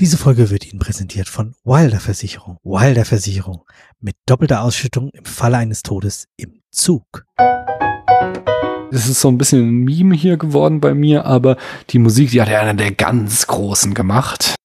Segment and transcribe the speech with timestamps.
[0.00, 2.58] Diese Folge wird Ihnen präsentiert von Wilder Versicherung.
[2.64, 3.64] Wilder Versicherung
[4.00, 7.24] mit doppelter Ausschüttung im Falle eines Todes im Zug.
[8.90, 11.56] Es ist so ein bisschen ein Meme hier geworden bei mir, aber
[11.90, 14.56] die Musik, die hat ja einer der ganz Großen gemacht.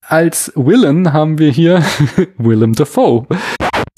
[0.00, 1.84] Als Willem haben wir hier
[2.38, 3.26] Willem Dafoe.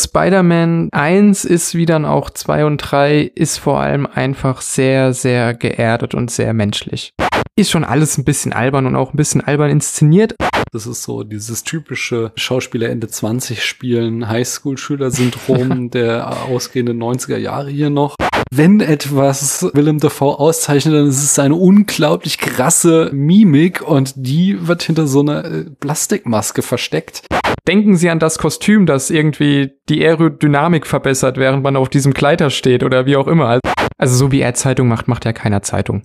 [0.05, 5.55] Spider-Man 1 ist wie dann auch 2 und 3 ist vor allem einfach sehr, sehr
[5.55, 7.13] geerdet und sehr menschlich.
[7.57, 10.35] Ist schon alles ein bisschen albern und auch ein bisschen albern inszeniert.
[10.73, 17.91] Das ist so dieses typische Schauspieler Ende 20 spielen, Highschool-Schüler-Syndrom der ausgehenden 90er Jahre hier
[17.91, 18.15] noch.
[18.53, 24.83] Wenn etwas Willem Dafoe auszeichnet, dann ist es eine unglaublich krasse Mimik und die wird
[24.83, 27.23] hinter so einer äh, Plastikmaske versteckt.
[27.67, 32.51] Denken Sie an das Kostüm, das irgendwie die Aerodynamik verbessert, während man auf diesem Kleider
[32.51, 33.61] steht oder wie auch immer.
[33.99, 36.03] Also so wie er Zeitung macht, macht ja keiner Zeitung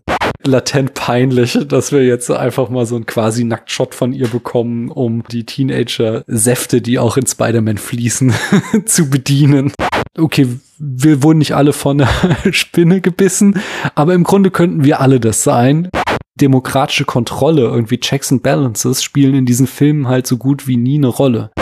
[0.47, 5.23] latent peinlich, dass wir jetzt einfach mal so einen quasi Nacktshot von ihr bekommen, um
[5.23, 8.33] die Teenager-Säfte, die auch in Spider-Man fließen,
[8.85, 9.73] zu bedienen.
[10.17, 12.09] Okay, wir wurden nicht alle von einer
[12.51, 13.59] Spinne gebissen,
[13.95, 15.89] aber im Grunde könnten wir alle das sein.
[16.35, 20.97] Demokratische Kontrolle, irgendwie Checks and Balances spielen in diesen Filmen halt so gut wie nie
[20.97, 21.51] eine Rolle.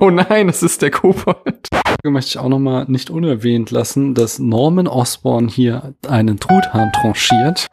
[0.00, 1.68] Oh nein, es ist der Kobold.
[2.04, 7.66] Möchte ich auch noch mal nicht unerwähnt lassen, dass Norman Osborn hier einen Truthahn tranchiert.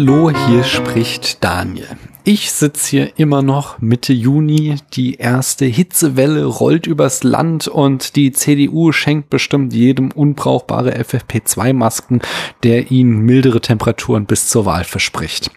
[0.00, 1.86] Hallo, hier spricht Daniel.
[2.24, 4.76] Ich sitze hier immer noch Mitte Juni.
[4.94, 12.22] Die erste Hitzewelle rollt übers Land und die CDU schenkt bestimmt jedem unbrauchbare FFP2-Masken,
[12.62, 15.50] der ihnen mildere Temperaturen bis zur Wahl verspricht.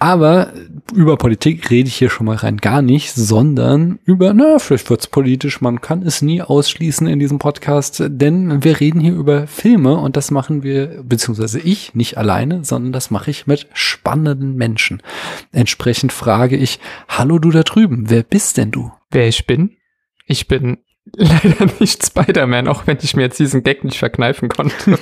[0.00, 0.52] Aber
[0.94, 5.08] über Politik rede ich hier schon mal rein gar nicht, sondern über, na, vielleicht wird's
[5.08, 9.96] politisch, man kann es nie ausschließen in diesem Podcast, denn wir reden hier über Filme
[9.96, 15.02] und das machen wir, beziehungsweise ich, nicht alleine, sondern das mache ich mit spannenden Menschen.
[15.50, 16.78] Entsprechend frage ich,
[17.08, 18.92] hallo du da drüben, wer bist denn du?
[19.10, 19.78] Wer ich bin?
[20.26, 20.78] Ich bin
[21.16, 24.74] leider nicht Spider-Man, auch wenn ich mir jetzt diesen Gag nicht verkneifen konnte.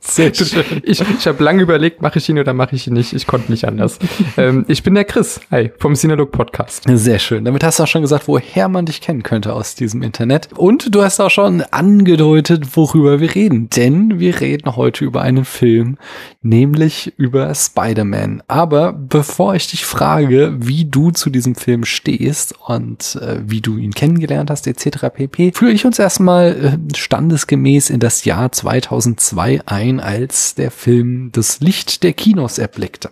[0.00, 0.82] Sehr schön.
[0.82, 3.12] Ich, ich habe lange überlegt, mache ich ihn oder mache ich ihn nicht.
[3.12, 3.98] Ich konnte nicht anders.
[4.36, 6.84] ähm, ich bin der Chris, hi, vom Sinalog Podcast.
[6.88, 7.44] Sehr schön.
[7.44, 10.48] Damit hast du auch schon gesagt, woher man dich kennen könnte aus diesem Internet.
[10.56, 13.70] Und du hast auch schon angedeutet, worüber wir reden.
[13.70, 15.98] Denn wir reden heute über einen Film,
[16.42, 18.42] nämlich über Spider-Man.
[18.48, 23.76] Aber bevor ich dich frage, wie du zu diesem Film stehst und äh, wie du
[23.76, 25.06] ihn kennengelernt gelernt hast, etc.
[25.12, 31.30] pp., führe ich uns erstmal äh, standesgemäß in das Jahr 2002 ein, als der Film
[31.32, 33.10] das Licht der Kinos erblickte.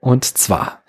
[0.00, 0.82] Und zwar,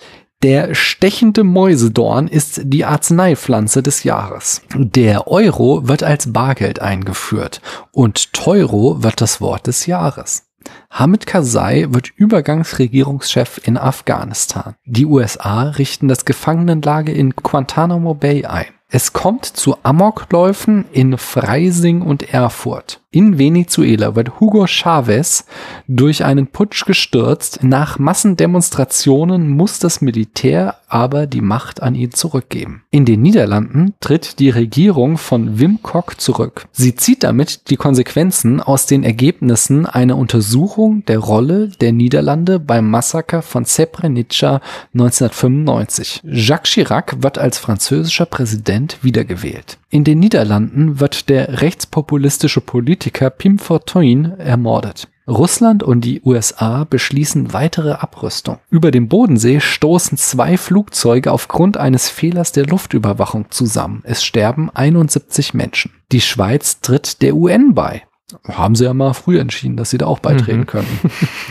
[0.44, 4.62] der stechende Mäusedorn ist die Arzneipflanze des Jahres.
[4.76, 7.62] Der Euro wird als Bargeld eingeführt
[7.92, 10.44] und Teuro wird das Wort des Jahres.
[10.92, 14.76] Hamid Karzai wird Übergangsregierungschef in Afghanistan.
[14.86, 18.77] Die USA richten das Gefangenenlager in Guantanamo Bay ein.
[18.90, 23.02] Es kommt zu Amokläufen in Freising und Erfurt.
[23.10, 25.46] In Venezuela wird Hugo Chavez
[25.88, 27.64] durch einen Putsch gestürzt.
[27.64, 32.84] Nach Massendemonstrationen muss das Militär aber die Macht an ihn zurückgeben.
[32.92, 36.68] In den Niederlanden tritt die Regierung von Wim Kok zurück.
[36.72, 42.90] Sie zieht damit die Konsequenzen aus den Ergebnissen einer Untersuchung der Rolle der Niederlande beim
[42.90, 44.62] Massaker von Srebrenica
[44.94, 46.22] 1995.
[46.24, 49.78] Jacques Chirac wird als französischer Präsident wiedergewählt.
[49.90, 55.08] In den Niederlanden wird der rechtspopulistische Politiker Pim Fortuyn ermordet.
[55.28, 58.60] Russland und die USA beschließen weitere Abrüstung.
[58.70, 64.04] Über dem Bodensee stoßen zwei Flugzeuge aufgrund eines Fehlers der Luftüberwachung zusammen.
[64.06, 65.92] Es sterben 71 Menschen.
[66.14, 68.04] Die Schweiz tritt der UN bei.
[68.46, 70.66] Haben sie ja mal früh entschieden, dass sie da auch beitreten mhm.
[70.66, 71.00] können.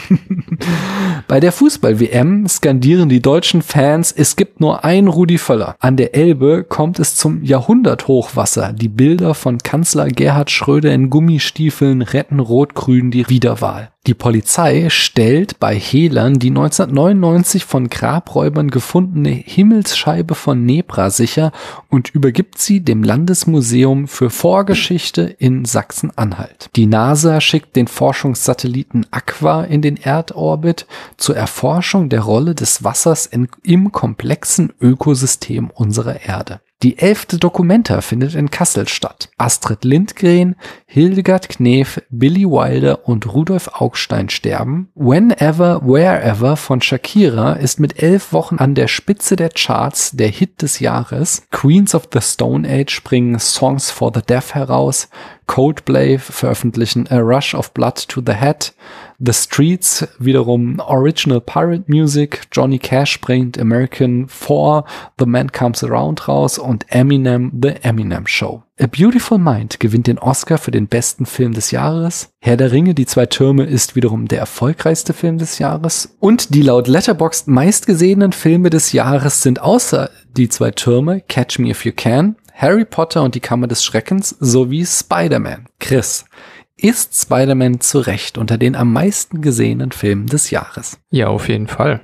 [1.28, 5.76] Bei der Fußball-WM skandieren die deutschen Fans, es gibt nur ein Rudi Völler.
[5.80, 8.72] An der Elbe kommt es zum Jahrhunderthochwasser.
[8.72, 13.90] Die Bilder von Kanzler Gerhard Schröder in Gummistiefeln retten Rot-Grün die Wiederwahl.
[14.06, 21.50] Die Polizei stellt bei Hehlern die 1999 von Grabräubern gefundene Himmelsscheibe von Nebra sicher
[21.90, 26.70] und übergibt sie dem Landesmuseum für Vorgeschichte in Sachsen-Anhalt.
[26.76, 30.86] Die NASA schickt den Forschungssatelliten Aqua in den Erdorbit
[31.16, 36.60] zur Erforschung der Rolle des Wassers in, im komplexen Ökosystem unserer Erde.
[36.82, 39.30] Die elfte Dokumenta findet in Kassel statt.
[39.38, 44.90] Astrid Lindgren, Hildegard Knef, Billy Wilder und Rudolf Augstein sterben.
[44.94, 50.60] Whenever, Wherever von Shakira ist mit elf Wochen an der Spitze der Charts der Hit
[50.60, 51.46] des Jahres.
[51.50, 55.08] Queens of the Stone Age bringen Songs for the Deaf heraus.
[55.46, 58.72] Coldplay veröffentlichen A Rush of Blood to the Head.
[59.18, 62.42] The Streets wiederum Original Pirate Music.
[62.52, 64.84] Johnny Cash bringt American 4,
[65.18, 68.62] The Man Comes Around raus und Eminem The Eminem Show.
[68.78, 72.28] A Beautiful Mind gewinnt den Oscar für den besten Film des Jahres.
[72.40, 76.14] Herr der Ringe, die zwei Türme ist wiederum der erfolgreichste Film des Jahres.
[76.20, 81.70] Und die laut Letterboxd meistgesehenen Filme des Jahres sind außer die zwei Türme Catch Me
[81.70, 85.68] If You Can, Harry Potter und die Kammer des Schreckens sowie Spider-Man.
[85.78, 86.24] Chris,
[86.78, 90.98] ist Spider-Man zu Recht unter den am meisten gesehenen Filmen des Jahres?
[91.10, 92.00] Ja, auf jeden Fall.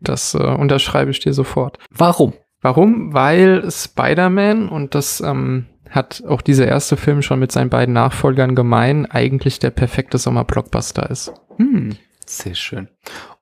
[0.00, 1.78] Das äh, unterschreibe ich dir sofort.
[1.90, 2.34] Warum?
[2.60, 3.14] Warum?
[3.14, 8.54] Weil Spider-Man, und das ähm, hat auch dieser erste Film schon mit seinen beiden Nachfolgern
[8.54, 11.32] gemein, eigentlich der perfekte Sommer-Blockbuster ist.
[11.56, 11.96] Hm,
[12.26, 12.88] sehr schön.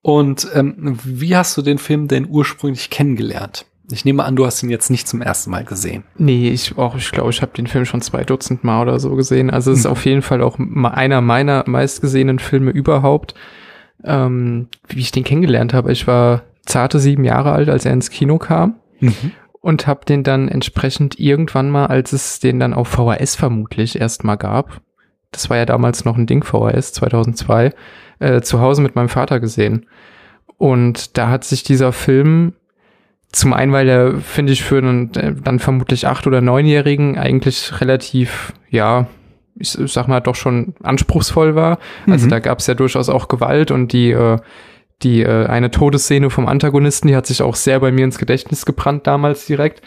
[0.01, 3.67] Und ähm, wie hast du den Film denn ursprünglich kennengelernt?
[3.91, 6.05] Ich nehme an, du hast ihn jetzt nicht zum ersten Mal gesehen.
[6.17, 9.15] Nee, ich auch, ich glaube, ich habe den Film schon zwei Dutzend Mal oder so
[9.17, 9.51] gesehen.
[9.51, 13.35] Also es ist auf jeden Fall auch einer meiner meistgesehenen Filme überhaupt.
[14.05, 18.11] Ähm, wie ich den kennengelernt habe, ich war zarte sieben Jahre alt, als er ins
[18.11, 18.77] Kino kam.
[19.01, 19.33] Mhm.
[19.61, 24.37] Und habe den dann entsprechend irgendwann mal, als es den dann auf VHS vermutlich erstmal
[24.37, 24.81] gab,
[25.33, 27.73] das war ja damals noch ein Ding VHS 2002,
[28.19, 29.87] äh, zu Hause mit meinem Vater gesehen.
[30.59, 32.55] Und da hat sich dieser Film
[33.33, 37.81] zum einen, weil er, finde ich, für einen äh, dann vermutlich acht- oder neunjährigen eigentlich
[37.81, 39.07] relativ, ja,
[39.59, 41.79] ich sag mal, doch schon anspruchsvoll war.
[42.07, 42.31] Also mhm.
[42.31, 44.39] da gab es ja durchaus auch Gewalt und die, äh,
[45.03, 48.67] die äh, eine Todesszene vom Antagonisten, die hat sich auch sehr bei mir ins Gedächtnis
[48.67, 49.83] gebrannt damals direkt.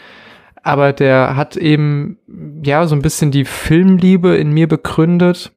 [0.62, 2.18] Aber der hat eben,
[2.64, 5.52] ja, so ein bisschen die Filmliebe in mir begründet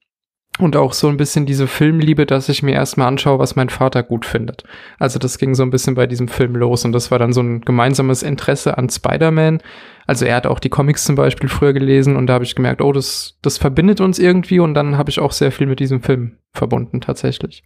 [0.61, 4.03] und auch so ein bisschen diese Filmliebe, dass ich mir erstmal anschaue, was mein Vater
[4.03, 4.63] gut findet.
[4.99, 7.41] Also das ging so ein bisschen bei diesem Film los und das war dann so
[7.41, 9.61] ein gemeinsames Interesse an Spider-Man.
[10.07, 12.81] Also er hat auch die Comics zum Beispiel früher gelesen und da habe ich gemerkt,
[12.81, 16.01] oh, das, das verbindet uns irgendwie und dann habe ich auch sehr viel mit diesem
[16.01, 17.63] Film verbunden tatsächlich.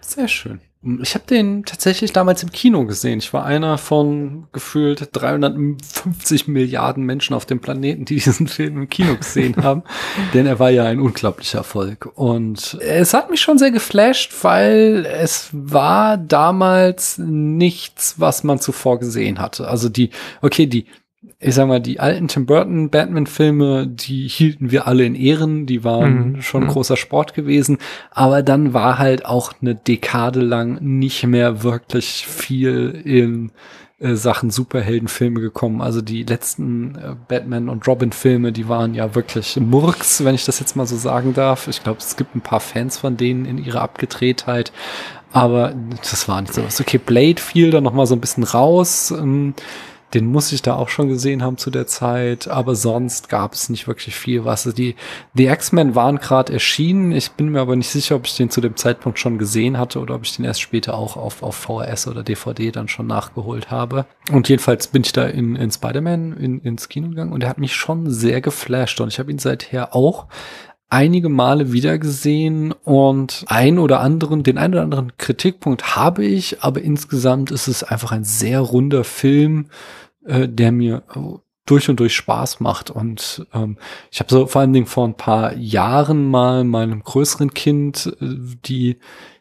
[0.00, 0.60] Sehr schön.
[1.02, 3.18] Ich habe den tatsächlich damals im Kino gesehen.
[3.18, 8.88] Ich war einer von gefühlt 350 Milliarden Menschen auf dem Planeten, die diesen Film im
[8.88, 9.82] Kino gesehen haben.
[10.34, 12.10] Denn er war ja ein unglaublicher Erfolg.
[12.14, 18.98] Und es hat mich schon sehr geflasht, weil es war damals nichts, was man zuvor
[18.98, 19.68] gesehen hatte.
[19.68, 20.10] Also die,
[20.40, 20.86] okay, die
[21.38, 25.84] ich sag mal, die alten Tim Burton Batman-Filme, die hielten wir alle in Ehren, die
[25.84, 26.42] waren mhm.
[26.42, 26.68] schon mhm.
[26.68, 27.78] großer Sport gewesen,
[28.10, 33.52] aber dann war halt auch eine Dekade lang nicht mehr wirklich viel in
[33.98, 35.82] äh, Sachen Superheldenfilme gekommen.
[35.82, 40.46] Also die letzten äh, Batman und Robin Filme, die waren ja wirklich Murks, wenn ich
[40.46, 41.68] das jetzt mal so sagen darf.
[41.68, 44.72] Ich glaube, es gibt ein paar Fans von denen in ihrer Abgedrehtheit,
[45.32, 46.80] aber das war nicht so was.
[46.80, 49.10] Okay, Blade fiel da noch mal so ein bisschen raus.
[49.10, 49.54] Ähm,
[50.14, 53.68] den muss ich da auch schon gesehen haben zu der Zeit, aber sonst gab es
[53.68, 54.62] nicht wirklich viel was.
[54.64, 54.94] Die,
[55.34, 57.12] die X-Men waren gerade erschienen.
[57.12, 59.98] Ich bin mir aber nicht sicher, ob ich den zu dem Zeitpunkt schon gesehen hatte
[59.98, 63.70] oder ob ich den erst später auch auf, auf VHS oder DVD dann schon nachgeholt
[63.70, 64.06] habe.
[64.30, 67.58] Und jedenfalls bin ich da in, in Spider-Man in, ins Kino gegangen und er hat
[67.58, 70.26] mich schon sehr geflasht und ich habe ihn seither auch
[70.88, 76.80] einige Male wiedergesehen und ein oder anderen, den ein oder anderen Kritikpunkt habe ich, aber
[76.80, 79.66] insgesamt ist es einfach ein sehr runder Film,
[80.24, 81.02] äh, der mir
[81.66, 82.90] durch und durch Spaß macht.
[82.90, 83.76] Und ähm,
[84.10, 88.26] ich habe so vor allen Dingen vor ein paar Jahren mal meinem größeren Kind äh,
[88.64, 88.98] die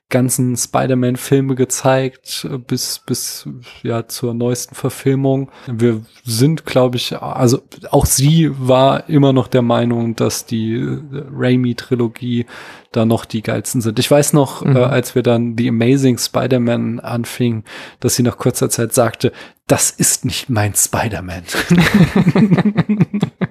[0.10, 3.50] ganzen Spider-Man-Filme gezeigt, bis, bis
[3.82, 5.50] ja zur neuesten Verfilmung.
[5.68, 10.80] Wir sind, glaube ich, also auch sie war immer noch der Meinung, dass die
[11.12, 12.46] Raimi-Trilogie
[12.92, 13.98] da noch die geilsten sind.
[14.00, 14.76] Ich weiß noch, mhm.
[14.76, 17.64] äh, als wir dann The Amazing Spider-Man anfingen,
[18.00, 19.32] dass sie nach kurzer Zeit sagte,
[19.68, 21.44] das ist nicht mein Spider-Man.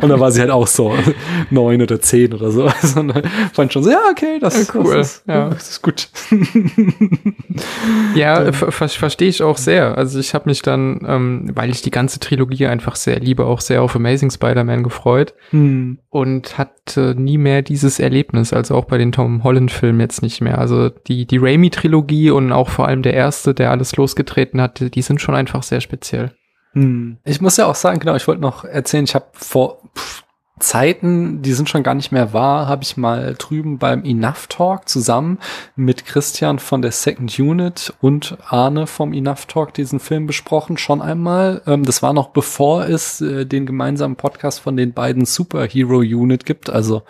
[0.00, 0.94] Und da war sie halt auch so
[1.50, 2.64] neun oder zehn oder so.
[2.84, 3.12] Also und
[3.52, 4.96] fand schon so, ja, okay, das, ja, cool.
[4.96, 5.48] das, ist, ja.
[5.48, 6.08] das ist gut.
[8.14, 9.96] ja, ver verstehe ich auch sehr.
[9.96, 13.60] Also ich habe mich dann, ähm, weil ich die ganze Trilogie einfach sehr liebe, auch
[13.60, 15.98] sehr auf Amazing Spider-Man gefreut hm.
[16.10, 20.58] und hatte nie mehr dieses Erlebnis, also auch bei den Tom Holland-Filmen jetzt nicht mehr.
[20.58, 25.02] Also die, die Raimi-Trilogie und auch vor allem der erste, der alles losgetreten hatte, die
[25.02, 26.32] sind schon einfach sehr speziell.
[26.74, 27.16] Hm.
[27.24, 30.24] Ich muss ja auch sagen, genau, ich wollte noch erzählen, ich habe vor pff,
[30.60, 34.88] Zeiten, die sind schon gar nicht mehr wahr, habe ich mal drüben beim Enough Talk
[34.88, 35.38] zusammen
[35.74, 41.02] mit Christian von der Second Unit und Arne vom Enough Talk diesen Film besprochen, schon
[41.02, 41.60] einmal.
[41.66, 46.46] Ähm, das war noch bevor es äh, den gemeinsamen Podcast von den beiden Superhero Unit
[46.46, 47.02] gibt, also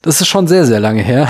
[0.00, 1.28] das ist schon sehr, sehr lange her.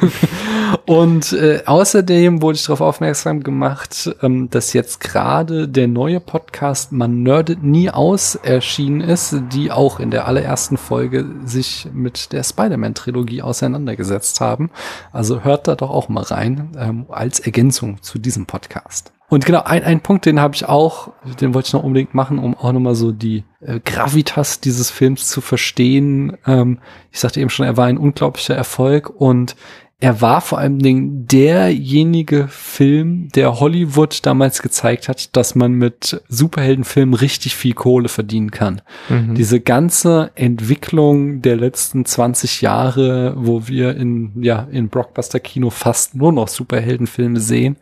[0.86, 6.92] Und äh, außerdem wurde ich darauf aufmerksam gemacht, ähm, dass jetzt gerade der neue Podcast
[6.92, 12.42] Man nerdet nie aus erschienen ist, die auch in der allerersten Folge sich mit der
[12.42, 14.70] Spider-Man-Trilogie auseinandergesetzt haben.
[15.12, 19.12] Also hört da doch auch mal rein ähm, als Ergänzung zu diesem Podcast.
[19.30, 22.40] Und genau, ein, ein Punkt, den habe ich auch, den wollte ich noch unbedingt machen,
[22.40, 26.36] um auch nochmal so die äh, Gravitas dieses Films zu verstehen.
[26.46, 26.80] Ähm,
[27.12, 29.54] ich sagte eben schon, er war ein unglaublicher Erfolg und
[30.00, 36.22] er war vor allem Dingen derjenige Film, der Hollywood damals gezeigt hat, dass man mit
[36.26, 38.80] Superheldenfilmen richtig viel Kohle verdienen kann.
[39.10, 39.34] Mhm.
[39.34, 46.32] Diese ganze Entwicklung der letzten 20 Jahre, wo wir in, ja, in Blockbuster-Kino fast nur
[46.32, 47.76] noch Superheldenfilme sehen,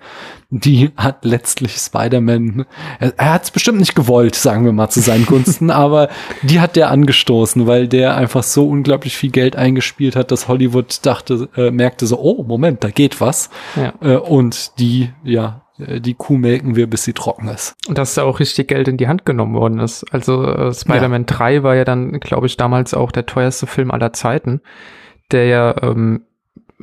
[0.51, 2.65] die hat letztlich Spider-Man,
[2.99, 6.09] er, er hat es bestimmt nicht gewollt, sagen wir mal zu seinen Gunsten, aber
[6.43, 11.01] die hat der angestoßen, weil der einfach so unglaublich viel Geld eingespielt hat, dass Hollywood
[11.05, 13.51] dachte, äh, merkte so, oh, Moment, da geht was.
[13.77, 13.93] Ja.
[14.01, 17.77] Äh, und die, ja, äh, die Kuh melken wir, bis sie trocken ist.
[17.87, 20.05] Und dass da auch richtig Geld in die Hand genommen worden ist.
[20.13, 21.37] Also äh, Spider-Man ja.
[21.37, 24.63] 3 war ja dann, glaube ich, damals auch der teuerste Film aller Zeiten,
[25.31, 26.23] der ja ähm,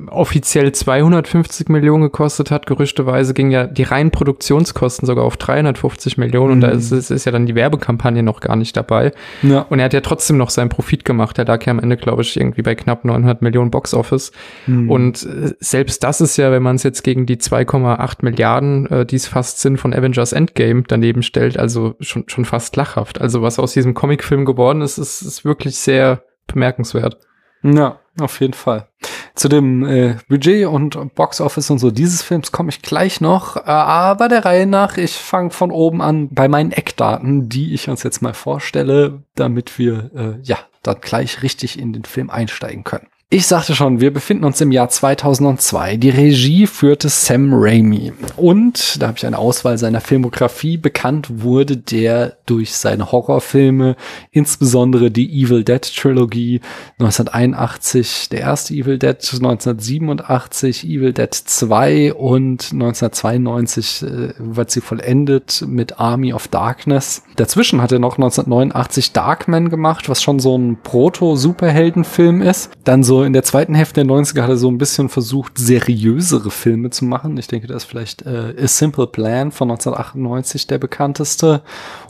[0.08, 2.66] offiziell 250 Millionen gekostet hat.
[2.66, 6.54] Gerüchteweise ging ja die reinen Produktionskosten sogar auf 350 Millionen mhm.
[6.54, 6.78] und da mhm.
[6.78, 9.14] ist, ist, ist ja dann die Werbekampagne noch gar nicht dabei.
[9.42, 9.62] Ja.
[9.70, 11.40] Und er hat ja trotzdem noch seinen Profit gemacht.
[11.40, 14.34] Er lag ja am Ende, glaube ich, irgendwie bei knapp 900 Millionen Boxoffice.
[14.68, 14.92] Mhm.
[14.92, 19.06] Und äh, selbst das ist ja, wenn man es jetzt gegen die 2,8 Milliarden, äh,
[19.06, 23.22] die es fast sind, von Avengers Endgame daneben stellt, also schon, schon fast lachhaft.
[23.22, 27.18] Also was aus diesem Comicfilm geworden ist, ist, ist wirklich sehr bemerkenswert.
[27.64, 28.88] Ja, auf jeden Fall.
[29.36, 33.58] Zu dem äh, Budget und Box Office und so dieses Films komme ich gleich noch.
[33.58, 37.89] Äh, aber der Reihe nach, ich fange von oben an bei meinen Eckdaten, die ich
[37.89, 42.84] uns jetzt mal vorstelle, damit wir äh, ja dann gleich richtig in den Film einsteigen
[42.84, 43.08] können.
[43.32, 45.98] Ich sagte schon, wir befinden uns im Jahr 2002.
[45.98, 48.13] Die Regie führte Sam Raimi.
[48.38, 53.96] Und, da habe ich eine Auswahl seiner Filmografie, bekannt wurde der durch seine Horrorfilme,
[54.29, 56.62] insbesondere die Evil Dead Trilogie
[57.00, 65.65] 1981, der erste Evil Dead 1987, Evil Dead 2 und 1992 äh, wird sie vollendet
[65.67, 67.24] mit Army of Darkness.
[67.38, 72.70] Dazwischen hat er noch 1989 Darkman gemacht, was schon so ein Proto-Superheldenfilm ist.
[72.84, 76.52] Dann so in der zweiten Hälfte der 90er hat er so ein bisschen versucht, seriösere
[76.52, 77.38] Filme zu machen.
[77.38, 81.62] Ich denke, da ist vielleicht äh, A Simple Plan von 1998 der bekannteste,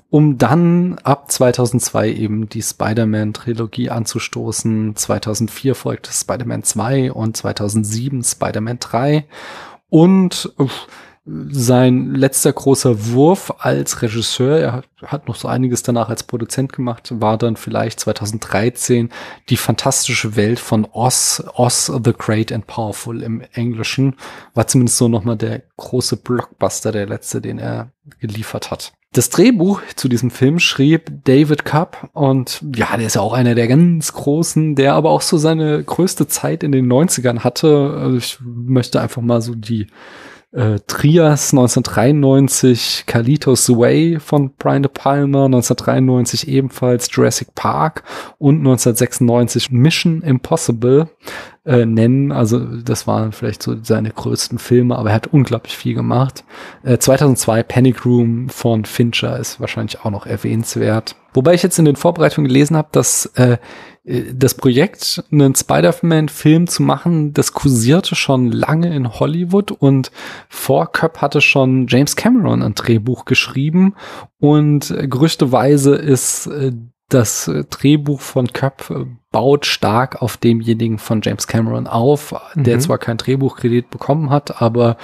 [0.10, 4.96] um dann ab 2002 eben die Spider-Man-Trilogie anzustoßen.
[4.96, 9.26] 2004 folgte Spider-Man 2 und 2007 Spider-Man 3.
[9.90, 10.88] Und uff,
[11.26, 17.12] sein letzter großer Wurf als Regisseur, er hat, noch so einiges danach als Produzent gemacht,
[17.20, 19.10] war dann vielleicht 2013
[19.50, 24.16] die fantastische Welt von Oz, Oz the Great and Powerful im Englischen,
[24.54, 28.94] war zumindest so nochmal der große Blockbuster, der letzte, den er geliefert hat.
[29.12, 33.56] Das Drehbuch zu diesem Film schrieb David Cup und ja, der ist ja auch einer
[33.56, 37.96] der ganz großen, der aber auch so seine größte Zeit in den 90ern hatte.
[37.98, 39.88] Also ich möchte einfach mal so die
[40.56, 48.04] äh, Trias 1993, Carlitos Way von Brian De Palma, 1993 ebenfalls Jurassic Park
[48.38, 51.10] und 1996 Mission Impossible
[51.66, 52.32] äh, nennen.
[52.32, 56.46] Also das waren vielleicht so seine größten Filme, aber er hat unglaublich viel gemacht.
[56.84, 61.16] Äh, 2002 Panic Room von Fincher ist wahrscheinlich auch noch erwähnenswert.
[61.34, 63.58] Wobei ich jetzt in den Vorbereitungen gelesen habe, dass äh,
[64.06, 70.12] das Projekt, einen Spider-Man-Film zu machen, das kursierte schon lange in Hollywood und
[70.48, 73.96] vor Köpp hatte schon James Cameron ein Drehbuch geschrieben
[74.40, 76.72] und gerüchteweise ist äh,
[77.10, 82.80] das Drehbuch von äh, baut stark auf demjenigen von James Cameron auf, der mhm.
[82.80, 84.96] zwar kein Drehbuchkredit bekommen hat, aber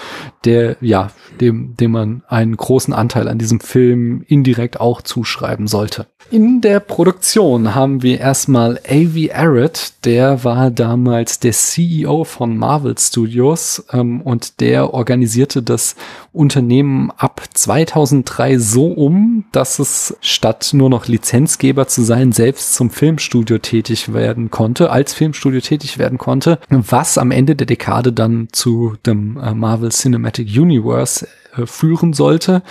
[0.45, 1.11] der, ja,
[1.41, 6.07] dem, dem man einen großen Anteil an diesem Film indirekt auch zuschreiben sollte.
[6.29, 9.33] In der Produktion haben wir erstmal A.V.
[9.33, 15.97] Arrett, der war damals der CEO von Marvel Studios ähm, und der organisierte das
[16.31, 22.91] Unternehmen ab 2003 so um, dass es statt nur noch Lizenzgeber zu sein, selbst zum
[22.91, 28.47] Filmstudio tätig werden konnte, als Filmstudio tätig werden konnte, was am Ende der Dekade dann
[28.51, 32.61] zu dem äh, Marvel Cinematic Universe äh, führen sollte.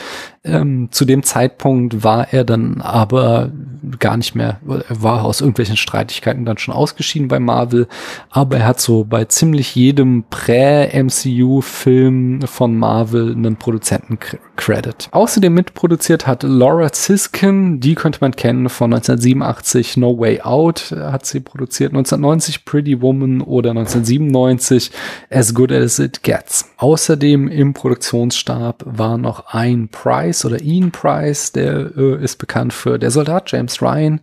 [0.43, 3.53] Ähm, zu dem Zeitpunkt war er dann aber
[3.99, 7.89] gar nicht mehr, er war aus irgendwelchen Streitigkeiten dann schon ausgeschieden bei Marvel,
[8.31, 15.09] aber er hat so bei ziemlich jedem Prä-MCU-Film von Marvel einen Produzenten-Credit.
[15.11, 21.27] Außerdem mitproduziert hat Laura Siskin, die könnte man kennen von 1987 No Way Out, hat
[21.27, 24.91] sie produziert, 1990 Pretty Woman oder 1997
[25.29, 26.71] As Good As It Gets.
[26.79, 32.99] Außerdem im Produktionsstab war noch ein Price oder Ian Price, der äh, ist bekannt für
[32.99, 34.21] Der Soldat James Ryan,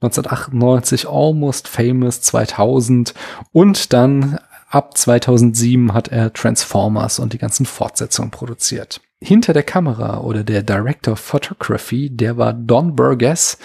[0.00, 3.14] 1998 Almost Famous 2000
[3.52, 4.38] und dann
[4.70, 9.00] ab 2007 hat er Transformers und die ganzen Fortsetzungen produziert.
[9.20, 13.58] Hinter der Kamera oder der Director of Photography, der war Don Burgess,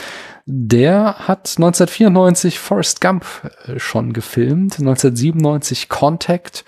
[0.46, 3.26] der hat 1994 Forrest Gump
[3.66, 6.66] äh, schon gefilmt, 1997 Contact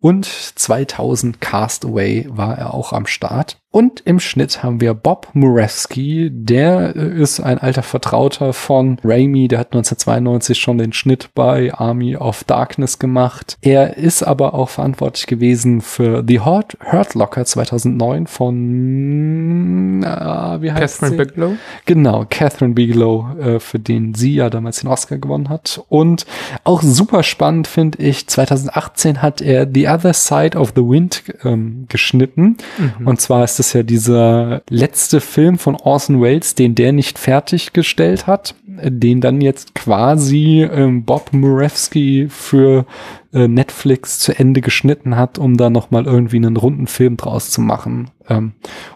[0.00, 3.58] und 2000 Castaway war er auch am Start.
[3.70, 9.46] Und im Schnitt haben wir Bob Murawski, der äh, ist ein alter Vertrauter von Raimi,
[9.46, 13.58] der hat 1992 schon den Schnitt bei Army of Darkness gemacht.
[13.60, 20.72] Er ist aber auch verantwortlich gewesen für The Hurt, Hurt Locker 2009 von, äh, wie
[20.72, 21.30] heißt Catherine sie?
[21.30, 21.56] Bigelow?
[21.84, 25.82] Genau, Catherine Bigelow, äh, für den sie ja damals den Oscar gewonnen hat.
[25.90, 26.24] Und
[26.64, 31.84] auch super spannend finde ich, 2018 hat er The Other Side of the Wind ähm,
[31.90, 32.56] geschnitten.
[32.78, 33.06] Mhm.
[33.06, 38.26] Und zwar ist das ja dieser letzte Film von Orson Welles, den der nicht fertiggestellt
[38.26, 42.86] hat, den dann jetzt quasi ähm, Bob Murawski für
[43.32, 47.60] äh, Netflix zu Ende geschnitten hat, um da nochmal irgendwie einen runden Film draus zu
[47.60, 48.10] machen.
[48.28, 48.52] Ähm,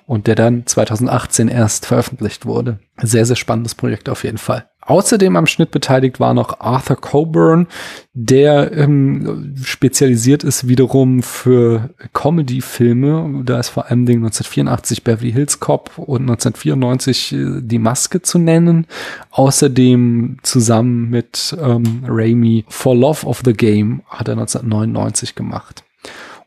[0.07, 2.79] und der dann 2018 erst veröffentlicht wurde.
[3.01, 4.67] Sehr, sehr spannendes Projekt auf jeden Fall.
[4.85, 7.69] Außerdem am Schnitt beteiligt war noch Arthur Coburn,
[8.15, 13.43] der ähm, spezialisiert ist wiederum für Comedy-Filme.
[13.45, 18.89] Da ist vor allem 1984 Beverly Hills Cop und 1994 äh, Die Maske zu nennen.
[19.31, 25.85] Außerdem zusammen mit ähm, Raimi For Love of the Game hat er 1999 gemacht.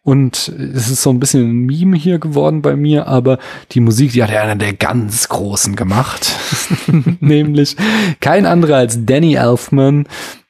[0.05, 3.39] Und es ist so ein bisschen ein Meme hier geworden bei mir, aber
[3.71, 6.31] die Musik, die hat ja einer der ganz Großen gemacht.
[7.19, 7.75] Nämlich
[8.19, 10.05] kein anderer als Danny Elfman,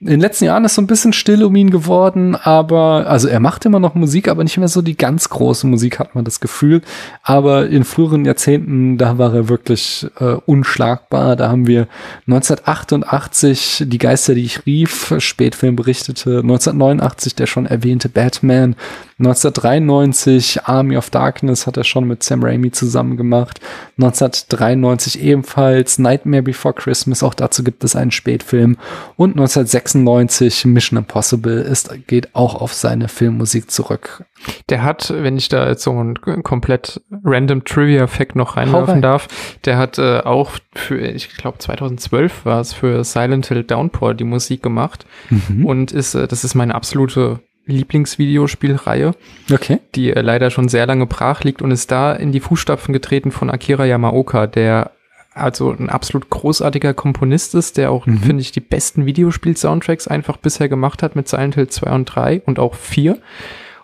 [0.05, 3.39] in den letzten Jahren ist so ein bisschen still um ihn geworden, aber, also er
[3.39, 6.39] macht immer noch Musik, aber nicht mehr so die ganz große Musik, hat man das
[6.39, 6.81] Gefühl.
[7.23, 11.35] Aber in früheren Jahrzehnten, da war er wirklich äh, unschlagbar.
[11.35, 11.87] Da haben wir
[12.27, 18.75] 1988 Die Geister, die ich rief, Spätfilm berichtete, 1989 der schon erwähnte Batman,
[19.17, 23.59] 1993 Army of Darkness hat er schon mit Sam Raimi zusammen gemacht,
[23.97, 28.77] 1993 ebenfalls Nightmare Before Christmas, auch dazu gibt es einen Spätfilm.
[29.15, 34.25] Und 1996 96 Mission Impossible ist, geht auch auf seine Filmmusik zurück.
[34.69, 39.27] Der hat, wenn ich da jetzt so ein komplett random Trivia-Fact noch reinwerfen darf,
[39.63, 44.23] der hat äh, auch für, ich glaube 2012 war es für Silent Hill Downpour die
[44.23, 45.65] Musik gemacht mhm.
[45.65, 49.15] und ist, äh, das ist meine absolute Lieblingsvideospielreihe,
[49.51, 49.79] okay.
[49.95, 53.31] die äh, leider schon sehr lange brach liegt und ist da in die Fußstapfen getreten
[53.31, 54.91] von Akira Yamaoka, der
[55.35, 58.19] also ein absolut großartiger Komponist ist, der auch, mhm.
[58.19, 62.41] finde ich, die besten Videospiel-Soundtracks einfach bisher gemacht hat mit Silent Hill 2 und 3
[62.45, 63.17] und auch 4.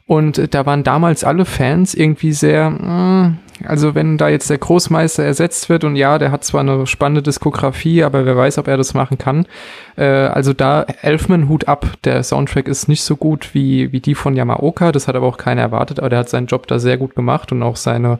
[0.07, 4.57] Und äh, da waren damals alle Fans irgendwie sehr, äh, also wenn da jetzt der
[4.57, 8.67] Großmeister ersetzt wird und ja, der hat zwar eine spannende Diskografie, aber wer weiß, ob
[8.67, 9.45] er das machen kann.
[9.97, 14.15] Äh, also da Elfman Hut ab, der Soundtrack ist nicht so gut wie, wie die
[14.15, 16.97] von Yamaoka, das hat aber auch keiner erwartet, aber der hat seinen Job da sehr
[16.97, 18.19] gut gemacht und auch seine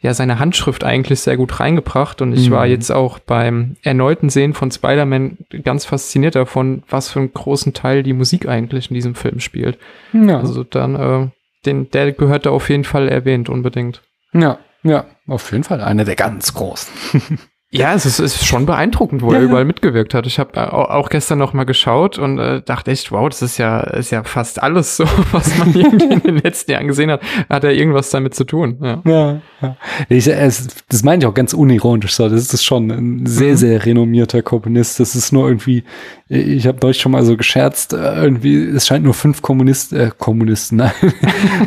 [0.00, 2.54] ja seine Handschrift eigentlich sehr gut reingebracht und ich mhm.
[2.54, 7.74] war jetzt auch beim erneuten Sehen von Spider-Man ganz fasziniert davon, was für einen großen
[7.74, 9.78] Teil die Musik eigentlich in diesem Film spielt.
[10.12, 10.38] Ja.
[10.38, 11.28] Also dann, äh,
[11.66, 14.02] den, der gehört da auf jeden Fall erwähnt, unbedingt.
[14.32, 16.92] Ja, ja, auf jeden Fall einer der ganz großen.
[17.70, 20.26] Ja, es ist, ist schon beeindruckend, wo ja, er überall mitgewirkt hat.
[20.26, 23.58] Ich habe äh, auch gestern noch mal geschaut und äh, dachte echt, wow, das ist
[23.58, 27.20] ja, ist ja fast alles so, was man irgendwie in den letzten Jahren gesehen hat,
[27.50, 28.78] hat er irgendwas damit zu tun.
[28.80, 29.40] Ja, ja.
[29.60, 29.76] ja.
[30.08, 32.14] Ich, es, das meine ich auch ganz unironisch.
[32.14, 32.30] So.
[32.30, 33.56] Das ist schon ein sehr, mhm.
[33.56, 34.98] sehr renommierter Komponist.
[34.98, 35.84] Das ist nur irgendwie,
[36.30, 40.10] ich habe euch schon mal so gescherzt, äh, irgendwie, es scheint nur fünf Kommunisten, äh,
[40.16, 40.92] Kommunisten, nein,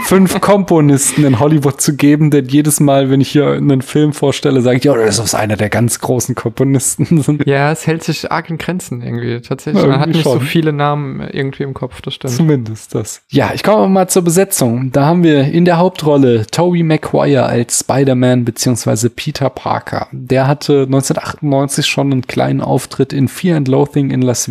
[0.04, 4.62] fünf Komponisten in Hollywood zu geben, denn jedes Mal, wenn ich hier einen Film vorstelle,
[4.62, 7.22] sage ich, ja, das ist einer der ganz großen Komponisten.
[7.46, 9.42] Ja, es hält sich arg in Grenzen irgendwie.
[9.42, 9.82] Tatsächlich.
[9.82, 10.40] Ja, Man hat nicht schon.
[10.40, 12.34] so viele Namen irgendwie im Kopf, das stimmt.
[12.34, 13.22] Zumindest das.
[13.30, 14.92] Ja, ich komme mal zur Besetzung.
[14.92, 20.08] Da haben wir in der Hauptrolle Tobey Maguire als Spider-Man beziehungsweise Peter Parker.
[20.12, 24.51] Der hatte 1998 schon einen kleinen Auftritt in Fear and Loathing in Las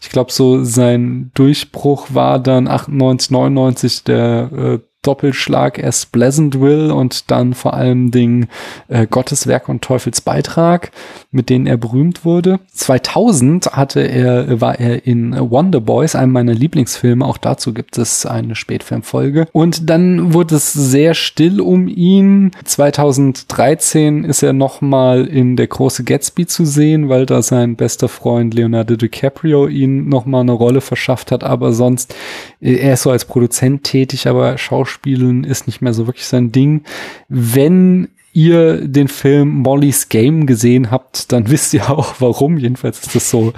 [0.00, 7.30] Ich glaube, so sein Durchbruch war dann 98, 99 der äh, Doppelschlag erst Pleasantville und
[7.30, 8.48] dann vor allem Dingen
[8.88, 10.90] äh, Gottes Werk und Teufels Beitrag,
[11.34, 12.60] mit denen er berühmt wurde.
[12.72, 17.24] 2000 hatte er, war er in Wonder Boys, einem meiner Lieblingsfilme.
[17.24, 19.46] Auch dazu gibt es eine Spätfilmfolge.
[19.52, 22.50] Und dann wurde es sehr still um ihn.
[22.64, 28.52] 2013 ist er nochmal in Der große Gatsby zu sehen, weil da sein bester Freund
[28.52, 31.44] Leonardo DiCaprio ihn nochmal eine Rolle verschafft hat.
[31.44, 32.14] Aber sonst,
[32.60, 36.50] er ist so als Produzent tätig, aber Schauspieler spielen ist nicht mehr so wirklich sein
[36.50, 36.82] Ding.
[37.28, 42.58] Wenn ihr den Film Molly's Game gesehen habt, dann wisst ihr auch warum.
[42.58, 43.52] Jedenfalls ist das so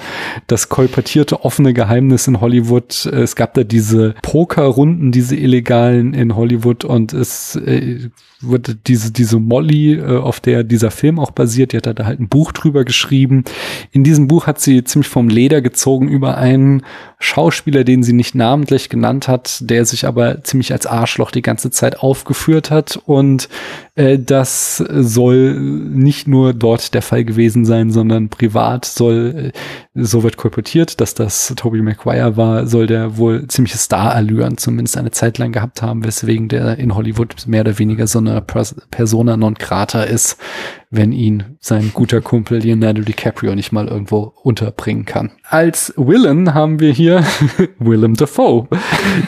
[0.47, 3.07] das kolportierte offene Geheimnis in Hollywood.
[3.07, 8.11] Es gab da diese Pokerrunden, diese illegalen in Hollywood und es äh,
[8.47, 12.21] wurde diese, diese Molly, äh, auf der dieser Film auch basiert, die hat da halt
[12.21, 13.45] ein Buch drüber geschrieben.
[13.93, 16.83] In diesem Buch hat sie ziemlich vom Leder gezogen über einen
[17.19, 21.71] Schauspieler, den sie nicht namentlich genannt hat, der sich aber ziemlich als Arschloch die ganze
[21.71, 23.01] Zeit aufgeführt hat.
[23.07, 23.49] Und
[23.95, 29.59] äh, das soll nicht nur dort der Fall gewesen sein, sondern privat soll, äh,
[29.99, 35.11] so wird kolportiert, dass das Toby Maguire war, soll der wohl ziemliche Star-Allüren zumindest eine
[35.11, 39.55] Zeit lang gehabt haben, weswegen der in Hollywood mehr oder weniger so eine Persona non
[39.55, 40.39] grata ist,
[40.91, 45.33] wenn ihn sein guter Kumpel Leonardo DiCaprio nicht mal irgendwo unterbringen kann.
[45.49, 47.25] Als Villain haben wir hier
[47.79, 48.69] Willem Dafoe,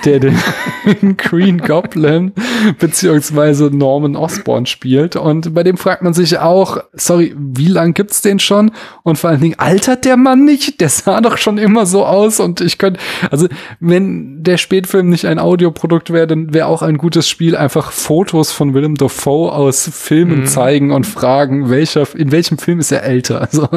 [0.04, 0.36] der den
[1.16, 2.32] Green Goblin
[2.78, 5.16] beziehungsweise Norman Osborn spielt.
[5.16, 8.70] Und bei dem fragt man sich auch, sorry, wie lang gibt's den schon?
[9.02, 10.80] Und vor allen Dingen, altert der Mann nicht?
[10.80, 12.40] Der sah doch schon immer so aus.
[12.40, 13.48] Und ich könnte, also
[13.80, 18.52] wenn der Spätfilm nicht ein Audioprodukt wäre, dann wäre auch ein gutes Spiel einfach Fotos
[18.52, 20.46] von Willem Dafoe aus Filmen mhm.
[20.46, 23.40] zeigen und fragen, welcher, in welchem Film ist er älter?
[23.40, 23.68] Also,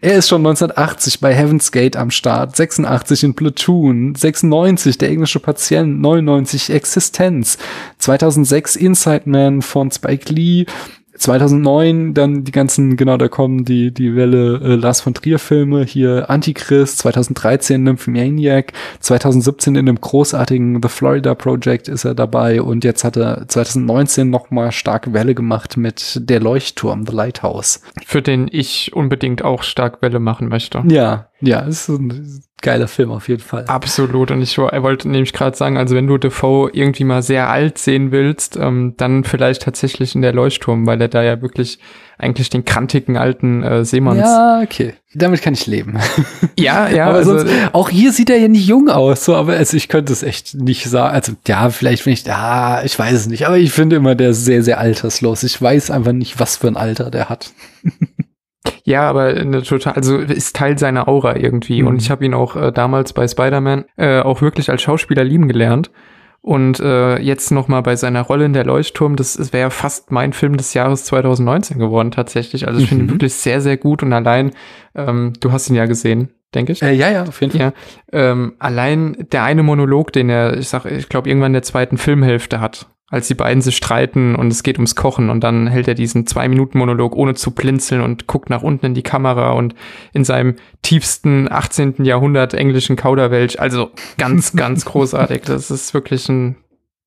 [0.00, 5.40] er ist schon 1980 bei Heaven's Gate am Start, 86 in Platoon, 96 der englische
[5.40, 7.58] Patient, 99 Existenz,
[7.98, 10.66] 2006 Inside Man von Spike Lee,
[11.18, 15.84] 2009 dann die ganzen, genau, da kommen die, die Welle äh, Lars von Trier Filme,
[15.84, 22.84] hier Antichrist, 2013 Nymphomaniac, 2017 in dem großartigen The Florida Project ist er dabei und
[22.84, 27.80] jetzt hat er 2019 nochmal starke Welle gemacht mit Der Leuchtturm, The Lighthouse.
[28.04, 30.82] Für den ich unbedingt auch stark Welle machen möchte.
[30.88, 33.64] Ja, ja, ist ein geiler Film auf jeden Fall.
[33.66, 34.30] Absolut.
[34.30, 38.12] Und ich wollte nämlich gerade sagen, also wenn du Defoe irgendwie mal sehr alt sehen
[38.12, 41.78] willst, ähm, dann vielleicht tatsächlich in der Leuchtturm, weil er da ja wirklich
[42.18, 44.20] eigentlich den krantigen alten äh, Seemanns.
[44.20, 44.94] Ja, okay.
[45.14, 45.98] Damit kann ich leben.
[46.58, 47.08] Ja, ja.
[47.08, 49.88] aber also, sonst, auch hier sieht er ja nicht jung aus, so, aber also ich
[49.88, 51.14] könnte es echt nicht sagen.
[51.14, 54.30] Also, ja, vielleicht wenn ich, ja, ich weiß es nicht, aber ich finde immer, der
[54.30, 55.42] ist sehr, sehr alterslos.
[55.42, 57.50] Ich weiß einfach nicht, was für ein Alter der hat.
[58.86, 61.82] Ja, aber eine total, also ist Teil seiner Aura irgendwie.
[61.82, 61.88] Mhm.
[61.88, 65.48] Und ich habe ihn auch äh, damals bei Spider-Man äh, auch wirklich als Schauspieler lieben
[65.48, 65.90] gelernt.
[66.40, 70.32] Und äh, jetzt noch mal bei seiner Rolle in der Leuchtturm, das wäre fast mein
[70.32, 72.68] Film des Jahres 2019 geworden tatsächlich.
[72.68, 72.88] Also ich mhm.
[72.88, 74.52] finde ihn wirklich sehr, sehr gut und allein,
[74.94, 76.80] ähm, du hast ihn ja gesehen, denke ich.
[76.80, 77.72] Äh, ja, ja, auf jeden Fall.
[78.12, 81.62] Ja, ähm, allein der eine Monolog, den er, ich sag, ich glaube, irgendwann in der
[81.62, 85.68] zweiten Filmhälfte hat, als die beiden sich streiten und es geht ums Kochen und dann
[85.68, 89.04] hält er diesen zwei Minuten Monolog ohne zu blinzeln und guckt nach unten in die
[89.04, 89.74] Kamera und
[90.12, 92.04] in seinem tiefsten 18.
[92.04, 93.58] Jahrhundert englischen Kauderwelsch.
[93.58, 95.42] Also ganz, ganz großartig.
[95.42, 96.56] Das ist wirklich ein,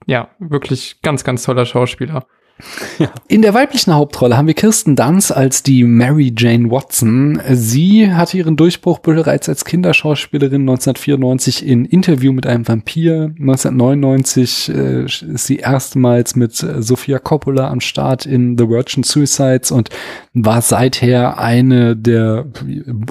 [0.06, 2.26] ja, wirklich ganz, ganz toller Schauspieler.
[3.28, 7.42] In der weiblichen Hauptrolle haben wir Kirsten Dunst als die Mary Jane Watson.
[7.52, 13.32] Sie hatte ihren Durchbruch bereits als Kinderschauspielerin 1994 in Interview mit einem Vampir.
[13.40, 19.90] 1999 äh, ist sie erstmals mit Sofia Coppola am Start in The Virgin Suicides und
[20.34, 22.46] war seither eine der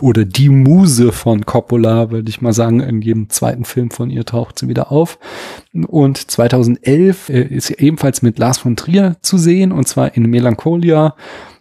[0.00, 2.80] oder die Muse von Coppola, würde ich mal sagen.
[2.80, 5.18] In jedem zweiten Film von ihr taucht sie wieder auf.
[5.72, 11.14] Und 2011 äh, ist ebenfalls mit Lars von Trier zu sehen, und zwar in Melancholia.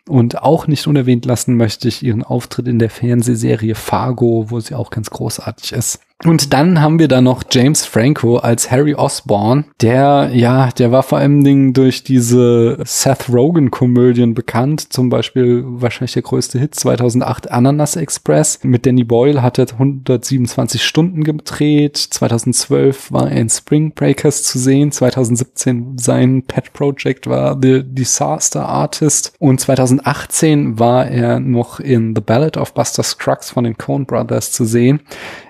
[0.07, 4.73] Und auch nicht unerwähnt lassen möchte ich ihren Auftritt in der Fernsehserie Fargo, wo sie
[4.75, 5.99] auch ganz großartig ist.
[6.25, 9.65] Und dann haben wir da noch James Franco als Harry Osborne.
[9.81, 14.91] Der, ja, der war vor allem Dingen durch diese Seth Rogen-Komödien bekannt.
[14.91, 18.59] Zum Beispiel wahrscheinlich der größte Hit 2008 Ananas Express.
[18.63, 21.97] Mit Danny Boyle hat er 127 Stunden gedreht.
[21.97, 24.91] 2012 war er in Spring Breakers zu sehen.
[24.91, 29.33] 2017 sein Pet Project war The Disaster Artist.
[29.37, 34.51] Und 2018 war er noch in The Ballad of Buster Scruggs von den Coen Brothers
[34.51, 35.01] zu sehen.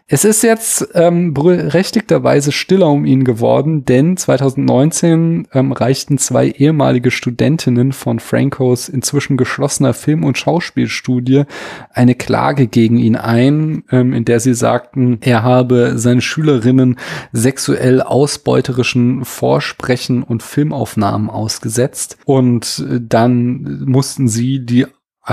[0.09, 7.11] Es ist jetzt ähm, berechtigterweise stiller um ihn geworden, denn 2019 ähm, reichten zwei ehemalige
[7.11, 11.43] Studentinnen von Francos inzwischen geschlossener Film- und Schauspielstudie
[11.91, 16.97] eine Klage gegen ihn ein, ähm, in der sie sagten, er habe seine Schülerinnen
[17.33, 22.17] sexuell ausbeuterischen Vorsprechen und Filmaufnahmen ausgesetzt.
[22.23, 24.85] Und äh, dann mussten sie die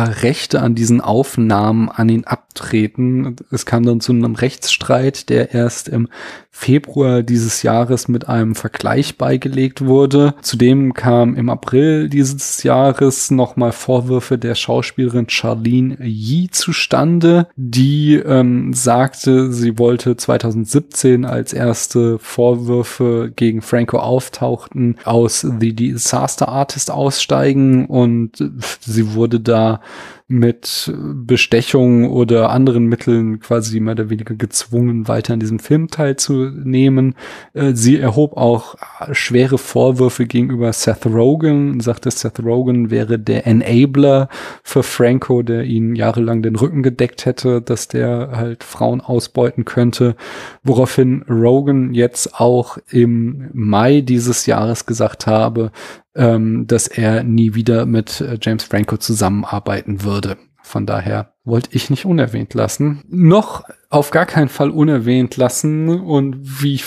[0.03, 3.37] Rechte an diesen Aufnahmen an ihn abtreten.
[3.51, 6.09] Es kam dann zu einem Rechtsstreit, der erst im
[6.57, 10.35] Februar dieses Jahres mit einem Vergleich beigelegt wurde.
[10.41, 18.73] Zudem kam im April dieses Jahres nochmal Vorwürfe der Schauspielerin Charlene Yee zustande, die ähm,
[18.73, 27.87] sagte, sie wollte 2017 als erste Vorwürfe gegen Franco auftauchten, aus The Disaster Artist aussteigen
[27.87, 28.43] und
[28.81, 29.81] sie wurde da
[30.27, 37.15] mit Bestechung oder anderen Mitteln quasi mehr oder weniger gezwungen, weiter an diesem Film teilzunehmen.
[37.53, 38.75] Äh, sie erhob auch
[39.13, 44.31] schwere Vorwürfe gegenüber Seth Rogen, sagte, Seth Rogen wäre der Enabler
[44.63, 50.17] für Franco, der ihn jahrelang den Rücken gedeckt hätte, dass der halt Frauen ausbeuten könnte.
[50.63, 55.71] Woraufhin Rogan jetzt auch im Mai dieses Jahres gesagt habe,
[56.15, 60.37] ähm, dass er nie wieder mit äh, James Franco zusammenarbeiten würde.
[60.63, 63.03] Von daher wollte ich nicht unerwähnt lassen.
[63.09, 66.81] Noch auf gar keinen Fall unerwähnt lassen und wie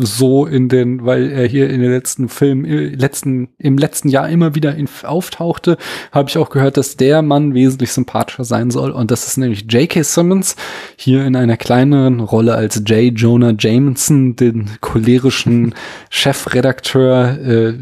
[0.00, 4.28] so in den, weil er hier in den letzten Film, äh, letzten, im letzten Jahr
[4.28, 5.76] immer wieder in, auftauchte,
[6.10, 8.90] habe ich auch gehört, dass der Mann wesentlich sympathischer sein soll.
[8.90, 10.02] Und das ist nämlich J.K.
[10.02, 10.56] Simmons,
[10.96, 13.12] hier in einer kleineren Rolle als J.
[13.14, 15.74] Jonah Jameson, den cholerischen
[16.10, 17.38] Chefredakteur.
[17.38, 17.74] Äh,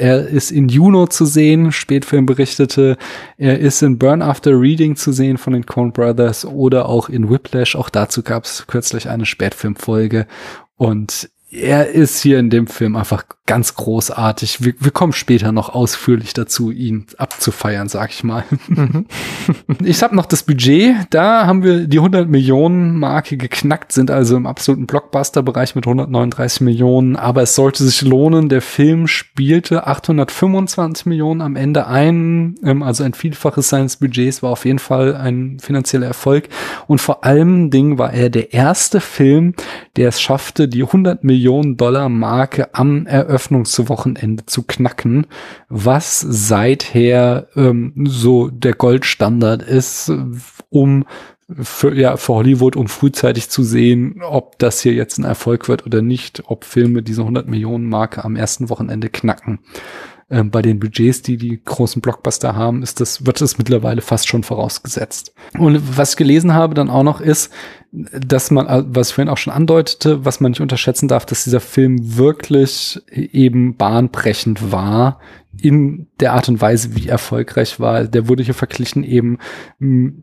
[0.00, 2.96] er ist in Juno zu sehen, Spätfilm berichtete.
[3.36, 7.28] Er ist in Burn After Reading zu sehen von den Coen Brothers oder auch in
[7.28, 7.76] Whiplash.
[7.76, 10.26] Auch dazu gab es kürzlich eine Spätfilmfolge.
[10.76, 14.62] Und er ist hier in dem Film einfach ganz großartig.
[14.62, 18.44] Wir, wir kommen später noch ausführlich dazu, ihn abzufeiern, sag ich mal.
[18.68, 19.06] Mhm.
[19.84, 20.94] ich habe noch das Budget.
[21.10, 26.60] Da haben wir die 100 Millionen Marke geknackt, sind also im absoluten Blockbuster-Bereich mit 139
[26.60, 27.16] Millionen.
[27.16, 28.48] Aber es sollte sich lohnen.
[28.48, 32.54] Der Film spielte 825 Millionen am Ende ein.
[32.62, 36.48] Ähm, also ein Vielfaches seines Budgets war auf jeden Fall ein finanzieller Erfolg.
[36.86, 39.54] Und vor allem Ding war er der erste Film,
[39.96, 41.39] der es schaffte, die 100 Millionen
[41.76, 45.26] Dollar Marke am Eröffnung Eröffnungswochenende zu knacken,
[45.68, 50.12] was seither ähm, so der Goldstandard ist,
[50.68, 51.04] um
[51.60, 55.84] für, ja, für Hollywood, um frühzeitig zu sehen, ob das hier jetzt ein Erfolg wird
[55.84, 59.58] oder nicht, ob Filme diese 100 Millionen Marke am ersten Wochenende knacken.
[60.30, 64.28] Ähm, bei den Budgets, die die großen Blockbuster haben, ist das, wird das mittlerweile fast
[64.28, 65.34] schon vorausgesetzt.
[65.58, 67.52] Und was ich gelesen habe dann auch noch ist,
[67.92, 71.44] dass man, äh, was ich vorhin auch schon andeutete, was man nicht unterschätzen darf, dass
[71.44, 75.18] dieser Film wirklich eben bahnbrechend war
[75.58, 78.04] in der Art und Weise, wie erfolgreich war.
[78.04, 79.38] Der wurde hier verglichen eben,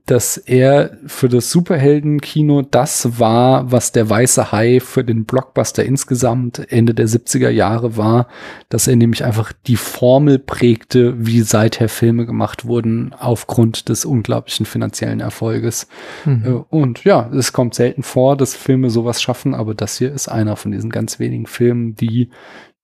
[0.06, 6.72] dass er für das Superheldenkino das war, was der Weiße Hai für den Blockbuster insgesamt
[6.72, 8.28] Ende der 70er Jahre war,
[8.70, 14.66] dass er nämlich einfach die Formel prägte, wie seither Filme gemacht wurden, aufgrund des unglaublichen
[14.66, 15.88] finanziellen Erfolges.
[16.26, 16.44] Mhm.
[16.46, 20.30] Äh, und ja, es kommt selten vor, dass Filme sowas schaffen, aber das hier ist
[20.30, 22.30] einer von diesen ganz wenigen Filmen, die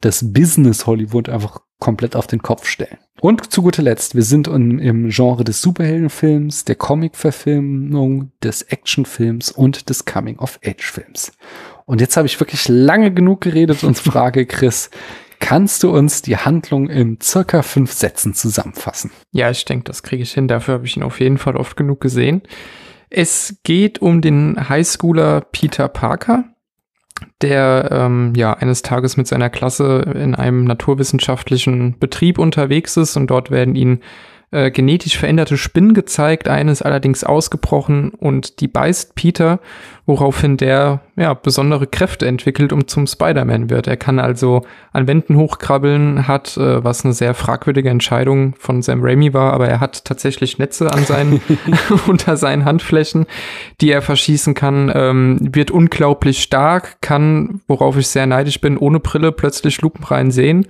[0.06, 2.98] das Business Hollywood einfach komplett auf den Kopf stellen.
[3.20, 9.90] Und zu guter Letzt, wir sind im Genre des Superheldenfilms, der Comic-Verfilmung, des Actionfilms und
[9.90, 11.34] des Coming-of-Age-Films.
[11.86, 14.90] Und jetzt habe ich wirklich lange genug geredet und frage Chris,
[15.40, 19.12] kannst du uns die Handlung in circa fünf Sätzen zusammenfassen?
[19.32, 20.48] Ja, ich denke, das kriege ich hin.
[20.48, 22.44] Dafür habe ich ihn auf jeden Fall oft genug gesehen.
[23.10, 26.46] Es geht um den Highschooler Peter Parker,
[27.42, 33.28] der ähm, ja eines Tages mit seiner Klasse in einem naturwissenschaftlichen Betrieb unterwegs ist und
[33.28, 34.02] dort werden ihnen
[34.54, 36.48] äh, genetisch veränderte Spinnen gezeigt.
[36.48, 39.60] Eine ist allerdings ausgebrochen und die beißt Peter,
[40.06, 43.88] woraufhin der ja besondere Kräfte entwickelt und zum Spider-Man wird.
[43.88, 44.62] Er kann also
[44.92, 49.68] an Wänden hochkrabbeln, hat, äh, was eine sehr fragwürdige Entscheidung von Sam Raimi war, aber
[49.68, 51.42] er hat tatsächlich Netze an seinen
[52.08, 53.26] unter seinen Handflächen,
[53.82, 59.00] die er verschießen kann, ähm, wird unglaublich stark, kann, worauf ich sehr neidisch bin, ohne
[59.00, 60.68] Brille plötzlich lupenrein sehen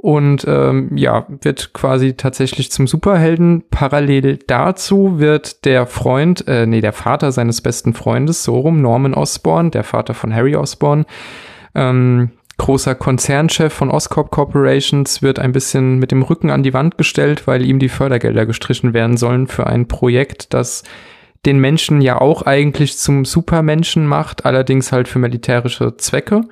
[0.00, 3.64] und ähm, ja, wird quasi tatsächlich zum Superhelden.
[3.68, 9.12] Parallel dazu wird der Freund, äh, nee, der Vater seines besten Freundes, so rum, Norman
[9.12, 11.04] Osborn, der Vater von Harry Osborn,
[11.74, 16.96] ähm, großer Konzernchef von Oscorp Corporations, wird ein bisschen mit dem Rücken an die Wand
[16.96, 20.84] gestellt, weil ihm die Fördergelder gestrichen werden sollen für ein Projekt, das
[21.44, 26.42] den Menschen ja auch eigentlich zum Supermenschen macht, allerdings halt für militärische Zwecke.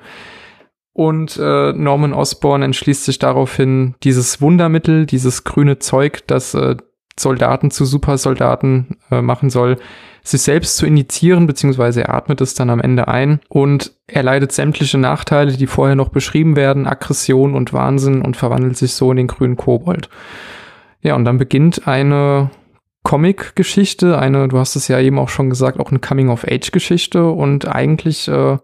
[0.97, 6.75] Und äh, Norman Osborn entschließt sich daraufhin, dieses Wundermittel, dieses grüne Zeug, das äh,
[7.19, 9.77] Soldaten zu Supersoldaten äh, machen soll,
[10.23, 14.51] sich selbst zu initiieren, beziehungsweise er atmet es dann am Ende ein und er leidet
[14.51, 19.17] sämtliche Nachteile, die vorher noch beschrieben werden, Aggression und Wahnsinn und verwandelt sich so in
[19.17, 20.09] den grünen Kobold.
[21.01, 22.49] Ja, und dann beginnt eine
[23.03, 28.27] Comic-Geschichte, eine, du hast es ja eben auch schon gesagt, auch eine Coming-of-Age-Geschichte und eigentlich
[28.27, 28.57] äh,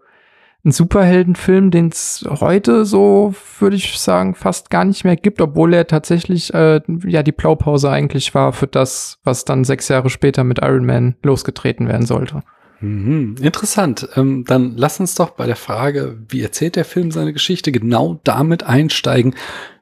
[0.64, 5.74] ein Superheldenfilm, den es heute so, würde ich sagen, fast gar nicht mehr gibt, obwohl
[5.74, 10.42] er tatsächlich äh, ja die Blaupause eigentlich war für das, was dann sechs Jahre später
[10.42, 12.42] mit Iron Man losgetreten werden sollte.
[12.80, 14.08] Mhm, interessant.
[14.16, 18.20] Ähm, dann lass uns doch bei der Frage, wie erzählt der Film seine Geschichte, genau
[18.24, 19.34] damit einsteigen.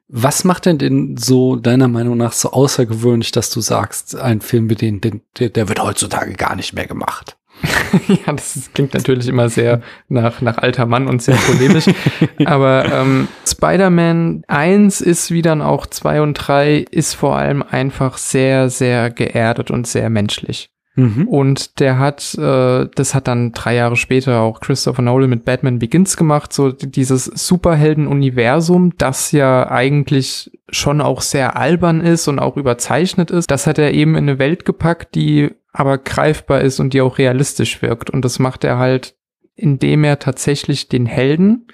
[0.08, 4.68] Was macht denn den so deiner Meinung nach so außergewöhnlich, dass du sagst, ein Film,
[4.68, 7.38] den, den, der wird heutzutage gar nicht mehr gemacht?
[8.08, 11.86] ja, das klingt natürlich immer sehr nach, nach alter Mann und sehr polemisch.
[12.44, 18.18] Aber ähm, Spider-Man 1 ist wie dann auch 2 und 3 ist vor allem einfach
[18.18, 20.71] sehr, sehr geerdet und sehr menschlich.
[20.94, 21.26] Mhm.
[21.26, 25.78] Und der hat, äh, das hat dann drei Jahre später auch Christopher Nolan mit Batman
[25.78, 32.56] Begins gemacht, so dieses Superhelden-Universum, das ja eigentlich schon auch sehr albern ist und auch
[32.56, 33.50] überzeichnet ist.
[33.50, 37.16] Das hat er eben in eine Welt gepackt, die aber greifbar ist und die auch
[37.16, 38.10] realistisch wirkt.
[38.10, 39.14] Und das macht er halt,
[39.54, 41.66] indem er tatsächlich den Helden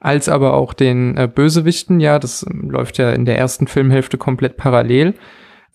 [0.00, 4.16] als aber auch den äh, Bösewichten, ja, das ähm, läuft ja in der ersten Filmhälfte
[4.16, 5.14] komplett parallel,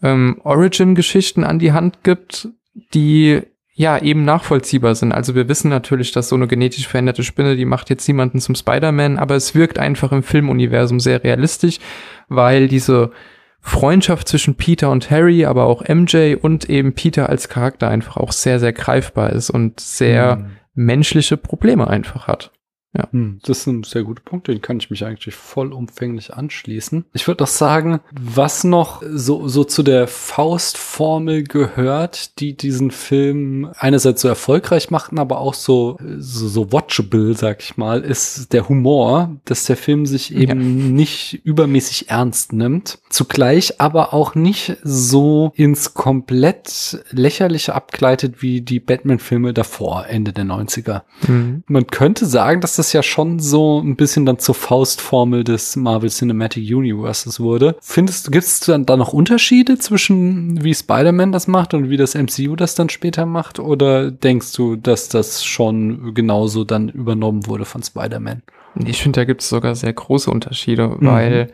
[0.02, 2.50] ähm, Origin-Geschichten an die Hand gibt,
[2.94, 3.42] die
[3.74, 5.12] ja eben nachvollziehbar sind.
[5.12, 8.56] Also wir wissen natürlich, dass so eine genetisch veränderte Spinne, die macht jetzt niemanden zum
[8.56, 11.80] Spider-Man, aber es wirkt einfach im Filmuniversum sehr realistisch,
[12.30, 13.12] weil diese
[13.60, 18.32] Freundschaft zwischen Peter und Harry, aber auch MJ und eben Peter als Charakter einfach auch
[18.32, 20.46] sehr, sehr greifbar ist und sehr mhm.
[20.76, 22.52] menschliche Probleme einfach hat.
[22.98, 23.08] Ja.
[23.12, 27.06] Hm, das ist ein sehr guter Punkt, den kann ich mich eigentlich vollumfänglich anschließen.
[27.14, 33.70] Ich würde doch sagen, was noch so, so zu der Faustformel gehört, die diesen Film
[33.78, 38.70] einerseits so erfolgreich machten, aber auch so, so, so watchable, sag ich mal, ist der
[38.70, 40.92] Humor, dass der Film sich eben ja.
[40.92, 48.80] nicht übermäßig ernst nimmt, zugleich aber auch nicht so ins komplett lächerliche abgleitet wie die
[48.80, 51.02] Batman-Filme davor, Ende der 90er.
[51.28, 51.64] Mhm.
[51.68, 55.76] Man könnte sagen, dass das das ja schon so ein bisschen dann zur Faustformel des
[55.76, 57.76] Marvel Cinematic Universes wurde.
[57.82, 61.98] Findest du, gibt es dann da noch Unterschiede zwischen wie Spider-Man das macht und wie
[61.98, 63.58] das MCU das dann später macht?
[63.58, 68.44] Oder denkst du, dass das schon genauso dann übernommen wurde von Spider-Man?
[68.86, 71.08] Ich finde, da gibt es sogar sehr große Unterschiede, mhm.
[71.08, 71.52] weil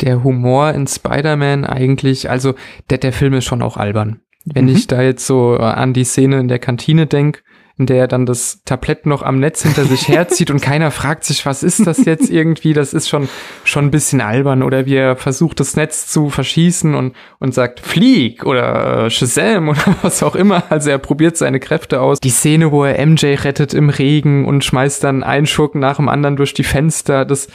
[0.00, 2.54] der Humor in Spider-Man eigentlich, also
[2.90, 4.22] der, der Film ist schon auch albern.
[4.44, 4.72] Wenn mhm.
[4.72, 7.42] ich da jetzt so an die Szene in der Kantine denke,
[7.86, 11.46] der er dann das Tablett noch am Netz hinter sich herzieht und keiner fragt sich,
[11.46, 12.72] was ist das jetzt irgendwie?
[12.72, 13.28] Das ist schon,
[13.64, 14.62] schon ein bisschen albern.
[14.62, 19.68] Oder wie er versucht, das Netz zu verschießen und, und sagt, flieg oder äh, Shazam
[19.68, 20.64] oder was auch immer.
[20.70, 22.20] Also er probiert seine Kräfte aus.
[22.20, 26.08] Die Szene, wo er MJ rettet im Regen und schmeißt dann einen Schurken nach dem
[26.08, 27.48] anderen durch die Fenster, das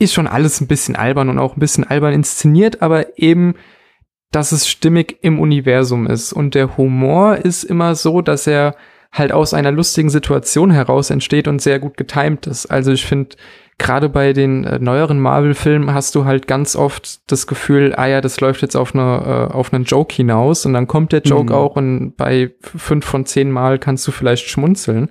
[0.00, 3.54] ist schon alles ein bisschen albern und auch ein bisschen albern inszeniert, aber eben
[4.30, 6.32] dass es stimmig im Universum ist.
[6.32, 8.76] Und der Humor ist immer so, dass er
[9.12, 12.66] halt aus einer lustigen Situation heraus entsteht und sehr gut getimt ist.
[12.66, 13.36] Also ich finde,
[13.78, 18.20] gerade bei den äh, neueren Marvel-Filmen hast du halt ganz oft das Gefühl, ah ja,
[18.20, 21.52] das läuft jetzt auf, eine, äh, auf einen Joke hinaus und dann kommt der Joke
[21.52, 21.58] mhm.
[21.58, 25.08] auch und bei fünf von zehn Mal kannst du vielleicht schmunzeln.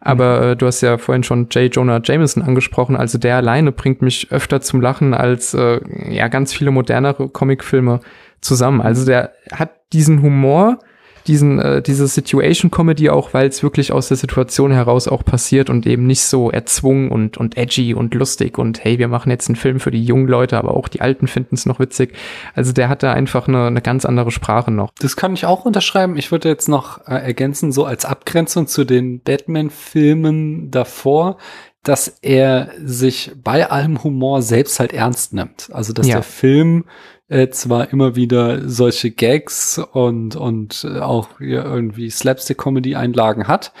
[0.00, 0.44] Aber mhm.
[0.44, 1.74] äh, du hast ja vorhin schon J.
[1.74, 6.54] Jonah Jameson angesprochen, also der alleine bringt mich öfter zum Lachen als äh, ja ganz
[6.54, 8.00] viele modernere Comicfilme
[8.40, 8.80] zusammen.
[8.80, 10.78] Also der hat diesen Humor,
[11.28, 15.86] diesen, äh, diese Situation-Comedy auch, weil es wirklich aus der Situation heraus auch passiert und
[15.86, 19.56] eben nicht so erzwungen und, und edgy und lustig und hey, wir machen jetzt einen
[19.56, 22.14] Film für die jungen Leute, aber auch die Alten finden es noch witzig.
[22.54, 24.90] Also der hat da einfach eine, eine ganz andere Sprache noch.
[24.98, 26.16] Das kann ich auch unterschreiben.
[26.16, 31.36] Ich würde jetzt noch äh, ergänzen, so als Abgrenzung zu den Batman-Filmen davor,
[31.82, 35.70] dass er sich bei allem Humor selbst halt ernst nimmt.
[35.72, 36.16] Also dass ja.
[36.16, 36.84] der Film
[37.28, 43.72] äh, zwar immer wieder solche Gags und, und äh, auch ja, irgendwie Slapstick-Comedy-Einlagen hat,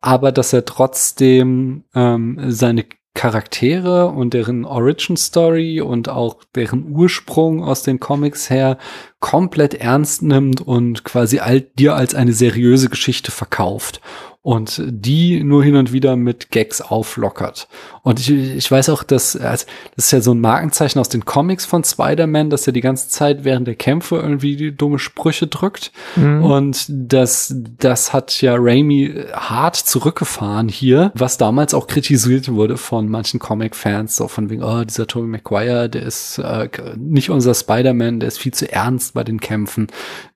[0.00, 7.62] aber dass er trotzdem ähm, seine Charaktere und deren Origin Story und auch deren Ursprung
[7.62, 8.76] aus den Comics her
[9.20, 14.00] komplett ernst nimmt und quasi all, dir als eine seriöse Geschichte verkauft
[14.44, 17.66] und die nur hin und wieder mit Gags auflockert.
[18.04, 19.64] Und ich, ich weiß auch, dass also
[19.96, 23.08] das ist ja so ein Markenzeichen aus den Comics von Spider-Man, dass er die ganze
[23.08, 25.90] Zeit während der Kämpfe irgendwie die dumme Sprüche drückt.
[26.14, 26.44] Mhm.
[26.44, 33.08] Und das, das hat ja Raimi hart zurückgefahren hier, was damals auch kritisiert wurde von
[33.08, 38.20] manchen Comic-Fans, so von wegen, oh, dieser Tobey Maguire, der ist äh, nicht unser Spider-Man,
[38.20, 39.86] der ist viel zu ernst bei den Kämpfen.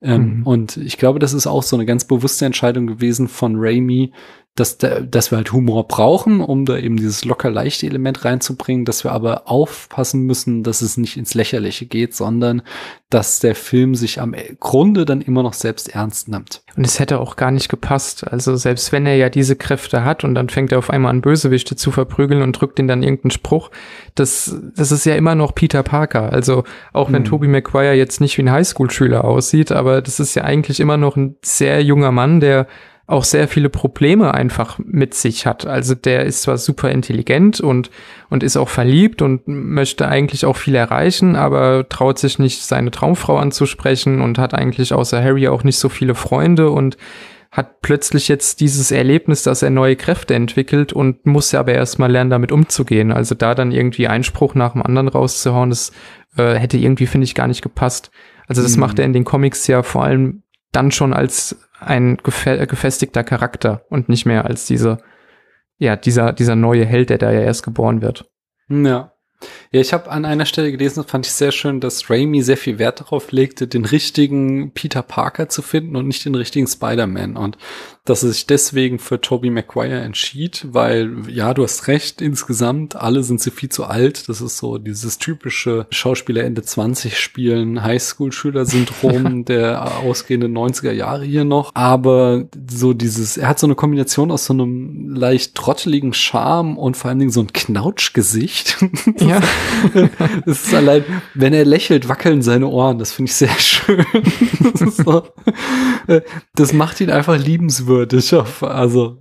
[0.01, 0.47] Ähm, mhm.
[0.47, 4.11] Und ich glaube, das ist auch so eine ganz bewusste Entscheidung gewesen von Raimi,
[4.59, 9.05] dass, dass wir halt Humor brauchen, um da eben dieses locker leichte Element reinzubringen, dass
[9.05, 12.63] wir aber aufpassen müssen, dass es nicht ins Lächerliche geht, sondern
[13.09, 16.63] dass der Film sich am Grunde dann immer noch selbst ernst nimmt.
[16.77, 18.27] Und es hätte auch gar nicht gepasst.
[18.27, 21.21] Also selbst wenn er ja diese Kräfte hat und dann fängt er auf einmal an
[21.21, 23.71] Bösewichte zu verprügeln und drückt ihn dann irgendeinen Spruch,
[24.17, 26.33] das, das ist ja immer noch Peter Parker.
[26.33, 27.27] Also auch wenn mhm.
[27.27, 31.17] Tobey Maguire jetzt nicht wie ein Highschool-Schüler aussieht, aber das ist ja eigentlich immer noch
[31.17, 32.67] ein sehr junger Mann, der
[33.09, 35.67] auch sehr viele Probleme einfach mit sich hat.
[35.67, 37.91] Also der ist zwar super intelligent und,
[38.29, 42.91] und ist auch verliebt und möchte eigentlich auch viel erreichen, aber traut sich nicht, seine
[42.91, 46.99] Traumfrau anzusprechen und hat eigentlich außer Harry auch nicht so viele Freunde und
[47.51, 52.13] hat plötzlich jetzt dieses Erlebnis, dass er neue Kräfte entwickelt und muss ja aber erstmal
[52.13, 53.11] lernen, damit umzugehen.
[53.11, 55.93] Also da dann irgendwie Einspruch nach dem anderen rauszuhauen, das
[56.37, 58.11] äh, hätte irgendwie, finde ich, gar nicht gepasst.
[58.49, 58.81] Also das mhm.
[58.81, 60.43] macht er in den Comics ja vor allem
[60.73, 64.99] dann schon als ein gefestigter Charakter und nicht mehr als diese,
[65.77, 68.31] ja, dieser, dieser neue Held, der da ja erst geboren wird.
[68.69, 69.13] Ja.
[69.71, 72.79] Ja, ich habe an einer Stelle gelesen, fand ich sehr schön, dass Raimi sehr viel
[72.79, 77.37] Wert darauf legte, den richtigen Peter Parker zu finden und nicht den richtigen Spider-Man.
[77.37, 77.59] Und
[78.09, 83.23] dass er sich deswegen für Tobey Maguire entschied, weil, ja, du hast recht, insgesamt, alle
[83.23, 84.31] sind sie viel zu alt.
[84.31, 91.45] Das ist so dieses typische Schauspieler Ende 20 spielen, Highschool-Schüler-Syndrom der ausgehenden 90er Jahre hier
[91.45, 91.73] noch.
[91.75, 96.97] Aber so dieses, er hat so eine Kombination aus so einem leicht trotteligen Charme und
[96.97, 98.79] vor allen Dingen so ein Knautschgesicht.
[99.29, 99.41] Ja.
[100.47, 101.05] Es ist allein,
[101.35, 102.99] wenn er lächelt, wackeln seine Ohren.
[102.99, 104.05] Das finde ich sehr schön.
[104.79, 105.23] Das, so,
[106.09, 106.23] äh,
[106.55, 108.33] das macht ihn einfach liebenswürdig würdig.
[108.63, 109.19] Also,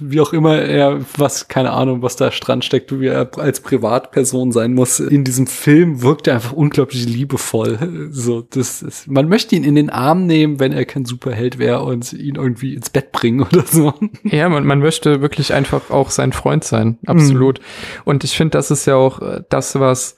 [0.00, 4.52] wie auch immer er, was, keine Ahnung, was da dran steckt, wie er als Privatperson
[4.52, 5.00] sein muss.
[5.00, 8.08] In diesem Film wirkt er einfach unglaublich liebevoll.
[8.10, 11.82] So, das ist, man möchte ihn in den Arm nehmen, wenn er kein Superheld wäre
[11.82, 13.94] und ihn irgendwie ins Bett bringen oder so.
[14.24, 16.98] Ja, man, man möchte wirklich einfach auch sein Freund sein.
[17.06, 17.60] Absolut.
[17.60, 18.02] Mhm.
[18.04, 20.16] Und ich finde, das ist ja auch äh, das, was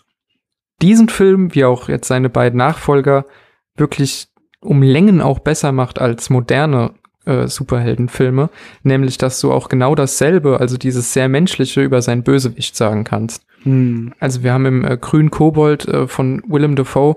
[0.82, 3.26] diesen Film, wie auch jetzt seine beiden Nachfolger,
[3.76, 4.28] wirklich
[4.60, 6.92] um Längen auch besser macht als moderne
[7.24, 8.50] äh, Superheldenfilme,
[8.82, 13.44] nämlich dass du auch genau dasselbe, also dieses sehr menschliche über sein Bösewicht sagen kannst.
[13.62, 14.14] Hm.
[14.20, 17.16] Also wir haben im äh, Grün Kobold äh, von Willem Dafoe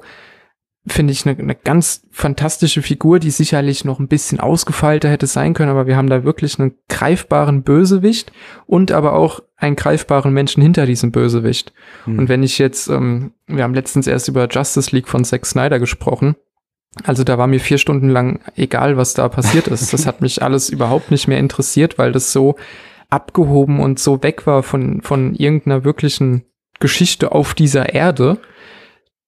[0.86, 5.54] finde ich eine ne ganz fantastische Figur, die sicherlich noch ein bisschen ausgefeilter hätte sein
[5.54, 8.34] können, aber wir haben da wirklich einen greifbaren Bösewicht
[8.66, 11.72] und aber auch einen greifbaren Menschen hinter diesem Bösewicht.
[12.04, 12.20] Hm.
[12.20, 15.80] Und wenn ich jetzt, ähm, wir haben letztens erst über Justice League von Zack Snyder
[15.80, 16.36] gesprochen,
[17.04, 19.94] also da war mir vier Stunden lang egal, was da passiert ist.
[19.94, 22.56] Das hat mich alles überhaupt nicht mehr interessiert, weil das so
[23.10, 26.44] abgehoben und so weg war von, von irgendeiner wirklichen
[26.80, 28.40] Geschichte auf dieser Erde,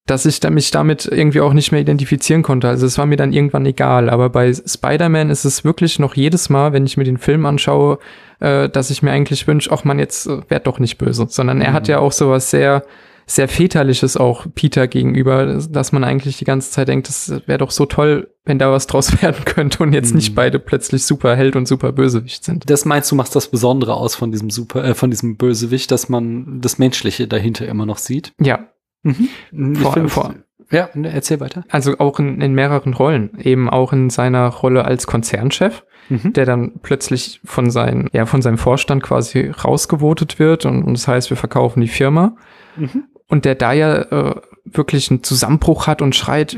[0.05, 2.67] dass ich mich damit irgendwie auch nicht mehr identifizieren konnte.
[2.67, 4.09] Also es war mir dann irgendwann egal.
[4.09, 7.97] Aber bei Spider-Man ist es wirklich noch jedes Mal, wenn ich mir den Film anschaue,
[8.39, 11.25] äh, dass ich mir eigentlich wünsche, ach man, jetzt äh, werd doch nicht böse.
[11.29, 11.91] Sondern er hat mhm.
[11.91, 12.83] ja auch sowas sehr
[13.27, 17.71] sehr väterliches auch Peter gegenüber, dass man eigentlich die ganze Zeit denkt, das wäre doch
[17.71, 20.17] so toll, wenn da was draus werden könnte und jetzt mhm.
[20.17, 22.69] nicht beide plötzlich super Held und super Bösewicht sind.
[22.69, 26.07] Das meinst du, machst das Besondere aus von diesem super, äh, von diesem Bösewicht, dass
[26.07, 28.33] man das Menschliche dahinter immer noch sieht?
[28.39, 28.67] Ja.
[29.05, 29.75] Mhm.
[29.75, 30.35] Vor, vor,
[30.71, 31.63] ja, erzähl weiter.
[31.69, 35.83] Also auch in, in mehreren Rollen, eben auch in seiner Rolle als Konzernchef.
[36.07, 36.33] Mhm.
[36.33, 41.07] der dann plötzlich von, seinen, ja, von seinem Vorstand quasi rausgewotet wird und, und das
[41.07, 42.35] heißt, wir verkaufen die Firma.
[42.75, 46.57] Mhm und der da ja äh, wirklich einen Zusammenbruch hat und schreit,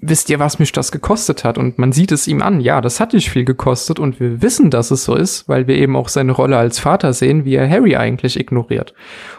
[0.00, 1.56] wisst ihr, was mich das gekostet hat?
[1.56, 4.70] Und man sieht es ihm an, ja, das hat nicht viel gekostet und wir wissen,
[4.70, 7.68] dass es so ist, weil wir eben auch seine Rolle als Vater sehen, wie er
[7.68, 8.94] Harry eigentlich ignoriert.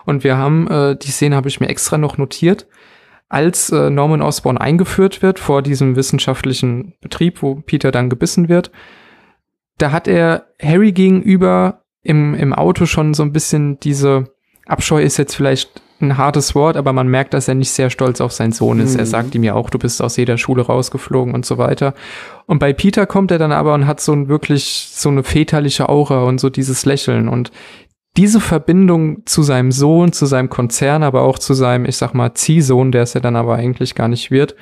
[0.05, 2.67] Und wir haben, äh, die Szene habe ich mir extra noch notiert,
[3.29, 8.71] als äh, Norman Osborn eingeführt wird vor diesem wissenschaftlichen Betrieb, wo Peter dann gebissen wird,
[9.77, 14.31] da hat er Harry gegenüber im, im Auto schon so ein bisschen diese
[14.65, 18.21] Abscheu ist jetzt vielleicht ein hartes Wort, aber man merkt, dass er nicht sehr stolz
[18.21, 18.93] auf seinen Sohn ist.
[18.93, 18.99] Mhm.
[18.99, 21.93] Er sagt ihm ja auch, du bist aus jeder Schule rausgeflogen und so weiter.
[22.45, 25.89] Und bei Peter kommt er dann aber und hat so ein wirklich so eine väterliche
[25.89, 27.51] Aura und so dieses Lächeln und
[28.15, 32.33] diese Verbindung zu seinem Sohn, zu seinem Konzern, aber auch zu seinem, ich sag mal,
[32.33, 34.55] Ziehsohn, der es ja dann aber eigentlich gar nicht wird,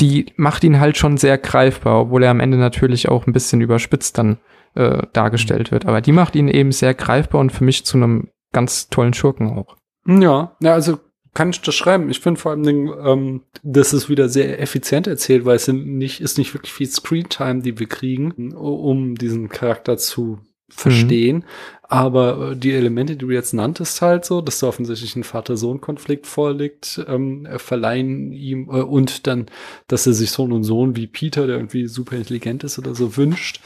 [0.00, 3.60] die macht ihn halt schon sehr greifbar, obwohl er am Ende natürlich auch ein bisschen
[3.60, 4.38] überspitzt dann
[4.74, 5.86] äh, dargestellt wird.
[5.86, 9.58] Aber die macht ihn eben sehr greifbar und für mich zu einem ganz tollen Schurken
[9.58, 9.76] auch.
[10.08, 10.98] Ja, ja, also
[11.34, 12.10] kann ich das schreiben.
[12.10, 16.38] Ich finde vor allem, ähm, das ist wieder sehr effizient erzählt, weil es nicht, ist
[16.38, 20.40] nicht wirklich viel Screentime, die wir kriegen, um diesen Charakter zu
[20.70, 21.36] verstehen.
[21.36, 21.44] Mhm.
[21.90, 26.26] Aber äh, die Elemente, die du jetzt nanntest, halt so, dass da offensichtlich ein Vater-Sohn-Konflikt
[26.26, 29.46] vorliegt, ähm, verleihen ihm äh, und dann,
[29.88, 33.16] dass er sich Sohn und Sohn wie Peter, der irgendwie super intelligent ist oder so,
[33.16, 33.60] wünscht.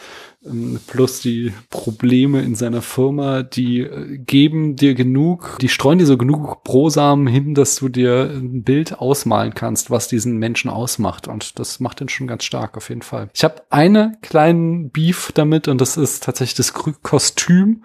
[0.44, 6.06] Ähm, plus die Probleme in seiner Firma, die äh, geben dir genug, die streuen dir
[6.06, 11.26] so genug Prosamen hin, dass du dir ein Bild ausmalen kannst, was diesen Menschen ausmacht.
[11.26, 13.30] Und das macht ihn schon ganz stark, auf jeden Fall.
[13.34, 17.82] Ich habe eine kleinen Beef damit und das ist tatsächlich das Kostüm.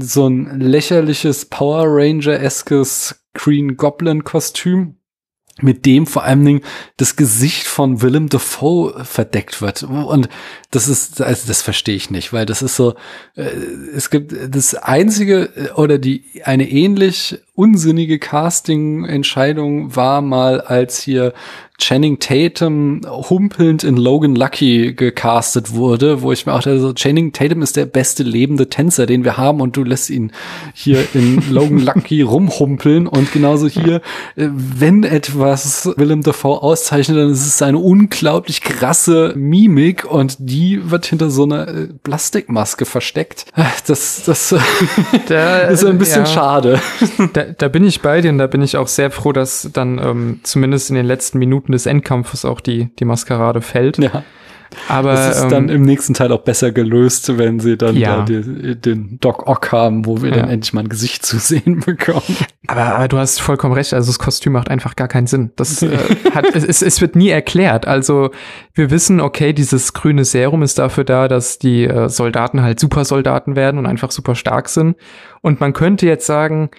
[0.00, 4.96] So ein lächerliches Power Ranger-eskes Green Goblin-Kostüm
[5.62, 6.60] mit dem vor allen Dingen
[6.96, 9.82] das Gesicht von Willem Dafoe verdeckt wird.
[9.82, 10.28] Und
[10.70, 12.94] das ist, also das verstehe ich nicht, weil das ist so,
[13.34, 13.42] äh,
[13.94, 21.34] es gibt das einzige äh, oder die, eine ähnlich unsinnige Casting-Entscheidung war mal, als hier
[21.80, 27.32] Channing Tatum humpelnd in Logan Lucky gecastet wurde, wo ich mir auch dachte, so, Channing
[27.32, 30.32] Tatum ist der beste lebende Tänzer, den wir haben und du lässt ihn
[30.74, 33.96] hier in Logan Lucky rumhumpeln und genauso hier,
[34.36, 40.90] äh, wenn etwas Willem Dafoe auszeichnet, dann ist es seine unglaublich krasse Mimik und die
[40.90, 43.46] wird hinter so einer äh, Plastikmaske versteckt.
[43.86, 44.54] Das, das
[45.28, 46.80] da, ist ein bisschen ja, schade.
[47.32, 49.98] Da, da bin ich bei dir und da bin ich auch sehr froh, dass dann
[49.98, 53.98] ähm, zumindest in den letzten Minuten Minuten des Endkampfes auch die, die Maskerade fällt.
[53.98, 54.24] Ja.
[54.88, 58.18] Aber es ist ähm, dann im nächsten Teil auch besser gelöst, wenn sie dann ja.
[58.18, 60.36] da die, den Doc Ock haben, wo wir ja.
[60.36, 62.36] dann endlich mal ein Gesicht zu sehen bekommen.
[62.68, 65.50] Aber, aber, du hast vollkommen recht, also das Kostüm macht einfach gar keinen Sinn.
[65.56, 65.98] Das äh,
[66.34, 67.88] hat, es, es wird nie erklärt.
[67.88, 68.30] Also
[68.72, 73.56] wir wissen, okay, dieses grüne Serum ist dafür da, dass die äh, Soldaten halt Supersoldaten
[73.56, 74.96] werden und einfach super stark sind.
[75.40, 76.70] Und man könnte jetzt sagen,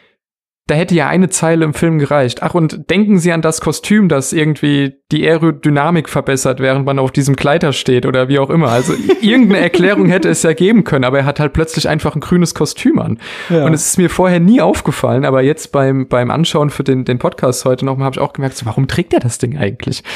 [0.71, 2.43] da hätte ja eine Zeile im Film gereicht.
[2.43, 7.11] Ach, und denken Sie an das Kostüm, das irgendwie die Aerodynamik verbessert, während man auf
[7.11, 8.69] diesem Kleider steht oder wie auch immer.
[8.69, 12.21] Also irgendeine Erklärung hätte es ja geben können, aber er hat halt plötzlich einfach ein
[12.21, 13.19] grünes Kostüm an.
[13.49, 13.65] Ja.
[13.65, 17.19] Und es ist mir vorher nie aufgefallen, aber jetzt beim, beim Anschauen für den, den
[17.19, 20.03] Podcast heute nochmal habe ich auch gemerkt, so, warum trägt er das Ding eigentlich?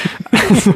[0.47, 0.75] Also.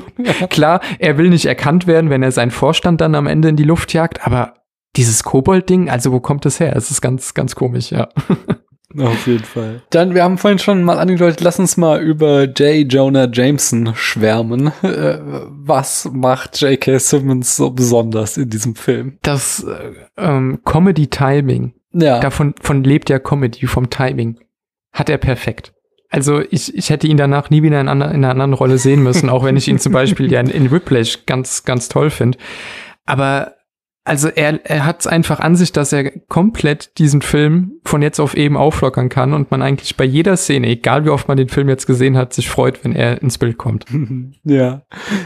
[0.50, 3.64] Klar, er will nicht erkannt werden, wenn er seinen Vorstand dann am Ende in die
[3.64, 4.56] Luft jagt, aber
[4.96, 6.76] dieses Kobold-Ding, also wo kommt das her?
[6.76, 8.10] Es ist ganz, ganz komisch, ja.
[8.98, 9.84] Auf jeden Fall.
[9.92, 12.92] Dann, wir haben vorhin schon mal angedeutet, lass uns mal über J.
[12.92, 14.72] Jonah Jameson schwärmen.
[14.90, 15.20] Äh,
[15.50, 16.98] was macht J.K.
[16.98, 19.18] Simmons so besonders in diesem Film?
[19.22, 21.74] Das äh, ähm, Comedy-Timing.
[21.94, 22.20] Ja.
[22.20, 24.40] Davon von lebt ja Comedy, vom Timing.
[24.92, 25.74] Hat er perfekt.
[26.10, 29.30] Also ich, ich hätte ihn danach nie wieder in, in einer anderen Rolle sehen müssen,
[29.30, 32.38] auch wenn ich ihn zum Beispiel ja in, in Whiplash ganz, ganz toll finde.
[33.06, 33.56] Aber
[34.10, 38.20] also er, er hat es einfach an sich, dass er komplett diesen Film von jetzt
[38.20, 41.48] auf eben auflockern kann und man eigentlich bei jeder Szene, egal wie oft man den
[41.48, 43.86] Film jetzt gesehen hat, sich freut, wenn er ins Bild kommt.
[44.44, 44.84] Ja,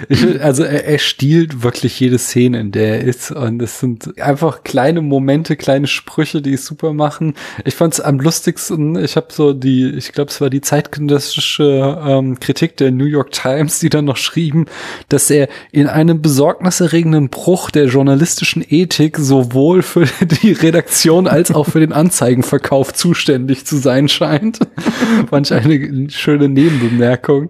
[0.10, 4.20] ich, also er, er stiehlt wirklich jede Szene, in der er ist und es sind
[4.20, 7.36] einfach kleine Momente, kleine Sprüche, die es super machen.
[7.64, 12.02] Ich fand es am lustigsten, ich habe so die, ich glaube es war die zeitgenössische
[12.06, 14.66] ähm, Kritik der New York Times, die dann noch schrieben,
[15.10, 20.06] dass er in einem besorgniserregenden Bruch der journalistischen Ethik sowohl für
[20.42, 24.60] die Redaktion als auch für den Anzeigenverkauf zuständig zu sein scheint.
[25.30, 27.50] Fand ich eine schöne Nebenbemerkung.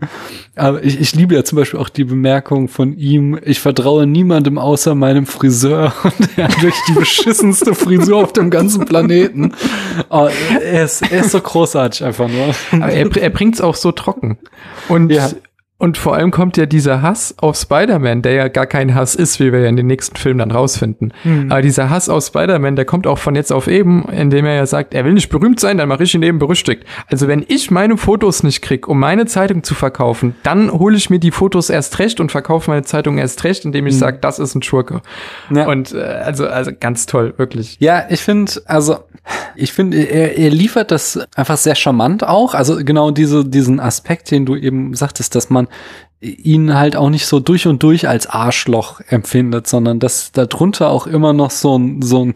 [0.56, 4.58] Aber ich, ich liebe ja zum Beispiel auch die Bemerkung von ihm, ich vertraue niemandem
[4.58, 9.54] außer meinem Friseur und er hat wirklich die beschissenste Frisur auf dem ganzen Planeten.
[10.10, 10.28] Oh,
[10.62, 12.54] er, ist, er ist so großartig einfach nur.
[12.72, 14.38] Aber er, er bringt es auch so trocken.
[14.90, 15.30] Und ja.
[15.84, 19.42] Und vor allem kommt ja dieser Hass auf Spider-Man, der ja gar kein Hass ist,
[19.42, 21.14] wie wir ja in den nächsten Filmen dann rausfinden.
[21.26, 21.52] Mhm.
[21.52, 24.66] Aber dieser Hass auf Spider-Man, der kommt auch von jetzt auf eben, indem er ja
[24.66, 26.86] sagt, er will nicht berühmt sein, dann mache ich ihn eben berüchtigt.
[27.08, 31.10] Also wenn ich meine Fotos nicht krieg, um meine Zeitung zu verkaufen, dann hole ich
[31.10, 34.00] mir die Fotos erst recht und verkaufe meine Zeitung erst recht, indem ich mhm.
[34.00, 35.02] sage, das ist ein Schurke.
[35.54, 35.68] Ja.
[35.68, 37.76] Und äh, also, also ganz toll, wirklich.
[37.82, 39.00] Ja, ich finde, also
[39.56, 42.54] ich finde, er, er liefert das einfach sehr charmant auch.
[42.54, 45.68] Also genau diese, diesen Aspekt, den du eben sagtest, dass man
[46.24, 51.06] ihn halt auch nicht so durch und durch als Arschloch empfindet, sondern dass darunter auch
[51.06, 52.34] immer noch so ein, so ein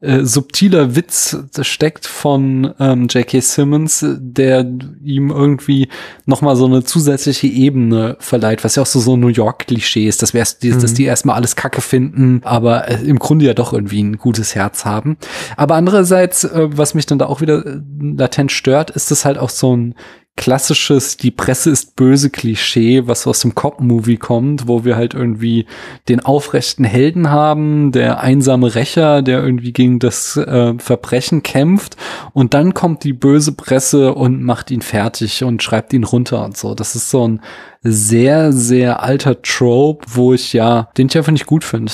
[0.00, 3.40] äh, subtiler Witz steckt von ähm, J.K.
[3.40, 4.66] Simmons, der
[5.02, 5.88] ihm irgendwie
[6.26, 10.34] nochmal so eine zusätzliche Ebene verleiht, was ja auch so, so New York-Klischee ist, dass,
[10.34, 10.80] wir erst, die, mhm.
[10.80, 14.54] dass die erstmal alles Kacke finden, aber äh, im Grunde ja doch irgendwie ein gutes
[14.54, 15.16] Herz haben.
[15.56, 19.38] Aber andererseits, äh, was mich dann da auch wieder äh, latent stört, ist das halt
[19.38, 19.94] auch so ein
[20.36, 25.66] klassisches Die Presse ist böse Klischee, was aus dem Cop-Movie kommt, wo wir halt irgendwie
[26.08, 31.96] den aufrechten Helden haben, der einsame Rächer, der irgendwie gegen das äh, Verbrechen kämpft
[32.32, 36.56] und dann kommt die böse Presse und macht ihn fertig und schreibt ihn runter und
[36.56, 36.74] so.
[36.74, 37.42] Das ist so ein
[37.82, 41.90] sehr, sehr alter Trope, wo ich ja, den ich einfach nicht gut finde,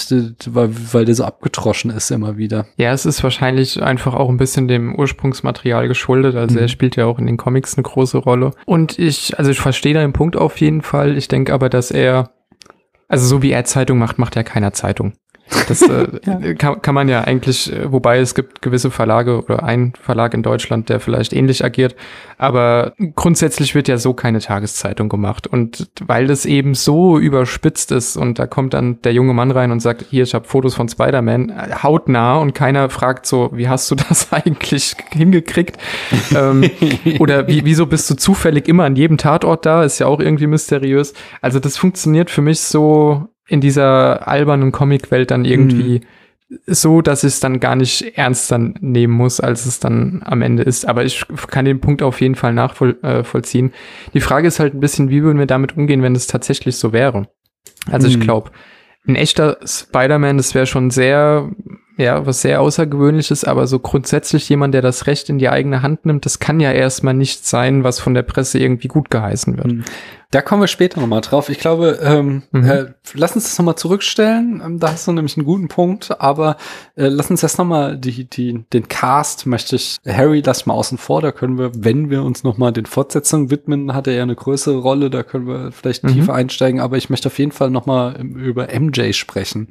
[0.47, 2.67] weil, weil der so abgetroschen ist immer wieder.
[2.77, 6.35] Ja, es ist wahrscheinlich einfach auch ein bisschen dem Ursprungsmaterial geschuldet.
[6.35, 6.63] Also mhm.
[6.63, 8.51] er spielt ja auch in den Comics eine große Rolle.
[8.65, 11.17] Und ich, also ich verstehe deinen Punkt auf jeden Fall.
[11.17, 12.31] Ich denke aber, dass er,
[13.07, 15.13] also so wie er Zeitung macht, macht er keiner Zeitung.
[15.69, 16.55] Das äh, ja.
[16.55, 20.43] kann, kann man ja eigentlich, äh, wobei es gibt gewisse Verlage oder ein Verlag in
[20.43, 21.95] Deutschland, der vielleicht ähnlich agiert,
[22.37, 25.47] aber grundsätzlich wird ja so keine Tageszeitung gemacht.
[25.47, 29.71] Und weil das eben so überspitzt ist und da kommt dann der junge Mann rein
[29.71, 33.69] und sagt, hier, ich habe Fotos von Spider-Man, äh, hautnah und keiner fragt so, wie
[33.69, 35.79] hast du das eigentlich hingekriegt?
[36.35, 36.69] ähm,
[37.21, 39.85] oder wie, wieso bist du zufällig immer an jedem Tatort da?
[39.85, 41.15] Ist ja auch irgendwie mysteriös.
[41.41, 46.01] Also das funktioniert für mich so in dieser albernen Comicwelt dann irgendwie
[46.49, 46.59] mhm.
[46.67, 50.63] so, dass ich es dann gar nicht ernster nehmen muss, als es dann am Ende
[50.63, 50.87] ist.
[50.87, 53.69] Aber ich kann den Punkt auf jeden Fall nachvollziehen.
[53.71, 56.77] Äh, Die Frage ist halt ein bisschen, wie würden wir damit umgehen, wenn es tatsächlich
[56.77, 57.29] so wäre?
[57.91, 58.15] Also mhm.
[58.15, 58.51] ich glaube,
[59.07, 61.51] ein echter Spider-Man, das wäre schon sehr,
[61.97, 66.07] ja, was sehr Außergewöhnliches, aber so grundsätzlich jemand, der das Recht in die eigene Hand
[66.07, 69.73] nimmt, das kann ja erstmal nicht sein, was von der Presse irgendwie gut geheißen wird.
[69.73, 69.85] Mhm.
[70.33, 71.49] Da kommen wir später nochmal drauf.
[71.49, 72.69] Ich glaube, ähm, mhm.
[72.69, 74.61] äh, lass uns das nochmal zurückstellen.
[74.65, 76.21] Ähm, da hast du nämlich einen guten Punkt.
[76.21, 76.57] Aber
[76.97, 80.99] äh, lass uns erst nochmal die, die, den Cast möchte ich, Harry lass mal außen
[80.99, 81.23] vor.
[81.23, 84.79] Da können wir, wenn wir uns nochmal den Fortsetzungen widmen, hat er ja eine größere
[84.79, 85.11] Rolle.
[85.11, 86.09] Da können wir vielleicht mhm.
[86.09, 86.81] tiefer einsteigen.
[86.81, 89.69] Aber ich möchte auf jeden Fall nochmal über MJ sprechen.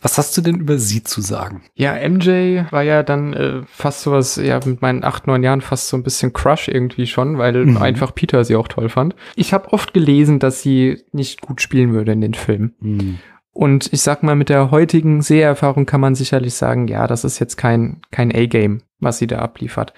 [0.00, 1.62] Was hast du denn über sie zu sagen?
[1.74, 5.88] Ja, MJ war ja dann äh, fast sowas, ja, mit meinen acht, neun Jahren fast
[5.88, 7.76] so ein bisschen Crush irgendwie schon, weil mhm.
[7.76, 9.14] einfach Peter sie auch toll fand.
[9.36, 12.74] Ich habe oft gelesen, dass sie nicht gut spielen würde in den Filmen.
[12.80, 13.18] Mhm.
[13.52, 17.40] Und ich sag mal, mit der heutigen Seherfahrung kann man sicherlich sagen, ja, das ist
[17.40, 19.92] jetzt kein, kein A-Game, was sie da abliefert.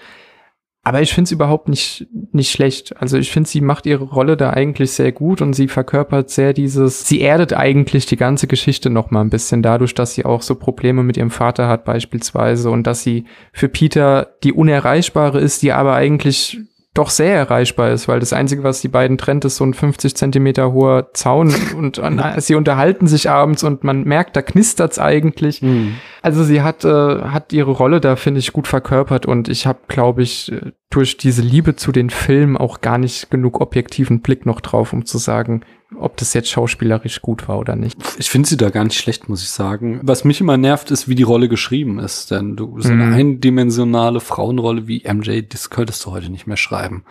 [0.83, 2.97] Aber ich finde es überhaupt nicht, nicht schlecht.
[2.99, 6.53] Also ich finde, sie macht ihre Rolle da eigentlich sehr gut und sie verkörpert sehr
[6.53, 10.41] dieses, sie erdet eigentlich die ganze Geschichte noch mal ein bisschen dadurch, dass sie auch
[10.41, 15.61] so Probleme mit ihrem Vater hat beispielsweise und dass sie für Peter die Unerreichbare ist,
[15.61, 16.59] die aber eigentlich
[16.93, 20.13] doch sehr erreichbar ist, weil das Einzige, was die beiden trennt, ist so ein 50
[20.15, 25.61] Zentimeter hoher Zaun und, und sie unterhalten sich abends und man merkt, da knistert's eigentlich.
[25.61, 25.95] Mhm.
[26.21, 29.79] Also sie hat, äh, hat ihre Rolle da, finde ich, gut verkörpert und ich habe,
[29.87, 30.51] glaube ich,
[30.89, 35.05] durch diese Liebe zu den Filmen auch gar nicht genug objektiven Blick noch drauf, um
[35.05, 35.61] zu sagen,
[35.95, 37.97] ob das jetzt schauspielerisch gut war oder nicht.
[38.17, 39.99] Ich finde sie da gar nicht schlecht, muss ich sagen.
[40.03, 42.31] Was mich immer nervt, ist, wie die Rolle geschrieben ist.
[42.31, 43.13] Denn du so eine mm.
[43.13, 47.03] eindimensionale Frauenrolle wie MJ, das könntest du heute nicht mehr schreiben.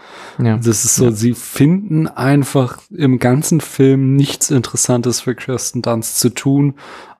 [0.42, 0.56] Ja.
[0.56, 1.12] Das ist so, ja.
[1.12, 6.74] sie finden einfach im ganzen Film nichts Interessantes für Kirsten Dunst zu tun,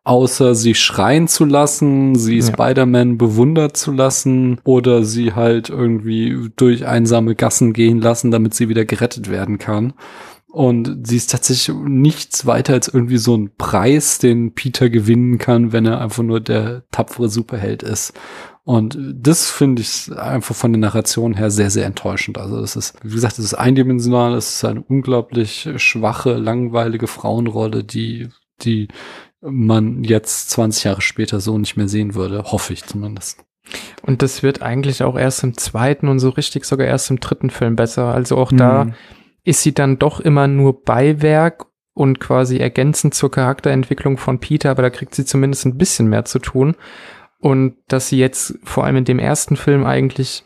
[0.05, 2.47] außer sie schreien zu lassen, sie ja.
[2.47, 8.69] Spider-Man bewundert zu lassen oder sie halt irgendwie durch einsame Gassen gehen lassen, damit sie
[8.69, 9.93] wieder gerettet werden kann.
[10.53, 15.73] Und sie ist tatsächlich nichts weiter als irgendwie so ein Preis, den Peter gewinnen kann,
[15.73, 18.13] wenn er einfach nur der tapfere Superheld ist.
[18.65, 22.37] Und das finde ich einfach von der Narration her sehr, sehr enttäuschend.
[22.37, 27.85] Also es ist, wie gesagt, es ist eindimensional, es ist eine unglaublich schwache, langweilige Frauenrolle,
[27.85, 28.29] die,
[28.63, 28.89] die
[29.41, 33.45] man jetzt 20 Jahre später so nicht mehr sehen würde, hoffe ich zumindest.
[34.03, 37.51] Und das wird eigentlich auch erst im zweiten und so richtig sogar erst im dritten
[37.51, 38.13] Film besser.
[38.13, 38.95] Also auch da mhm
[39.45, 44.83] ist sie dann doch immer nur Beiwerk und quasi ergänzend zur Charakterentwicklung von Peter, aber
[44.83, 46.77] da kriegt sie zumindest ein bisschen mehr zu tun.
[47.39, 50.45] Und dass sie jetzt vor allem in dem ersten Film eigentlich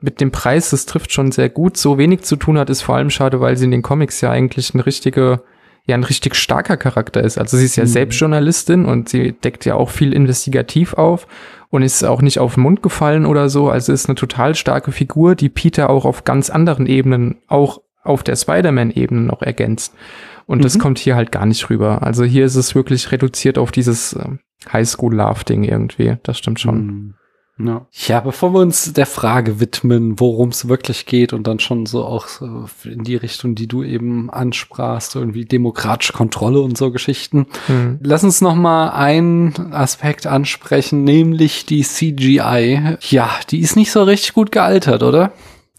[0.00, 2.96] mit dem Preis, das trifft schon sehr gut, so wenig zu tun hat, ist vor
[2.96, 5.42] allem schade, weil sie in den Comics ja eigentlich ein richtige,
[5.86, 7.38] ja, ein richtig starker Charakter ist.
[7.38, 7.88] Also sie ist ja mhm.
[7.88, 11.28] selbst Journalistin und sie deckt ja auch viel investigativ auf
[11.70, 13.70] und ist auch nicht auf den Mund gefallen oder so.
[13.70, 18.22] Also ist eine total starke Figur, die Peter auch auf ganz anderen Ebenen auch auf
[18.22, 19.94] der Spider-Man-Ebene noch ergänzt.
[20.46, 20.62] Und mhm.
[20.62, 22.02] das kommt hier halt gar nicht rüber.
[22.02, 24.28] Also hier ist es wirklich reduziert auf dieses äh,
[24.72, 26.16] Highschool-Love-Ding irgendwie.
[26.22, 26.86] Das stimmt schon.
[26.86, 27.14] Mhm.
[27.58, 27.86] Ja.
[27.92, 32.04] ja, bevor wir uns der Frage widmen, worum es wirklich geht und dann schon so
[32.04, 37.46] auch so in die Richtung, die du eben ansprachst, irgendwie demokratische Kontrolle und so Geschichten,
[37.68, 37.98] mhm.
[38.02, 42.96] lass uns noch mal einen Aspekt ansprechen, nämlich die CGI.
[43.00, 45.32] Ja, die ist nicht so richtig gut gealtert, oder?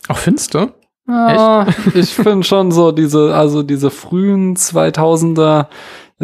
[0.08, 0.72] Ach, findest du?
[1.08, 5.68] Ja, ich finde schon so diese, also diese frühen 2000er,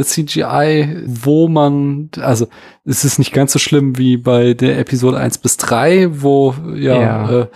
[0.03, 2.47] CGI, wo man, also
[2.85, 7.01] es ist nicht ganz so schlimm wie bei der Episode 1 bis 3, wo ja,
[7.01, 7.29] Ja.
[7.29, 7.47] Äh,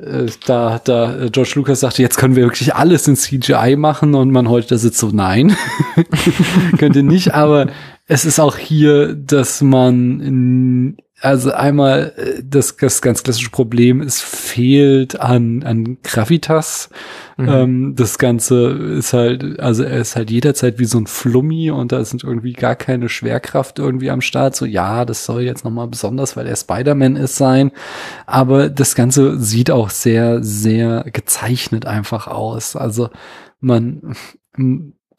[0.00, 4.14] äh, da, da äh, George Lucas sagte, jetzt können wir wirklich alles in CGI machen
[4.14, 5.56] und man heute da sitzt so, nein,
[6.78, 7.68] könnt ihr nicht, aber
[8.06, 14.20] es ist auch hier, dass man also einmal äh, das, das ganz klassische Problem, es
[14.20, 16.88] fehlt an, an Gravitas.
[17.36, 17.48] Mhm.
[17.48, 21.92] Ähm, das Ganze ist halt, also er ist halt jederzeit wie so ein Flummi und
[21.92, 24.56] da sind irgendwie gar keine Schwerkraft irgendwie am Start.
[24.56, 27.72] So, ja, das soll jetzt nochmal besonders, weil er Spider-Man ist sein.
[28.26, 32.76] Aber das Ganze sieht auch sehr, sehr gezeichnet einfach aus.
[32.76, 33.10] Also
[33.60, 34.16] man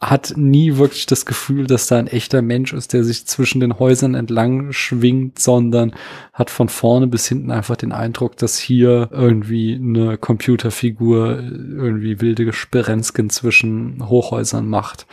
[0.02, 3.78] hat nie wirklich das Gefühl, dass da ein echter Mensch ist, der sich zwischen den
[3.78, 5.94] Häusern entlang schwingt, sondern
[6.34, 12.46] hat von vorne bis hinten einfach den Eindruck, dass hier irgendwie eine Computerfigur irgendwie wilde
[12.46, 15.06] Gesperenzken zwischen Hochhäusern macht.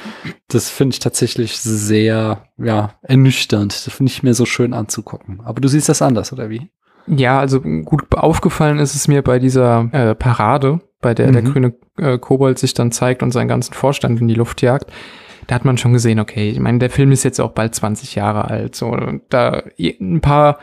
[0.49, 3.87] Das finde ich tatsächlich sehr, ja, ernüchternd.
[3.87, 5.43] Das finde ich mir so schön anzugucken.
[5.45, 6.71] Aber du siehst das anders, oder wie?
[7.07, 11.53] Ja, also gut aufgefallen ist es mir bei dieser äh, Parade, bei der der Mhm.
[11.53, 14.91] grüne äh, Kobold sich dann zeigt und seinen ganzen Vorstand in die Luft jagt.
[15.47, 18.15] Da hat man schon gesehen, okay, ich meine, der Film ist jetzt auch bald 20
[18.17, 20.59] Jahre alt, so und da ein paar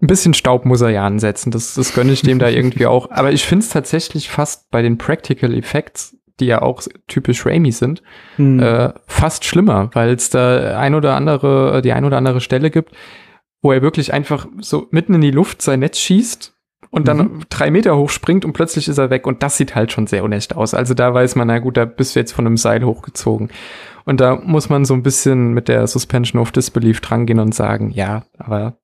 [0.00, 3.10] ein bisschen Staub muss er ja ansetzen, das, das gönne ich dem da irgendwie auch.
[3.10, 7.72] Aber ich finde es tatsächlich fast bei den Practical Effects, die ja auch typisch Raimi
[7.72, 8.02] sind,
[8.36, 8.60] Hm.
[8.60, 12.92] äh, fast schlimmer, weil es da ein oder andere, die ein oder andere Stelle gibt,
[13.60, 16.54] wo er wirklich einfach so mitten in die Luft sein Netz schießt
[16.90, 17.40] und dann Mhm.
[17.48, 20.24] drei Meter hoch springt und plötzlich ist er weg und das sieht halt schon sehr
[20.24, 20.74] unecht aus.
[20.74, 23.50] Also da weiß man, na gut, da bist du jetzt von einem Seil hochgezogen.
[24.04, 27.90] Und da muss man so ein bisschen mit der Suspension of Disbelief drangehen und sagen,
[27.90, 28.78] ja, aber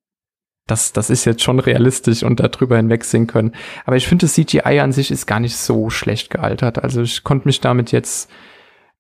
[0.67, 3.53] das, das ist jetzt schon realistisch und darüber hinwegsehen können.
[3.87, 6.83] Aber ich finde, das CGI an sich ist gar nicht so schlecht gealtert.
[6.83, 8.31] Also ich konnte mich damit jetzt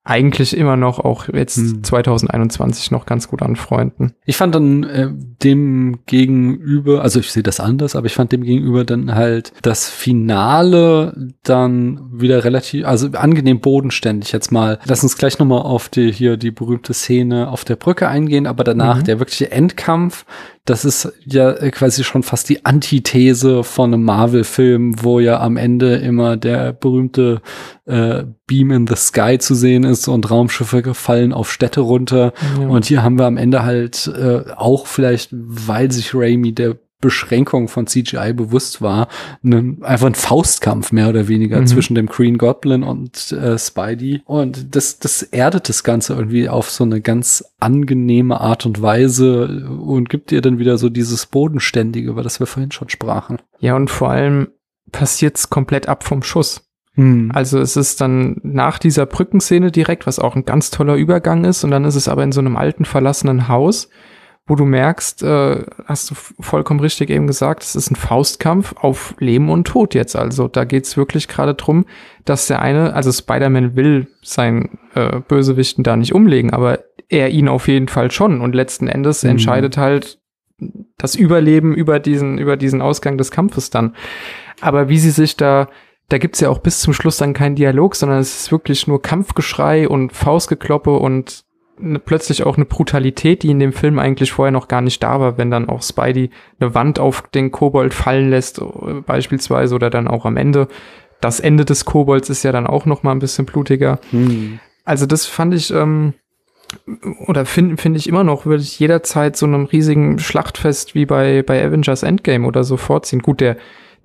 [0.05, 1.83] eigentlich immer noch, auch jetzt Hm.
[1.83, 4.13] 2021 noch ganz gut anfreunden.
[4.27, 5.09] Ich fand dann äh,
[5.43, 9.89] dem gegenüber, also ich sehe das anders, aber ich fand dem gegenüber dann halt das
[9.89, 14.79] Finale dann wieder relativ, also angenehm bodenständig jetzt mal.
[14.85, 18.63] Lass uns gleich nochmal auf die hier die berühmte Szene auf der Brücke eingehen, aber
[18.65, 19.05] danach Mhm.
[19.05, 20.25] der wirkliche Endkampf,
[20.65, 25.97] das ist ja quasi schon fast die Antithese von einem Marvel-Film, wo ja am Ende
[25.97, 27.43] immer der berühmte
[27.85, 32.33] äh, Beam in the Sky zu sehen ist und Raumschiffe fallen auf Städte runter.
[32.59, 32.67] Ja.
[32.69, 37.69] Und hier haben wir am Ende halt äh, auch vielleicht, weil sich Raimi der Beschränkung
[37.69, 39.09] von CGI bewusst war,
[39.43, 41.67] ne, einfach ein Faustkampf mehr oder weniger Mhm.
[41.67, 44.23] zwischen dem Green Goblin und äh, Spidey.
[44.25, 49.69] Und das, das erdet das Ganze irgendwie auf so eine ganz angenehme Art und Weise
[49.69, 53.39] und gibt dir dann wieder so dieses Bodenständige, über das wir vorhin schon sprachen.
[53.61, 54.49] ja, und vor allem
[54.93, 56.63] passiert's komplett ab vom Schuss.
[57.31, 61.65] Also es ist dann nach dieser Brückenszene direkt, was auch ein ganz toller Übergang ist,
[61.65, 63.89] und dann ist es aber in so einem alten verlassenen Haus,
[64.47, 69.15] wo du merkst, äh, hast du vollkommen richtig eben gesagt, es ist ein Faustkampf auf
[69.19, 70.17] Leben und Tod jetzt.
[70.17, 71.87] Also da geht's wirklich gerade drum,
[72.25, 77.49] dass der eine, also Spider-Man will seinen äh, Bösewichten da nicht umlegen, aber er ihn
[77.49, 78.41] auf jeden Fall schon.
[78.41, 79.31] Und letzten Endes Mhm.
[79.31, 80.19] entscheidet halt
[80.99, 83.95] das Überleben über diesen, über diesen Ausgang des Kampfes dann.
[84.61, 85.69] Aber wie sie sich da
[86.11, 89.01] da gibt's ja auch bis zum Schluss dann keinen Dialog, sondern es ist wirklich nur
[89.01, 91.45] Kampfgeschrei und Faustgekloppe und
[91.79, 95.21] ne, plötzlich auch eine Brutalität, die in dem Film eigentlich vorher noch gar nicht da
[95.21, 98.65] war, wenn dann auch Spidey eine Wand auf den Kobold fallen lässt, äh,
[99.07, 100.69] beispielsweise, oder dann auch am Ende.
[101.21, 103.99] Das Ende des Kobolds ist ja dann auch noch mal ein bisschen blutiger.
[104.11, 104.59] Hm.
[104.85, 106.15] Also das fand ich, ähm,
[107.27, 111.43] oder finde finde ich immer noch, würde ich jederzeit so einem riesigen Schlachtfest wie bei,
[111.43, 113.21] bei Avengers Endgame oder so vorziehen.
[113.21, 113.57] Gut, der,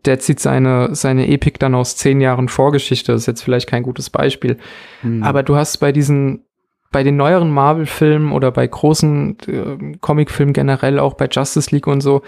[0.06, 3.84] der zieht seine, seine Epik dann aus zehn Jahren Vorgeschichte, das ist jetzt vielleicht kein
[3.84, 4.58] gutes Beispiel.
[5.02, 5.24] Hm.
[5.24, 6.46] Aber du hast bei diesen,
[6.92, 12.02] bei den neueren Marvel-Filmen oder bei großen äh, Comic-Filmen generell, auch bei Justice League und
[12.02, 12.22] so,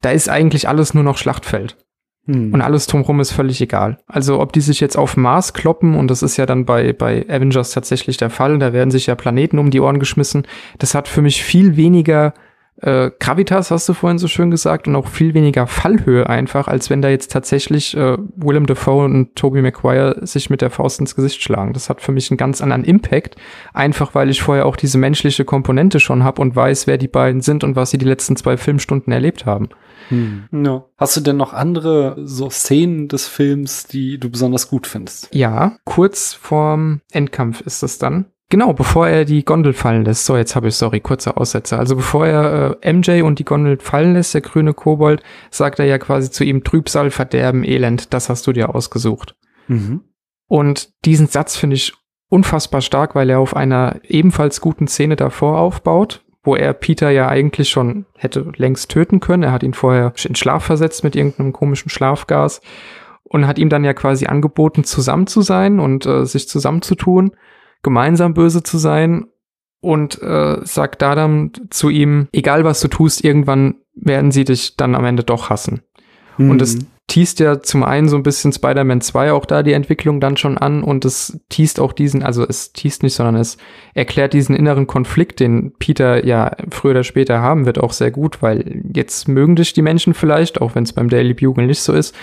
[0.00, 1.76] da ist eigentlich alles nur noch Schlachtfeld.
[2.26, 2.52] Hm.
[2.52, 3.98] Und alles drumherum ist völlig egal.
[4.06, 7.24] Also ob die sich jetzt auf Mars kloppen, und das ist ja dann bei, bei
[7.28, 10.46] Avengers tatsächlich der Fall, da werden sich ja Planeten um die Ohren geschmissen,
[10.78, 12.34] das hat für mich viel weniger
[12.80, 16.90] äh, Gravitas, hast du vorhin so schön gesagt, und auch viel weniger Fallhöhe einfach, als
[16.90, 21.16] wenn da jetzt tatsächlich äh, Willem Dafoe und Tobey Maguire sich mit der Faust ins
[21.16, 21.72] Gesicht schlagen.
[21.72, 23.36] Das hat für mich einen ganz anderen Impact,
[23.74, 27.40] einfach weil ich vorher auch diese menschliche Komponente schon habe und weiß, wer die beiden
[27.40, 29.68] sind und was sie die letzten zwei Filmstunden erlebt haben.
[30.08, 30.48] Hm.
[30.52, 30.84] Ja.
[30.96, 35.34] Hast du denn noch andere so Szenen des Films, die du besonders gut findest?
[35.34, 38.26] Ja, kurz vorm Endkampf ist es dann.
[38.50, 40.24] Genau, bevor er die Gondel fallen lässt.
[40.24, 41.78] So, jetzt habe ich, sorry, kurzer Aussetzer.
[41.78, 45.84] Also bevor er äh, MJ und die Gondel fallen lässt, der grüne Kobold, sagt er
[45.84, 49.36] ja quasi zu ihm Trübsal, Verderben, Elend, das hast du dir ausgesucht.
[49.66, 50.00] Mhm.
[50.46, 51.92] Und diesen Satz finde ich
[52.30, 57.28] unfassbar stark, weil er auf einer ebenfalls guten Szene davor aufbaut, wo er Peter ja
[57.28, 59.42] eigentlich schon hätte längst töten können.
[59.42, 62.62] Er hat ihn vorher in Schlaf versetzt mit irgendeinem komischen Schlafgas
[63.24, 67.32] und hat ihm dann ja quasi angeboten, zusammen zu sein und äh, sich zusammenzutun,
[67.82, 69.26] gemeinsam böse zu sein
[69.80, 74.76] und äh, sagt da dann zu ihm, egal was du tust, irgendwann werden sie dich
[74.76, 75.82] dann am Ende doch hassen.
[76.36, 76.50] Mhm.
[76.50, 80.20] Und es teast ja zum einen so ein bisschen Spider-Man 2 auch da die Entwicklung
[80.20, 83.56] dann schon an und es teast auch diesen, also es teast nicht, sondern es
[83.94, 88.42] erklärt diesen inneren Konflikt, den Peter ja früher oder später haben wird, auch sehr gut,
[88.42, 91.94] weil jetzt mögen dich die Menschen vielleicht, auch wenn es beim Daily Bugle nicht so
[91.94, 92.14] ist,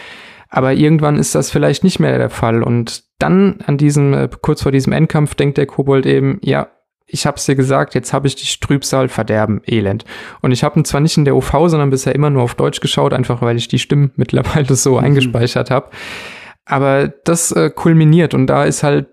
[0.50, 4.62] aber irgendwann ist das vielleicht nicht mehr der Fall und dann an diesem, äh, kurz
[4.64, 6.68] vor diesem Endkampf denkt der Kobold eben, ja,
[7.08, 10.06] ich hab's dir gesagt, jetzt habe ich dich Trübsal, Verderben, Elend.
[10.42, 12.80] Und ich habe ihn zwar nicht in der OV, sondern bisher immer nur auf Deutsch
[12.80, 15.06] geschaut, einfach weil ich die Stimmen mittlerweile so mhm.
[15.06, 15.90] eingespeichert habe.
[16.66, 19.08] Aber das äh, kulminiert und da ist halt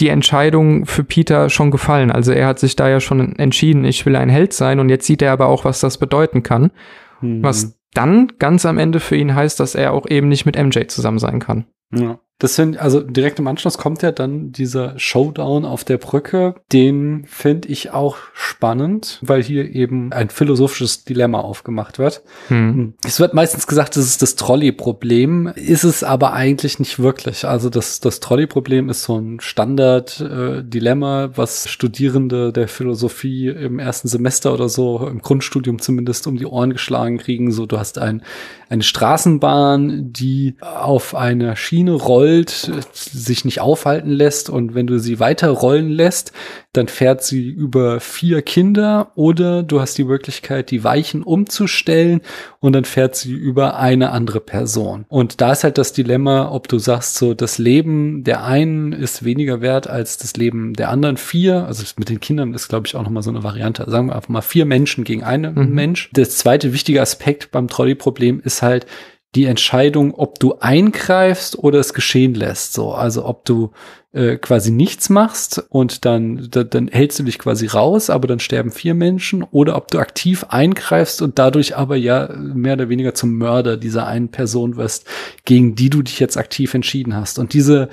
[0.00, 2.10] die Entscheidung für Peter schon gefallen.
[2.10, 5.06] Also er hat sich da ja schon entschieden, ich will ein Held sein und jetzt
[5.06, 6.72] sieht er aber auch, was das bedeuten kann.
[7.20, 7.42] Mhm.
[7.42, 10.86] Was dann ganz am Ende für ihn heißt, dass er auch eben nicht mit MJ
[10.88, 11.66] zusammen sein kann.
[11.94, 12.18] Ja.
[12.38, 16.56] Das sind, also direkt im Anschluss kommt ja dann dieser Showdown auf der Brücke.
[16.72, 22.22] Den finde ich auch spannend, weil hier eben ein philosophisches Dilemma aufgemacht wird.
[22.48, 22.94] Hm.
[23.06, 27.46] Es wird meistens gesagt, das ist das Trolley-Problem, ist es aber eigentlich nicht wirklich.
[27.46, 34.08] Also das, das Trolley-Problem ist so ein Standard-Dilemma, äh, was Studierende der Philosophie im ersten
[34.08, 37.52] Semester oder so, im Grundstudium zumindest, um die Ohren geschlagen kriegen.
[37.52, 38.22] So, du hast ein,
[38.68, 45.20] eine Straßenbahn, die auf einer Schiene rollt, sich nicht aufhalten lässt und wenn du sie
[45.20, 46.32] weiter rollen lässt,
[46.72, 52.20] dann fährt sie über vier Kinder oder du hast die Möglichkeit, die Weichen umzustellen
[52.60, 55.04] und dann fährt sie über eine andere Person.
[55.08, 59.24] Und da ist halt das Dilemma, ob du sagst, so das Leben der einen ist
[59.24, 61.66] weniger wert als das Leben der anderen vier.
[61.66, 63.88] Also mit den Kindern ist, glaube ich, auch nochmal so eine Variante.
[63.88, 65.74] Sagen wir einfach mal vier Menschen gegen einen mhm.
[65.74, 66.10] Mensch.
[66.12, 68.86] Der zweite wichtige Aspekt beim Trolley-Problem ist halt,
[69.34, 72.72] die Entscheidung, ob du eingreifst oder es geschehen lässt.
[72.72, 73.70] So, also ob du
[74.14, 78.38] äh, quasi nichts machst und dann, da, dann hältst du dich quasi raus, aber dann
[78.38, 83.14] sterben vier Menschen, oder ob du aktiv eingreifst und dadurch aber ja mehr oder weniger
[83.14, 85.06] zum Mörder dieser einen Person wirst,
[85.44, 87.40] gegen die du dich jetzt aktiv entschieden hast.
[87.40, 87.88] Und diese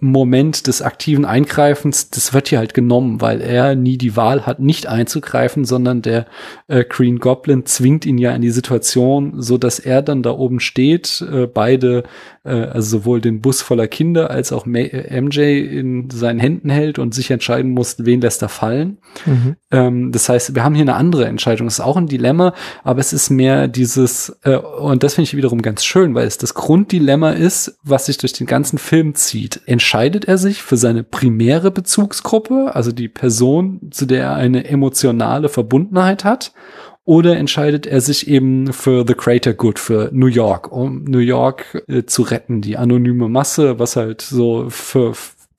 [0.00, 4.60] Moment des aktiven Eingreifens, das wird hier halt genommen, weil er nie die Wahl hat,
[4.60, 6.26] nicht einzugreifen, sondern der
[6.66, 10.60] äh, Green Goblin zwingt ihn ja in die Situation, so dass er dann da oben
[10.60, 12.04] steht, äh, beide,
[12.44, 17.14] äh, also sowohl den Bus voller Kinder als auch MJ in seinen Händen hält und
[17.14, 18.98] sich entscheiden muss, wen lässt er fallen.
[19.26, 19.56] Mhm.
[19.70, 21.66] Ähm, das heißt, wir haben hier eine andere Entscheidung.
[21.66, 25.36] Das ist auch ein Dilemma, aber es ist mehr dieses, äh, und das finde ich
[25.36, 29.60] wiederum ganz schön, weil es das Grunddilemma ist, was sich durch den ganzen Film zieht.
[29.66, 35.48] Entscheidet er sich für seine primäre Bezugsgruppe, also die Person, zu der er eine emotionale
[35.48, 36.52] Verbundenheit hat,
[37.08, 41.82] oder entscheidet er sich eben für The Greater Good, für New York, um New York
[41.88, 45.14] äh, zu retten, die anonyme Masse, was halt so für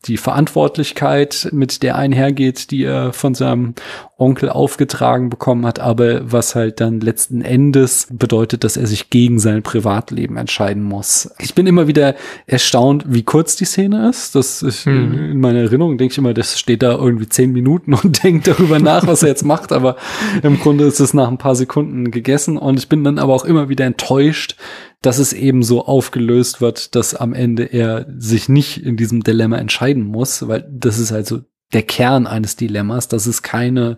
[0.05, 3.75] die Verantwortlichkeit, mit der einhergeht, die er von seinem
[4.19, 9.39] Onkel aufgetragen bekommen hat, aber was halt dann letzten Endes bedeutet, dass er sich gegen
[9.39, 11.31] sein Privatleben entscheiden muss.
[11.39, 12.15] Ich bin immer wieder
[12.45, 14.35] erstaunt, wie kurz die Szene ist.
[14.35, 15.31] Das ist hm.
[15.31, 18.79] in meiner Erinnerung denke ich immer, das steht da irgendwie zehn Minuten und denkt darüber
[18.79, 19.95] nach, was er jetzt macht, aber
[20.43, 23.45] im Grunde ist es nach ein paar Sekunden gegessen und ich bin dann aber auch
[23.45, 24.55] immer wieder enttäuscht,
[25.01, 29.57] dass es eben so aufgelöst wird, dass am Ende er sich nicht in diesem Dilemma
[29.57, 31.39] entscheiden muss, weil das ist halt so
[31.73, 33.97] der Kern eines Dilemmas, dass es keine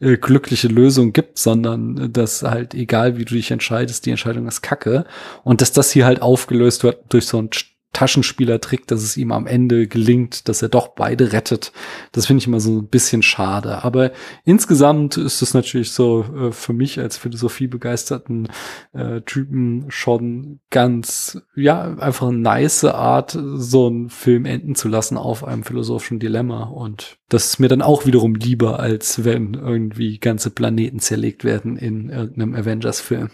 [0.00, 4.48] äh, glückliche Lösung gibt, sondern äh, dass halt egal wie du dich entscheidest, die Entscheidung
[4.48, 5.04] ist Kacke.
[5.44, 7.50] Und dass das hier halt aufgelöst wird durch so ein
[7.92, 11.72] Taschenspielertrick, dass es ihm am Ende gelingt, dass er doch beide rettet.
[12.12, 13.82] Das finde ich immer so ein bisschen schade.
[13.82, 14.12] Aber
[14.44, 18.48] insgesamt ist es natürlich so äh, für mich als philosophiebegeisterten
[18.92, 25.16] äh, Typen schon ganz, ja, einfach eine nice Art, so einen Film enden zu lassen
[25.16, 26.64] auf einem philosophischen Dilemma.
[26.64, 31.76] Und das ist mir dann auch wiederum lieber, als wenn irgendwie ganze Planeten zerlegt werden
[31.76, 33.30] in irgendeinem Avengers-Film.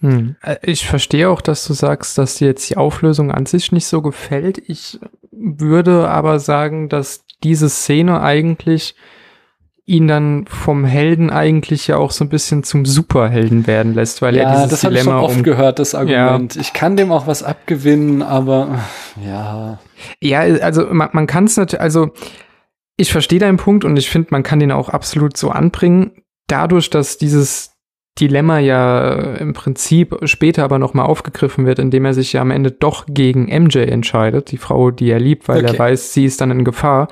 [0.00, 0.36] Hm.
[0.42, 3.86] Äh, ich verstehe auch, dass du sagst, dass dir jetzt die Auflösung an sich nicht
[3.86, 4.58] so gefällt.
[4.66, 4.98] Ich
[5.30, 8.94] würde aber sagen, dass diese Szene eigentlich
[9.88, 14.36] ihn dann vom Helden eigentlich ja auch so ein bisschen zum Superhelden werden lässt, weil
[14.36, 16.54] ja, er dieses das Dilemma ich schon oft um gehört, das Argument.
[16.54, 16.60] Ja.
[16.60, 18.80] Ich kann dem auch was abgewinnen, aber
[19.24, 19.78] ja.
[20.20, 22.10] Ja, also man, man kann es natürlich, also
[22.98, 26.12] ich verstehe deinen Punkt und ich finde, man kann den auch absolut so anbringen.
[26.48, 27.77] Dadurch, dass dieses
[28.18, 32.70] Dilemma ja im Prinzip später aber nochmal aufgegriffen wird, indem er sich ja am Ende
[32.70, 35.74] doch gegen MJ entscheidet, die Frau, die er liebt, weil okay.
[35.74, 37.08] er weiß, sie ist dann in Gefahr,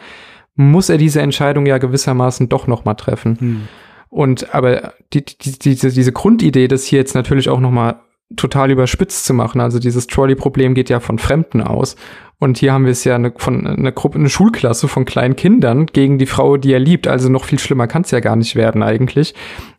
[0.57, 3.39] muss er diese Entscheidung ja gewissermaßen doch noch mal treffen.
[3.39, 3.69] Hm.
[4.09, 8.01] Und aber die, die, diese, diese Grundidee, das hier jetzt natürlich auch noch mal
[8.35, 9.61] total überspitzt zu machen.
[9.61, 11.97] Also dieses Trolley-Problem geht ja von Fremden aus.
[12.39, 15.87] Und hier haben wir es ja eine, von eine Gruppe, eine Schulklasse von kleinen Kindern
[15.87, 17.09] gegen die Frau, die er liebt.
[17.09, 19.35] Also noch viel schlimmer kann es ja gar nicht werden eigentlich.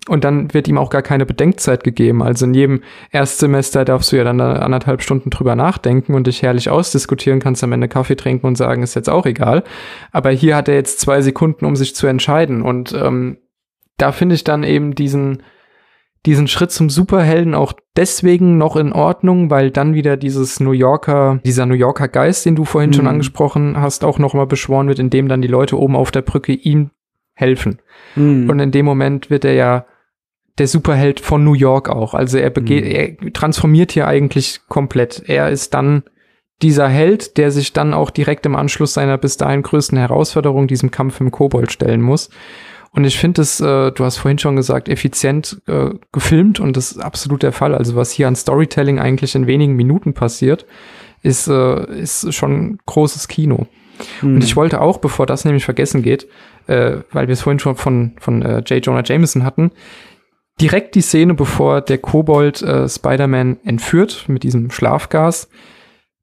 [0.08, 2.24] Und dann wird ihm auch gar keine Bedenkzeit gegeben.
[2.24, 2.82] Also in jedem
[3.12, 7.74] Erstsemester darfst du ja dann anderthalb Stunden drüber nachdenken und dich herrlich ausdiskutieren, kannst am
[7.74, 9.64] Ende Kaffee trinken und sagen, ist jetzt auch egal.
[10.12, 12.64] Aber hier hat er jetzt zwei Sekunden, um sich zu entscheiden.
[12.64, 13.38] Und ähm,
[13.98, 15.44] da finde ich dann eben diesen,
[16.26, 21.40] diesen Schritt zum Superhelden auch deswegen noch in Ordnung, weil dann wieder dieses New Yorker,
[21.46, 22.96] dieser New Yorker Geist, den du vorhin mhm.
[22.96, 26.22] schon angesprochen hast, auch noch mal beschworen wird, indem dann die Leute oben auf der
[26.22, 26.92] Brücke ihm
[27.34, 27.80] helfen.
[28.16, 28.50] Mhm.
[28.50, 29.86] Und in dem Moment wird er ja
[30.58, 32.14] der Superheld von New York auch.
[32.14, 32.92] Also er, begeht, mhm.
[33.26, 35.24] er transformiert hier eigentlich komplett.
[35.28, 36.04] Er ist dann
[36.62, 40.90] dieser Held, der sich dann auch direkt im Anschluss seiner bis dahin größten Herausforderung, diesem
[40.90, 42.30] Kampf im Kobold, stellen muss.
[42.98, 46.94] Und ich finde es, äh, du hast vorhin schon gesagt, effizient äh, gefilmt und das
[46.94, 47.76] ist absolut der Fall.
[47.76, 50.66] Also was hier an Storytelling eigentlich in wenigen Minuten passiert,
[51.22, 53.68] ist, äh, ist schon großes Kino.
[54.24, 54.38] Mhm.
[54.38, 56.28] Und ich wollte auch, bevor das nämlich vergessen geht,
[56.66, 58.84] äh, weil wir es vorhin schon von, von äh, J.
[58.84, 59.70] Jonah Jameson hatten,
[60.60, 65.50] direkt die Szene, bevor der Kobold äh, Spider-Man entführt mit diesem Schlafgas,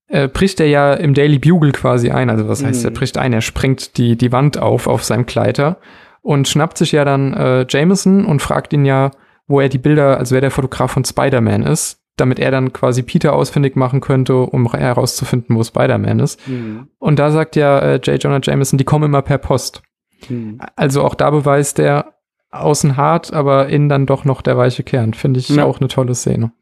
[0.09, 2.31] äh, bricht er ja im Daily Bugle quasi ein.
[2.31, 2.89] Also was heißt, mhm.
[2.89, 5.79] er bricht ein, er springt die, die Wand auf auf seinem Kleider
[6.25, 9.11] und schnappt sich ja dann äh, Jameson und fragt ihn ja,
[9.47, 13.03] wo er die Bilder, also wer der Fotograf von Spider-Man ist, damit er dann quasi
[13.03, 16.49] Peter ausfindig machen könnte, um herauszufinden, wo Spider-Man ist.
[16.49, 16.89] Mhm.
[16.99, 18.23] Und da sagt ja äh, J.
[18.23, 19.83] Jonah Jameson, die kommen immer per Post.
[20.31, 20.61] Mhm.
[20.77, 22.15] Also auch da beweist er
[22.51, 25.13] außen hart, aber innen dann doch noch der weiche Kern.
[25.13, 25.65] Finde ich ja.
[25.65, 26.53] auch eine tolle Szene.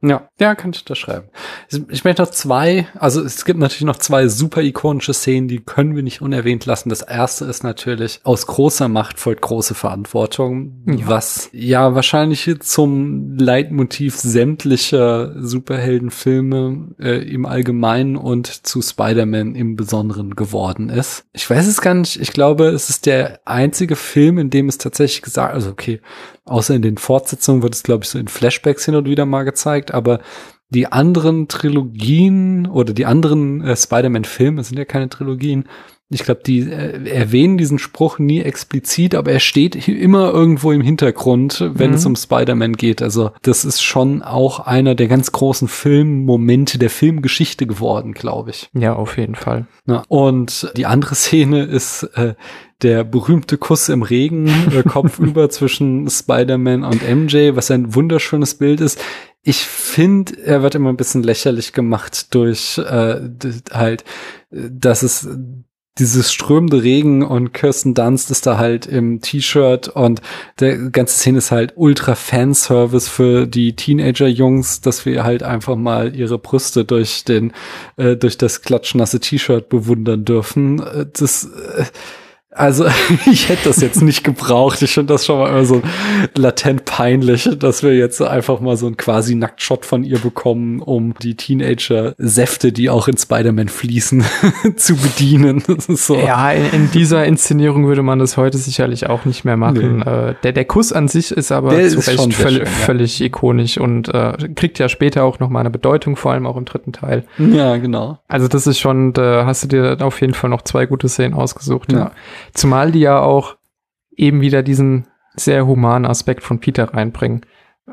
[0.00, 1.28] Ja, ja, kann ich unterschreiben.
[1.88, 5.96] Ich möchte noch zwei, also es gibt natürlich noch zwei super ikonische Szenen, die können
[5.96, 6.88] wir nicht unerwähnt lassen.
[6.88, 11.08] Das erste ist natürlich, aus großer Macht folgt große Verantwortung, ja.
[11.08, 20.36] was ja wahrscheinlich zum Leitmotiv sämtlicher Superheldenfilme äh, im Allgemeinen und zu Spider-Man im Besonderen
[20.36, 21.24] geworden ist.
[21.32, 24.78] Ich weiß es gar nicht, ich glaube, es ist der einzige Film, in dem es
[24.78, 26.00] tatsächlich gesagt, also okay,
[26.48, 29.44] Außer in den Fortsetzungen wird es, glaube ich, so in Flashbacks hin und wieder mal
[29.44, 30.20] gezeigt, aber
[30.70, 35.68] die anderen Trilogien oder die anderen äh, Spider-Man-Filme sind ja keine Trilogien.
[36.10, 40.80] Ich glaube, die äh, erwähnen diesen Spruch nie explizit, aber er steht immer irgendwo im
[40.80, 41.96] Hintergrund, wenn mhm.
[41.96, 43.02] es um Spider-Man geht.
[43.02, 48.70] Also das ist schon auch einer der ganz großen Filmmomente der Filmgeschichte geworden, glaube ich.
[48.72, 49.66] Ja, auf jeden Fall.
[49.86, 50.02] Ja.
[50.08, 52.34] Und die andere Szene ist äh,
[52.80, 58.80] der berühmte Kuss im Regen, äh, kopfüber zwischen Spider-Man und MJ, was ein wunderschönes Bild
[58.80, 58.98] ist.
[59.42, 63.20] Ich finde, er wird immer ein bisschen lächerlich gemacht durch äh,
[63.72, 64.04] halt,
[64.50, 65.28] dass es
[65.98, 70.20] dieses strömende Regen und Kirsten Dunst ist da halt im T-Shirt und
[70.60, 76.14] der ganze Szene ist halt ultra Fanservice für die Teenager-Jungs, dass wir halt einfach mal
[76.14, 77.52] ihre Brüste durch den,
[77.96, 80.80] äh, durch das klatschnasse T-Shirt bewundern dürfen.
[80.80, 81.84] Äh, das, äh,
[82.58, 82.86] also
[83.30, 84.82] ich hätte das jetzt nicht gebraucht.
[84.82, 85.82] Ich finde das schon mal immer so
[86.36, 91.14] latent peinlich, dass wir jetzt einfach mal so einen quasi Nacktshot von ihr bekommen, um
[91.22, 94.24] die Teenager-Säfte, die auch in Spider-Man fließen,
[94.76, 95.62] zu bedienen.
[95.78, 96.16] So.
[96.16, 99.98] Ja, in, in, dieser Inszenierung würde man das heute sicherlich auch nicht mehr machen.
[99.98, 100.10] Nee.
[100.10, 102.66] Äh, der, der Kuss an sich ist aber der zu ist Recht völlig, schön, ja.
[102.66, 106.56] völlig ikonisch und äh, kriegt ja später auch noch mal eine Bedeutung, vor allem auch
[106.56, 107.24] im dritten Teil.
[107.38, 108.18] Ja, genau.
[108.28, 111.34] Also das ist schon, da hast du dir auf jeden Fall noch zwei gute Szenen
[111.34, 111.92] ausgesucht.
[111.92, 111.98] ja.
[111.98, 112.12] ja.
[112.54, 113.56] Zumal die ja auch
[114.16, 117.42] eben wieder diesen sehr humanen Aspekt von Peter reinbringen.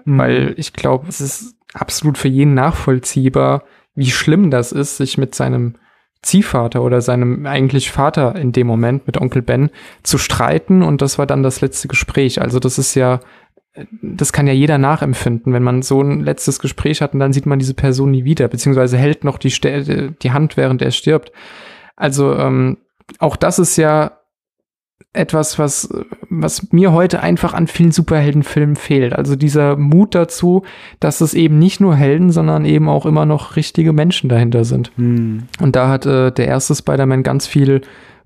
[0.05, 0.17] Mhm.
[0.17, 5.35] Weil ich glaube, es ist absolut für jeden nachvollziehbar, wie schlimm das ist, sich mit
[5.35, 5.75] seinem
[6.21, 9.69] Ziehvater oder seinem eigentlich Vater in dem Moment mit Onkel Ben
[10.01, 12.41] zu streiten und das war dann das letzte Gespräch.
[12.41, 13.19] Also das ist ja,
[14.01, 17.45] das kann ja jeder nachempfinden, wenn man so ein letztes Gespräch hat und dann sieht
[17.45, 19.53] man diese Person nie wieder, beziehungsweise hält noch die,
[20.21, 21.31] die Hand, während er stirbt.
[21.95, 22.77] Also ähm,
[23.19, 24.17] auch das ist ja
[25.15, 25.89] etwas, was,
[26.29, 29.13] was mir heute einfach an vielen Superheldenfilmen fehlt.
[29.13, 30.63] Also dieser Mut dazu,
[30.99, 34.91] dass es eben nicht nur Helden, sondern eben auch immer noch richtige Menschen dahinter sind.
[34.95, 35.43] Hm.
[35.59, 37.81] Und da hat äh, der erste Spider-Man ganz viel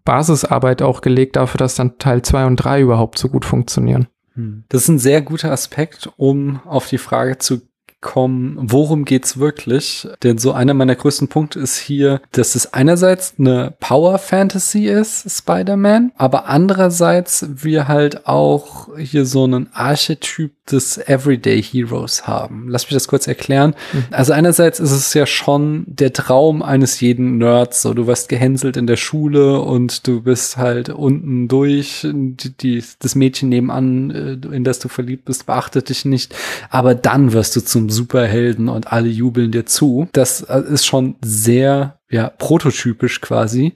[0.06, 4.08] Basisarbeit auch gelegt dafür, dass dann Teil 2 und 3 überhaupt so gut funktionieren.
[4.34, 4.64] Hm.
[4.70, 7.62] Das ist ein sehr guter Aspekt, um auf die Frage zu
[8.02, 10.08] kommen, worum geht's wirklich?
[10.24, 15.30] Denn so einer meiner größten Punkte ist hier, dass es einerseits eine Power Fantasy ist,
[15.30, 22.68] Spider-Man, aber andererseits wir halt auch hier so einen Archetyp des Everyday Heroes haben.
[22.70, 23.76] Lass mich das kurz erklären.
[23.92, 24.06] Mhm.
[24.12, 28.78] Also einerseits ist es ja schon der Traum eines jeden Nerds, so du wirst gehänselt
[28.78, 34.56] in der Schule und du bist halt unten durch, die, die, das Mädchen nebenan, äh,
[34.56, 36.36] in das du verliebt bist, beachtet dich nicht,
[36.70, 40.08] aber dann wirst du zum Superhelden und alle jubeln dir zu.
[40.14, 43.74] Das äh, ist schon sehr, ja, prototypisch quasi.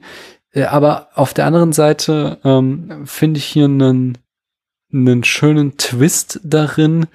[0.52, 4.18] Äh, aber auf der anderen Seite ähm, finde ich hier einen
[4.94, 7.06] einen schönen Twist darin,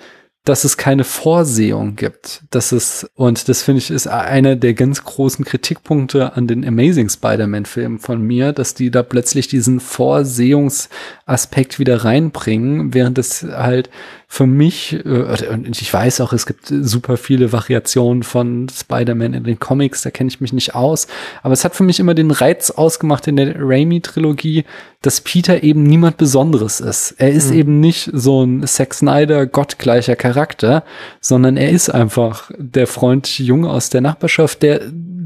[0.45, 2.43] dass es keine Vorsehung gibt.
[2.49, 7.09] Das ist, und das finde ich ist einer der ganz großen Kritikpunkte an den Amazing
[7.09, 13.89] Spider-Man-Filmen von mir, dass die da plötzlich diesen Vorsehungsaspekt wieder reinbringen, während es halt
[14.31, 19.43] für mich, äh, und ich weiß auch, es gibt super viele Variationen von Spider-Man in
[19.43, 21.07] den Comics, da kenne ich mich nicht aus,
[21.41, 24.65] aber es hat für mich immer den Reiz ausgemacht in der Raimi-Trilogie,
[25.01, 27.15] dass Peter eben niemand Besonderes ist.
[27.17, 27.57] Er ist mhm.
[27.57, 30.83] eben nicht so ein Zack Snyder gottgleicher Charakter,
[31.19, 34.81] sondern er ist einfach der Freund Junge aus der Nachbarschaft, der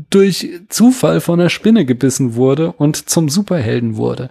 [0.09, 4.29] durch Zufall von einer Spinne gebissen wurde und zum Superhelden wurde.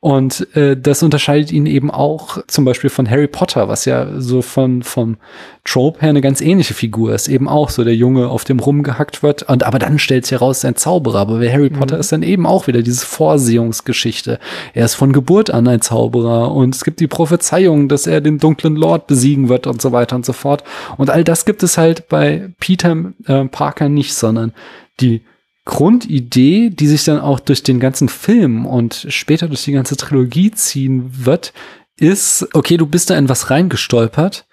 [0.00, 4.42] Und äh, das unterscheidet ihn eben auch zum Beispiel von Harry Potter, was ja so
[4.42, 5.16] von vom
[5.64, 7.26] Trope her eine ganz ähnliche Figur ist.
[7.26, 9.42] Eben auch so der Junge, auf dem rumgehackt wird.
[9.42, 11.18] Und aber dann stellt sich heraus, ein Zauberer.
[11.18, 12.00] Aber bei Harry Potter mhm.
[12.00, 14.38] ist dann eben auch wieder diese Vorsehungsgeschichte.
[14.72, 18.38] Er ist von Geburt an ein Zauberer und es gibt die Prophezeiung, dass er den
[18.38, 20.62] dunklen Lord besiegen wird und so weiter und so fort.
[20.96, 22.96] Und all das gibt es halt bei Peter
[23.26, 24.52] äh, Parker nicht, sondern
[25.00, 25.22] die
[25.64, 30.50] Grundidee, die sich dann auch durch den ganzen Film und später durch die ganze Trilogie
[30.50, 31.52] ziehen wird,
[31.96, 34.46] ist, okay, du bist da in was reingestolpert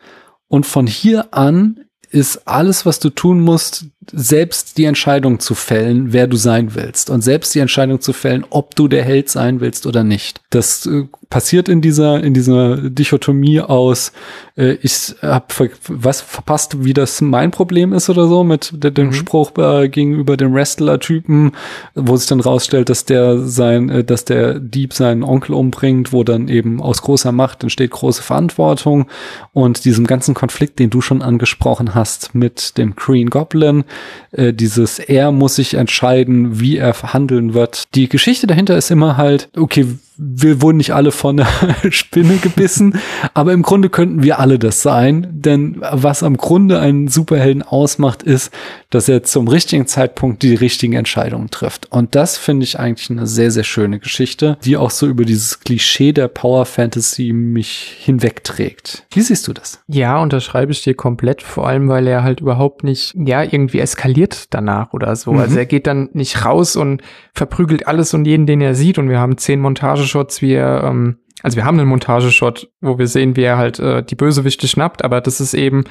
[0.47, 6.13] und von hier an ist alles, was du tun musst, selbst die Entscheidung zu fällen,
[6.13, 9.59] wer du sein willst und selbst die Entscheidung zu fällen, ob du der Held sein
[9.59, 10.41] willst oder nicht.
[10.49, 14.11] Das äh, passiert in dieser in dieser Dichotomie aus
[14.57, 18.91] äh, ich habe ver was verpasst, wie das mein Problem ist oder so mit de
[18.91, 19.13] dem mhm.
[19.13, 21.51] Spruch äh, gegenüber dem Wrestler Typen,
[21.93, 26.23] wo sich dann rausstellt, dass der sein äh, dass der Dieb seinen Onkel umbringt, wo
[26.23, 29.07] dann eben aus großer Macht entsteht große Verantwortung
[29.53, 33.83] und diesem ganzen Konflikt, den du schon angesprochen hast mit dem Green Goblin,
[34.31, 37.83] äh, dieses er muss sich entscheiden, wie er verhandeln wird.
[37.95, 39.87] Die Geschichte dahinter ist immer halt, okay,
[40.17, 42.99] wir wurden nicht alle von einer Spinne gebissen,
[43.33, 48.23] aber im Grunde könnten wir alle das sein, denn was am Grunde einen Superhelden ausmacht,
[48.23, 48.51] ist,
[48.89, 51.91] dass er zum richtigen Zeitpunkt die richtigen Entscheidungen trifft.
[51.91, 55.59] Und das finde ich eigentlich eine sehr, sehr schöne Geschichte, die auch so über dieses
[55.59, 59.05] Klischee der Power Fantasy mich hinwegträgt.
[59.11, 59.83] Wie siehst du das?
[59.87, 64.53] Ja, unterschreibe ich dir komplett, vor allem, weil er halt überhaupt nicht, ja, irgendwie eskaliert
[64.53, 65.33] danach oder so.
[65.33, 65.39] Mhm.
[65.39, 67.01] Also er geht dann nicht raus und
[67.33, 69.59] verprügelt alles und jeden, den er sieht und wir haben zehn
[70.05, 73.79] Montageshots, wie er, ähm, also wir haben einen Montageshot, wo wir sehen, wie er halt
[73.79, 75.83] äh, die Bösewichte schnappt, aber das ist eben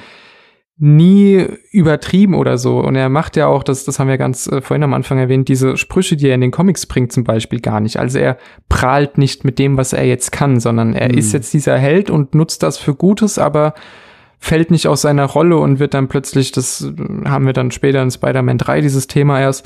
[0.77, 2.79] nie übertrieben oder so.
[2.79, 5.47] Und er macht ja auch, das, das haben wir ganz äh, vorhin am Anfang erwähnt,
[5.47, 7.97] diese Sprüche, die er in den Comics bringt, zum Beispiel gar nicht.
[7.97, 8.37] Also er
[8.67, 11.17] prahlt nicht mit dem, was er jetzt kann, sondern er mhm.
[11.17, 13.73] ist jetzt dieser Held und nutzt das für Gutes, aber
[14.37, 18.01] fällt nicht aus seiner Rolle und wird dann plötzlich, das äh, haben wir dann später
[18.01, 19.65] in Spider-Man 3, dieses Thema erst,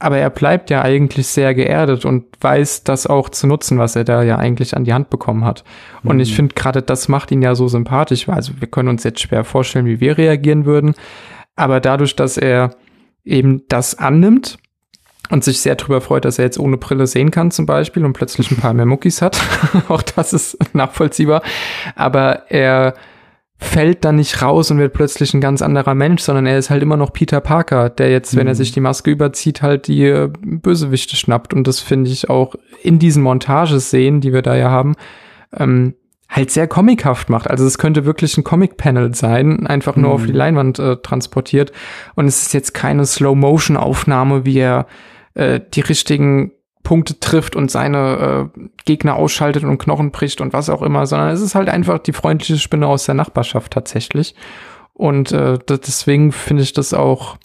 [0.00, 4.04] aber er bleibt ja eigentlich sehr geerdet und weiß das auch zu nutzen, was er
[4.04, 5.62] da ja eigentlich an die Hand bekommen hat.
[6.02, 6.22] Und mhm.
[6.22, 8.26] ich finde gerade, das macht ihn ja so sympathisch.
[8.28, 10.94] Also wir können uns jetzt schwer vorstellen, wie wir reagieren würden.
[11.54, 12.70] Aber dadurch, dass er
[13.24, 14.56] eben das annimmt
[15.28, 18.14] und sich sehr darüber freut, dass er jetzt ohne Brille sehen kann zum Beispiel und
[18.14, 19.38] plötzlich ein paar mehr Muckis hat,
[19.90, 21.42] auch das ist nachvollziehbar.
[21.94, 22.94] Aber er
[23.60, 26.82] fällt dann nicht raus und wird plötzlich ein ganz anderer Mensch, sondern er ist halt
[26.82, 28.38] immer noch Peter Parker, der jetzt, mhm.
[28.38, 28.58] wenn er mhm.
[28.58, 31.52] sich die Maske überzieht, halt die äh, Bösewichte schnappt.
[31.52, 34.96] Und das finde ich auch in diesen Montagesszenen, die wir da ja haben,
[35.56, 35.94] ähm,
[36.28, 37.50] halt sehr comichaft macht.
[37.50, 40.14] Also es könnte wirklich ein Comic-Panel sein, einfach nur mhm.
[40.14, 41.72] auf die Leinwand äh, transportiert.
[42.14, 44.86] Und es ist jetzt keine Slow-Motion-Aufnahme, wie er
[45.34, 46.52] äh, die richtigen
[46.82, 51.30] Punkte trifft und seine äh, Gegner ausschaltet und Knochen bricht und was auch immer, sondern
[51.30, 54.34] es ist halt einfach die freundliche Spinne aus der Nachbarschaft tatsächlich.
[54.94, 57.38] Und äh, deswegen finde ich das auch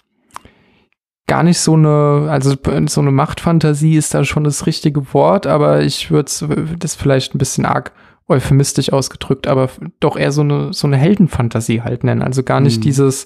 [1.28, 2.56] gar nicht so eine, also
[2.88, 6.32] so eine Machtfantasie ist da schon das richtige Wort, aber ich würde
[6.78, 7.92] das vielleicht ein bisschen arg
[8.28, 9.70] euphemistisch ausgedrückt, aber
[10.00, 12.24] doch eher so eine, so eine Heldenfantasie halt nennen.
[12.24, 12.82] Also gar nicht mhm.
[12.82, 13.26] dieses,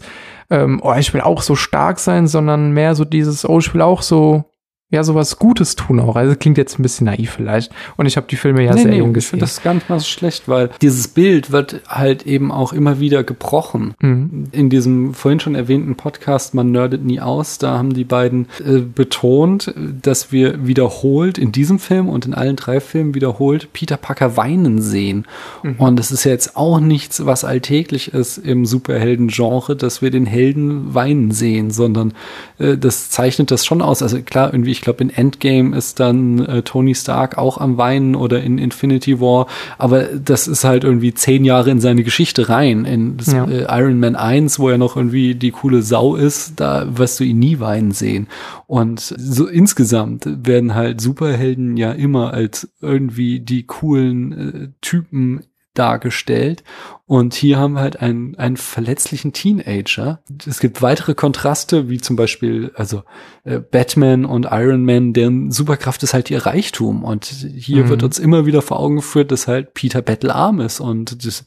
[0.50, 3.82] ähm, oh, ich will auch so stark sein, sondern mehr so dieses, oh, ich will
[3.82, 4.49] auch so
[4.92, 6.16] ja, sowas Gutes tun auch.
[6.16, 7.72] Also klingt jetzt ein bisschen naiv vielleicht.
[7.96, 9.26] Und ich habe die Filme ja nee, sehr nee, jung gesehen.
[9.26, 12.74] Ich finde das gar nicht mal so schlecht, weil dieses Bild wird halt eben auch
[12.74, 13.94] immer wieder gebrochen.
[14.02, 14.46] Mhm.
[14.52, 18.80] In diesem vorhin schon erwähnten Podcast Man nerdet nie aus, da haben die beiden äh,
[18.80, 24.38] betont, dass wir wiederholt in diesem Film und in allen drei Filmen wiederholt Peter Parker
[24.38, 25.28] weinen sehen.
[25.62, 25.76] Mhm.
[25.76, 30.26] Und das ist ja jetzt auch nichts, was alltäglich ist im Superhelden-Genre, dass wir den
[30.26, 32.14] Helden weinen sehen, sondern
[32.58, 34.02] äh, das zeichnet das schon aus.
[34.02, 38.16] Also klar, irgendwie ich glaube, in Endgame ist dann äh, Tony Stark auch am Weinen
[38.16, 39.48] oder in Infinity War.
[39.78, 42.86] Aber das ist halt irgendwie zehn Jahre in seine Geschichte rein.
[42.86, 43.44] In das, ja.
[43.44, 47.26] äh, Iron Man 1, wo er noch irgendwie die coole Sau ist, da wirst du
[47.26, 48.28] ihn nie weinen sehen.
[48.68, 55.42] Und so insgesamt werden halt Superhelden ja immer als irgendwie die coolen äh, Typen
[55.74, 56.64] dargestellt.
[57.10, 60.20] Und hier haben wir halt einen, einen verletzlichen Teenager.
[60.48, 63.02] Es gibt weitere Kontraste, wie zum Beispiel, also
[63.46, 67.04] äh, Batman und Iron Man, deren Superkraft ist halt ihr Reichtum.
[67.04, 67.90] Und hier mhm.
[67.90, 71.46] wird uns immer wieder vor Augen geführt, dass halt Peter bettelarm ist und das,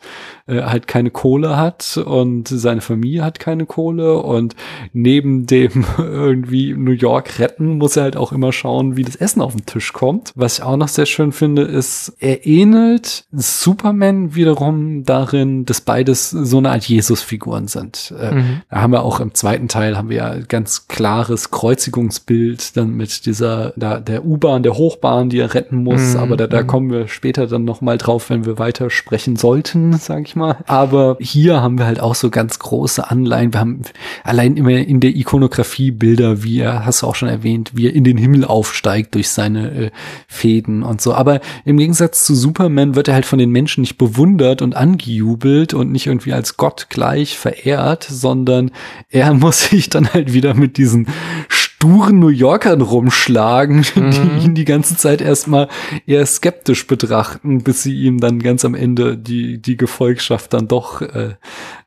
[0.48, 4.18] äh, halt keine Kohle hat und seine Familie hat keine Kohle.
[4.18, 4.56] Und
[4.92, 9.40] neben dem irgendwie New York retten, muss er halt auch immer schauen, wie das Essen
[9.40, 10.32] auf den Tisch kommt.
[10.34, 16.30] Was ich auch noch sehr schön finde, ist, er ähnelt Superman wiederum darin, dass beides
[16.30, 18.12] so eine Art Jesus-Figuren sind.
[18.18, 18.62] Äh, mhm.
[18.70, 23.26] Da haben wir auch im zweiten Teil haben wir ja ganz klares Kreuzigungsbild dann mit
[23.26, 26.14] dieser, da, der U-Bahn, der Hochbahn, die er retten muss.
[26.14, 26.20] Mhm.
[26.20, 26.66] Aber da, da mhm.
[26.66, 30.56] kommen wir später dann noch mal drauf, wenn wir weiter sprechen sollten, sag ich mal.
[30.66, 33.52] Aber hier haben wir halt auch so ganz große Anleihen.
[33.52, 33.82] Wir haben
[34.24, 37.94] allein immer in der Ikonografie Bilder, wie er, hast du auch schon erwähnt, wie er
[37.94, 39.90] in den Himmel aufsteigt durch seine äh,
[40.26, 41.14] Fäden und so.
[41.14, 45.41] Aber im Gegensatz zu Superman wird er halt von den Menschen nicht bewundert und angejubelt
[45.42, 48.70] bejubelt und nicht irgendwie als Gott gleich verehrt, sondern
[49.10, 51.08] er muss sich dann halt wieder mit diesen
[51.48, 54.10] sturen New Yorkern rumschlagen, mhm.
[54.10, 55.68] die ihn die ganze Zeit erstmal
[56.06, 61.02] eher skeptisch betrachten, bis sie ihm dann ganz am Ende die, die Gefolgschaft dann doch,
[61.02, 61.34] äh,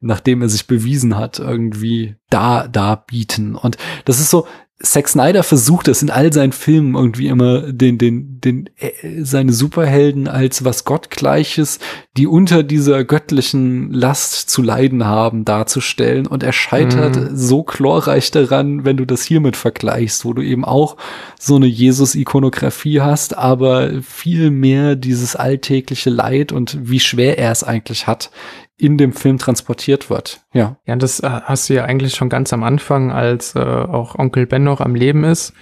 [0.01, 3.55] nachdem er sich bewiesen hat, irgendwie da, da bieten.
[3.55, 4.47] Und das ist so,
[4.83, 9.53] Zack Snyder versucht es in all seinen Filmen irgendwie immer den, den, den, äh, seine
[9.53, 11.79] Superhelden als was Gottgleiches,
[12.17, 16.27] die unter dieser göttlichen Last zu leiden haben, darzustellen.
[16.27, 17.37] Und er scheitert mhm.
[17.37, 20.97] so chlorreich daran, wenn du das hiermit vergleichst, wo du eben auch
[21.39, 27.63] so eine Jesus-Ikonografie hast, aber viel mehr dieses alltägliche Leid und wie schwer er es
[27.63, 28.29] eigentlich hat,
[28.77, 30.41] in dem Film transportiert wird.
[30.53, 30.77] Ja.
[30.85, 34.45] Ja, das äh, hast du ja eigentlich schon ganz am Anfang, als äh, auch Onkel
[34.45, 35.53] Ben noch am Leben ist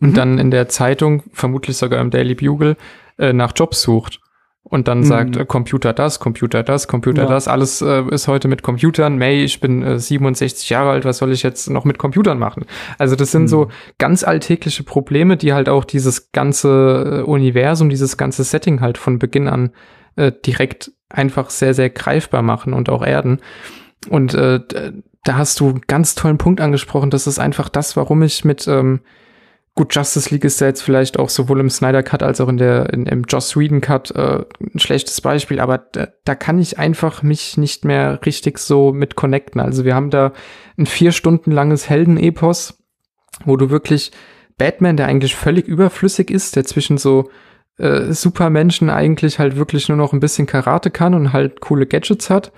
[0.00, 0.14] und mhm.
[0.14, 2.76] dann in der Zeitung, vermutlich sogar im Daily Bugle,
[3.18, 4.20] äh, nach Jobs sucht.
[4.62, 5.04] Und dann mhm.
[5.04, 7.28] sagt äh, Computer das, Computer das, Computer ja.
[7.28, 9.16] das, alles äh, ist heute mit Computern.
[9.16, 12.66] May, ich bin äh, 67 Jahre alt, was soll ich jetzt noch mit Computern machen?
[12.98, 13.48] Also das sind mhm.
[13.48, 13.68] so
[13.98, 19.18] ganz alltägliche Probleme, die halt auch dieses ganze äh, Universum, dieses ganze Setting halt von
[19.18, 19.70] Beginn an
[20.16, 23.40] äh, direkt einfach sehr, sehr greifbar machen und auch erden.
[24.08, 24.60] Und äh,
[25.24, 27.10] da hast du einen ganz tollen Punkt angesprochen.
[27.10, 29.00] Das ist einfach das, warum ich mit ähm,
[29.74, 32.56] gut Justice League ist ja jetzt vielleicht auch sowohl im Snyder Cut als auch in
[32.56, 36.78] der in, im Joss Whedon Cut äh, ein schlechtes Beispiel, aber da, da kann ich
[36.78, 39.60] einfach mich nicht mehr richtig so mit connecten.
[39.60, 40.32] Also wir haben da
[40.76, 42.82] ein vier Stunden langes Heldenepos,
[43.44, 44.12] wo du wirklich
[44.58, 47.30] Batman, der eigentlich völlig überflüssig ist, der zwischen so
[47.80, 52.30] äh, Supermenschen eigentlich halt wirklich nur noch ein bisschen Karate kann und halt coole Gadgets
[52.30, 52.52] hat.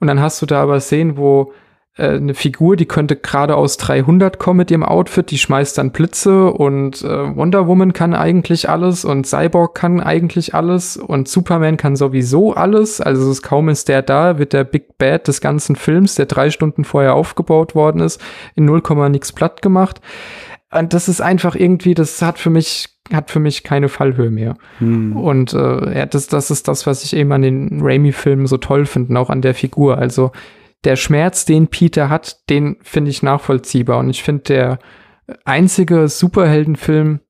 [0.00, 1.52] Und dann hast du da aber Szenen, wo
[1.96, 5.92] äh, eine Figur, die könnte gerade aus 300 kommen mit ihrem Outfit, die schmeißt dann
[5.92, 11.76] Blitze und äh, Wonder Woman kann eigentlich alles und Cyborg kann eigentlich alles und Superman
[11.76, 13.00] kann sowieso alles.
[13.00, 16.48] Also es kaum ist der da, wird der Big Bad des ganzen Films, der drei
[16.50, 18.20] Stunden vorher aufgebaut worden ist,
[18.54, 20.00] in 0, nix platt gemacht.
[20.72, 24.56] Und das ist einfach irgendwie, das hat für mich hat für mich keine Fallhöhe mehr.
[24.78, 25.16] Hm.
[25.16, 28.86] Und äh, ja, das, das ist das, was ich eben an den Raimi-Filmen so toll
[28.86, 29.98] finde, und auch an der Figur.
[29.98, 30.32] Also
[30.84, 33.98] der Schmerz, den Peter hat, den finde ich nachvollziehbar.
[33.98, 34.78] Und ich finde, der
[35.44, 37.20] einzige Superheldenfilm,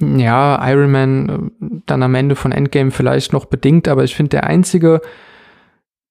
[0.00, 4.30] ja, Iron Man äh, dann am Ende von Endgame vielleicht noch bedingt, aber ich finde,
[4.30, 5.00] der einzige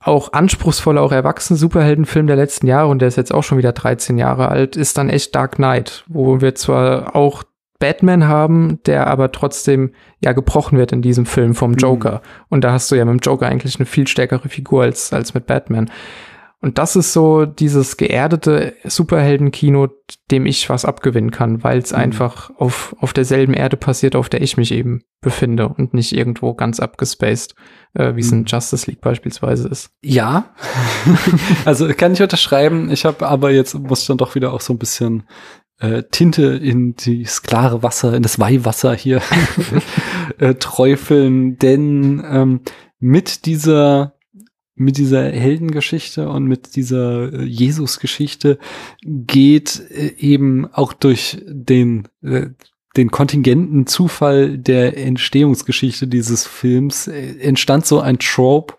[0.03, 3.71] auch anspruchsvolle, auch erwachsene Superheldenfilm der letzten Jahre, und der ist jetzt auch schon wieder
[3.71, 7.43] 13 Jahre alt, ist dann echt Dark Knight, wo wir zwar auch
[7.79, 11.77] Batman haben, der aber trotzdem ja gebrochen wird in diesem Film vom mhm.
[11.77, 12.11] Joker.
[12.11, 12.45] Mhm.
[12.49, 15.33] Und da hast du ja mit dem Joker eigentlich eine viel stärkere Figur als, als
[15.33, 15.89] mit Batman.
[16.63, 19.89] Und das ist so dieses geerdete Superheldenkino,
[20.31, 21.97] dem ich was abgewinnen kann, weil es mhm.
[21.97, 26.53] einfach auf, auf derselben Erde passiert, auf der ich mich eben befinde und nicht irgendwo
[26.53, 27.55] ganz abgespaced,
[27.95, 28.39] äh, wie es mhm.
[28.39, 29.91] in Justice League beispielsweise ist.
[30.01, 30.53] Ja,
[31.65, 32.89] also kann ich unterschreiben.
[32.91, 35.23] Ich habe aber jetzt muss dann doch wieder auch so ein bisschen
[35.81, 39.21] äh, Tinte in das klare Wasser, in das Weihwasser hier
[40.37, 42.61] äh, träufeln, denn ähm,
[42.99, 44.13] mit dieser
[44.75, 48.57] mit dieser Heldengeschichte und mit dieser äh, Jesus-Geschichte
[49.01, 52.47] geht äh, eben auch durch den äh,
[52.95, 58.75] den kontingenten Zufall der Entstehungsgeschichte dieses Films entstand so ein Trope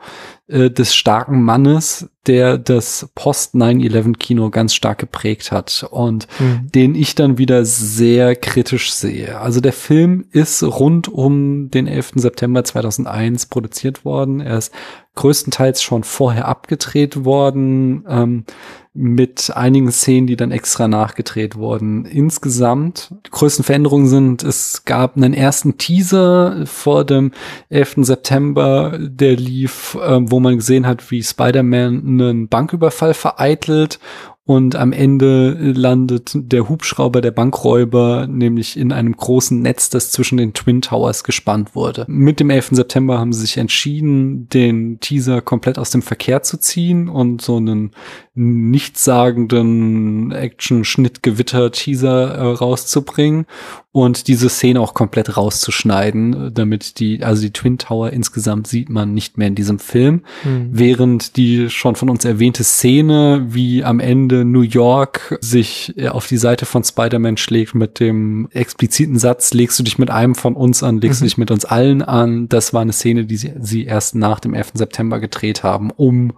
[0.47, 6.71] äh, des starken Mannes, der das Post-9-11-Kino ganz stark geprägt hat und mhm.
[6.75, 9.39] den ich dann wieder sehr kritisch sehe.
[9.41, 12.13] Also der Film ist rund um den 11.
[12.17, 14.41] September 2001 produziert worden.
[14.41, 14.73] Er ist
[15.15, 18.05] größtenteils schon vorher abgedreht worden.
[18.09, 18.45] Ähm,
[18.97, 22.05] mit einigen Szenen, die dann extra nachgedreht wurden.
[22.05, 27.33] Insgesamt, die größten Veränderungen sind, es gab einen ersten Teaser vor dem
[27.71, 27.97] 11.
[27.99, 33.99] September, der lief, äh, wo man gesehen hat, wie Spider-Man einen Banküberfall vereitelt
[34.47, 40.37] und am Ende landet der Hubschrauber der Bankräuber nämlich in einem großen Netz, das zwischen
[40.37, 42.05] den Twin Towers gespannt wurde.
[42.09, 42.71] Mit dem 11.
[42.73, 47.57] September haben sie sich entschieden, den Teaser komplett aus dem Verkehr zu ziehen und so
[47.57, 47.93] einen
[48.37, 53.47] nichtssagenden Action-Schnitt-Gewitter-Teaser äh, rauszubringen
[53.93, 59.15] und diese Szene auch komplett rauszuschneiden, damit die, also die Twin Tower insgesamt sieht man
[59.15, 60.71] nicht mehr in diesem Film, mhm.
[60.73, 66.27] während die schon von uns erwähnte Szene, wie am Ende New York sich äh, auf
[66.27, 70.57] die Seite von Spider-Man schlägt mit dem expliziten Satz, legst du dich mit einem von
[70.57, 71.27] uns an, legst mhm.
[71.27, 74.41] du dich mit uns allen an, das war eine Szene, die sie, sie erst nach
[74.41, 74.73] dem 11.
[74.75, 76.33] September gedreht haben, um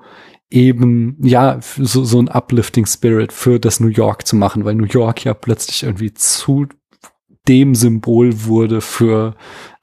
[0.50, 4.84] eben, ja, so, so ein uplifting Spirit für das New York zu machen, weil New
[4.84, 6.66] York ja plötzlich irgendwie zu
[7.48, 9.34] dem Symbol wurde für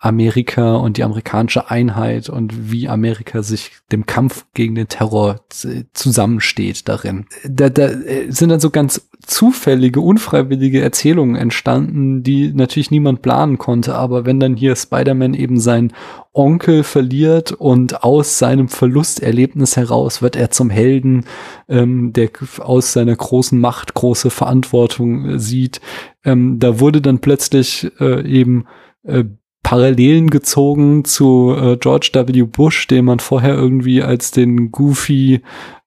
[0.03, 5.45] Amerika und die amerikanische Einheit und wie Amerika sich dem Kampf gegen den Terror
[5.93, 7.25] zusammensteht darin.
[7.47, 13.57] Da, da äh, sind dann so ganz zufällige, unfreiwillige Erzählungen entstanden, die natürlich niemand planen
[13.57, 13.95] konnte.
[13.95, 15.93] Aber wenn dann hier Spider-Man eben seinen
[16.33, 21.25] Onkel verliert und aus seinem Verlusterlebnis heraus wird er zum Helden,
[21.69, 25.79] ähm, der aus seiner großen Macht große Verantwortung äh, sieht,
[26.23, 28.65] ähm, da wurde dann plötzlich äh, eben
[29.03, 29.25] äh,
[29.63, 32.43] Parallelen gezogen zu äh, George W.
[32.43, 35.41] Bush, den man vorher irgendwie als den goofy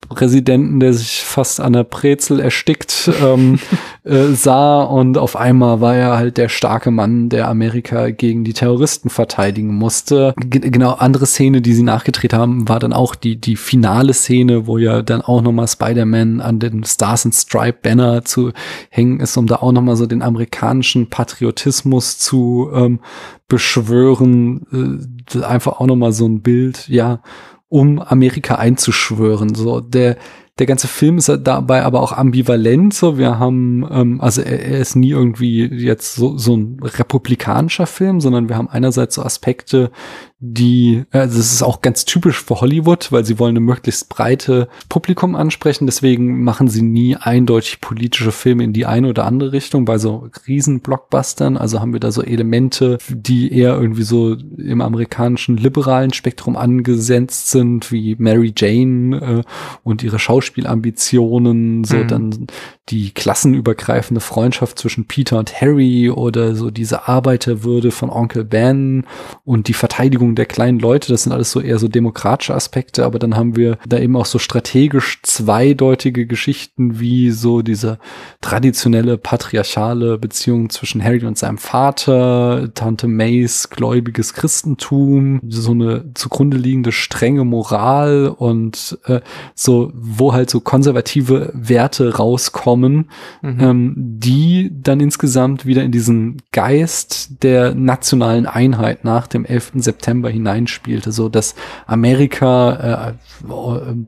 [0.09, 3.59] Präsidenten, der sich fast an der Brezel erstickt, ähm,
[4.05, 8.52] äh, sah und auf einmal war er halt der starke Mann, der Amerika gegen die
[8.52, 10.35] Terroristen verteidigen musste.
[10.39, 14.66] G genau, andere Szene, die sie nachgedreht haben, war dann auch die, die finale Szene,
[14.66, 18.52] wo ja dann auch nochmal Spider-Man an den Stars and Stripe Banner zu
[18.90, 23.01] hängen ist, um da auch nochmal so den amerikanischen Patriotismus zu ähm,
[23.48, 25.09] beschwören.
[25.35, 27.20] Äh, einfach auch nochmal so ein Bild, ja,
[27.69, 29.55] um Amerika einzuschwören.
[29.55, 30.17] So der
[30.59, 32.95] der ganze Film ist dabei aber auch ambivalent.
[32.95, 37.87] So, wir haben, ähm, also er, er ist nie irgendwie jetzt so, so ein republikanischer
[37.87, 39.91] Film, sondern wir haben einerseits so Aspekte,
[40.39, 44.69] die, also es ist auch ganz typisch für Hollywood, weil sie wollen eine möglichst breite
[44.91, 45.87] Publikum ansprechen.
[45.87, 49.87] Deswegen machen sie nie eindeutig politische Filme in die eine oder andere Richtung.
[49.87, 55.57] Bei so Riesen-Blockbustern, also haben wir da so Elemente, die eher irgendwie so im amerikanischen
[55.57, 59.43] liberalen Spektrum angesetzt sind, wie Mary Jane äh,
[59.85, 62.09] und ihre Schauspielambitionen, so mhm.
[62.09, 62.47] dann
[62.91, 69.07] die klassenübergreifende Freundschaft zwischen Peter und Harry oder so diese Arbeiterwürde von Onkel Ben
[69.45, 71.12] und die Verteidigung der kleinen Leute.
[71.12, 74.27] Das sind alles so eher so demokratische Aspekte, aber dann haben wir da eben auch
[74.27, 77.98] so strategisch zweideutige Geschichten wie so diese
[78.40, 86.57] traditionelle patriarchale Beziehung zwischen Harry und seinem Vater, Tante Mays gläubiges Christentum, so eine zugrunde
[86.57, 89.20] liegende strenge Moral und äh,
[89.55, 93.11] so, wo halt so konservative Werte rauskommen kommen,
[93.43, 93.61] mhm.
[93.61, 99.73] ähm, die dann insgesamt wieder in diesen Geist der nationalen Einheit nach dem 11.
[99.77, 101.55] September hineinspielte, so dass
[101.87, 103.15] Amerika äh,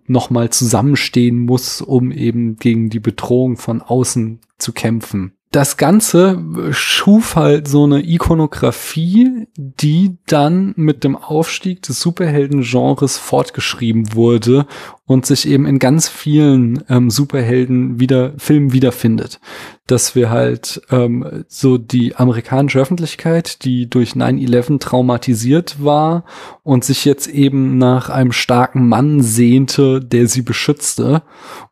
[0.06, 5.32] nochmal zusammenstehen muss, um eben gegen die Bedrohung von außen zu kämpfen.
[5.50, 14.14] Das Ganze schuf halt so eine Ikonografie, die dann mit dem Aufstieg des Superhelden-Genres fortgeschrieben
[14.14, 14.66] wurde
[15.08, 19.40] und sich eben in ganz vielen ähm, Superhelden wieder Filmen wiederfindet.
[19.86, 26.24] Dass wir halt ähm, so die amerikanische Öffentlichkeit, die durch 9-11 traumatisiert war
[26.62, 31.22] und sich jetzt eben nach einem starken Mann sehnte, der sie beschützte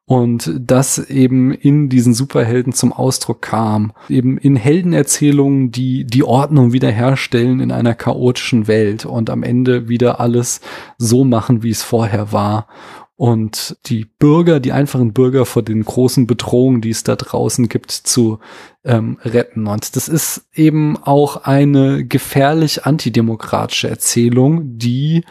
[0.07, 3.93] und das eben in diesen Superhelden zum Ausdruck kam.
[4.09, 10.21] Eben in Heldenerzählungen, die die Ordnung wiederherstellen in einer chaotischen Welt und am Ende wieder
[10.21, 10.63] alles
[10.97, 12.67] so machen, wie es vorher war.
[13.17, 17.91] Und die Bürger, die einfachen Bürger vor den großen Bedrohungen, die es da draußen gibt,
[17.91, 18.39] zu
[18.85, 19.67] ähm, retten.
[19.67, 25.25] Und das ist eben auch eine gefährlich antidemokratische Erzählung, die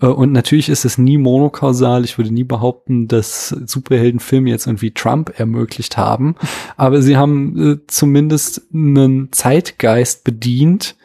[0.00, 2.04] äh, und natürlich ist es nie monokausal.
[2.04, 6.36] Ich würde nie behaupten, dass Superheldenfilme jetzt irgendwie Trump ermöglicht haben.
[6.78, 10.96] Aber sie haben äh, zumindest einen Zeitgeist bedient,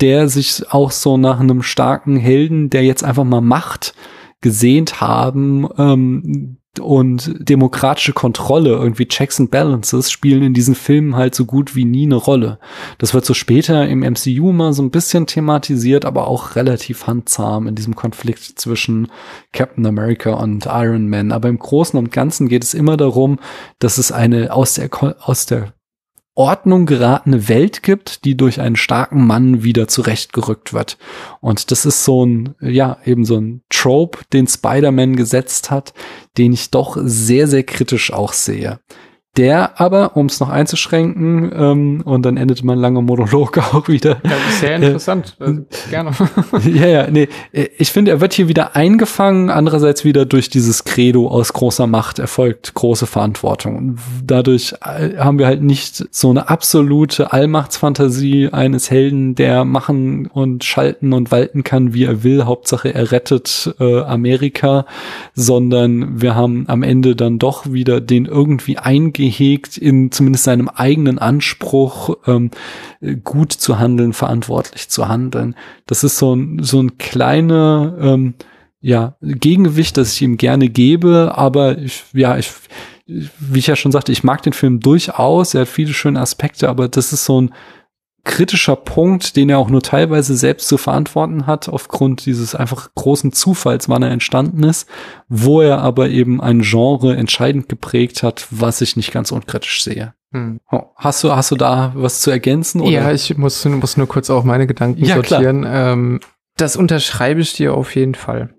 [0.00, 3.94] der sich auch so nach einem starken Helden, der jetzt einfach mal Macht
[4.42, 11.34] gesehnt haben ähm, und demokratische Kontrolle, irgendwie Checks and Balances spielen in diesen Filmen halt
[11.34, 12.58] so gut wie nie eine Rolle.
[12.96, 17.66] Das wird so später im MCU mal so ein bisschen thematisiert, aber auch relativ handzahm
[17.66, 19.08] in diesem Konflikt zwischen
[19.52, 21.30] Captain America und Iron Man.
[21.30, 23.38] Aber im Großen und Ganzen geht es immer darum,
[23.78, 24.88] dass es eine aus der,
[25.20, 25.74] aus der
[26.34, 30.96] Ordnung geratene Welt gibt, die durch einen starken Mann wieder zurechtgerückt wird.
[31.40, 35.92] Und das ist so ein, ja, eben so ein Trope, den Spider-Man gesetzt hat,
[36.38, 38.80] den ich doch sehr, sehr kritisch auch sehe.
[39.38, 44.20] Der aber, um es noch einzuschränken, ähm, und dann endet mein langer Monolog auch wieder.
[44.24, 44.30] Ja,
[44.60, 45.36] sehr interessant.
[45.40, 46.10] Äh, also, gerne.
[46.70, 47.28] ja, ja, nee.
[47.78, 52.18] Ich finde, er wird hier wieder eingefangen, andererseits wieder durch dieses Credo aus großer Macht
[52.18, 53.76] erfolgt große Verantwortung.
[53.78, 60.26] Und dadurch äh, haben wir halt nicht so eine absolute Allmachtsfantasie eines Helden, der machen
[60.26, 62.44] und schalten und walten kann, wie er will.
[62.44, 64.84] Hauptsache, er rettet äh, Amerika,
[65.34, 70.68] sondern wir haben am Ende dann doch wieder den irgendwie eingehen gehegt, in zumindest seinem
[70.68, 72.50] eigenen Anspruch, ähm,
[73.22, 75.54] gut zu handeln, verantwortlich zu handeln.
[75.86, 78.34] Das ist so ein, so ein kleiner, ähm,
[78.80, 82.50] ja, Gegengewicht, das ich ihm gerne gebe, aber ich, ja, ich,
[83.06, 86.68] wie ich ja schon sagte, ich mag den Film durchaus, er hat viele schöne Aspekte,
[86.68, 87.54] aber das ist so ein
[88.24, 93.32] kritischer Punkt, den er auch nur teilweise selbst zu verantworten hat, aufgrund dieses einfach großen
[93.32, 94.88] Zufalls, wann er entstanden ist,
[95.28, 100.14] wo er aber eben ein Genre entscheidend geprägt hat, was ich nicht ganz unkritisch sehe.
[100.32, 100.60] Hm.
[100.70, 102.80] Oh, hast du, hast du da was zu ergänzen?
[102.80, 102.90] Oder?
[102.90, 105.64] Ja, ich muss, muss nur kurz auch meine Gedanken ja, sortieren.
[105.66, 106.20] Ähm,
[106.56, 108.54] das unterschreibe ich dir auf jeden Fall.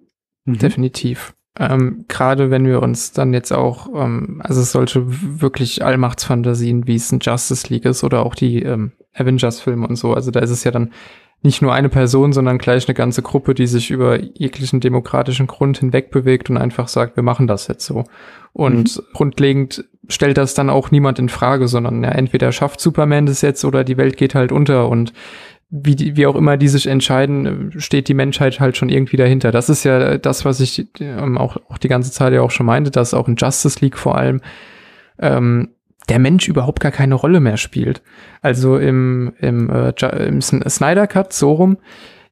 [0.46, 0.60] Mhm.
[0.60, 1.34] Definitiv.
[1.60, 5.04] Ähm, Gerade wenn wir uns dann jetzt auch, ähm, also solche
[5.40, 10.14] wirklich Allmachtsfantasien, wie es in Justice League ist oder auch die ähm, Avengers-Filme und so.
[10.14, 10.92] Also da ist es ja dann
[11.44, 15.78] nicht nur eine Person, sondern gleich eine ganze Gruppe, die sich über jeglichen demokratischen Grund
[15.78, 18.06] hinweg bewegt und einfach sagt, wir machen das jetzt so.
[18.54, 19.04] Und mhm.
[19.14, 23.66] grundlegend stellt das dann auch niemand in Frage, sondern ja, entweder schafft Superman das jetzt
[23.66, 25.14] oder die Welt geht halt unter und
[25.76, 29.52] wie, die, wie auch immer die sich entscheiden, steht die Menschheit halt schon irgendwie dahinter.
[29.52, 32.68] Das ist ja das, was ich ähm, auch, auch die ganze Zeit ja auch schon
[32.68, 34.42] meinte, dass auch in Justice League vor allem
[35.18, 35.70] ähm,
[36.10, 38.04] der Mensch überhaupt gar keine Rolle mehr spielt.
[38.44, 41.78] Also im, im, äh, im Snyder Cut, so rum,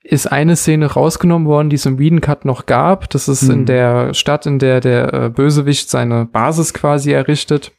[0.03, 3.09] ist eine Szene rausgenommen worden, die es im Whedon Cut noch gab.
[3.09, 3.51] Das ist mhm.
[3.51, 7.71] in der Stadt, in der der äh, Bösewicht seine Basis quasi errichtet.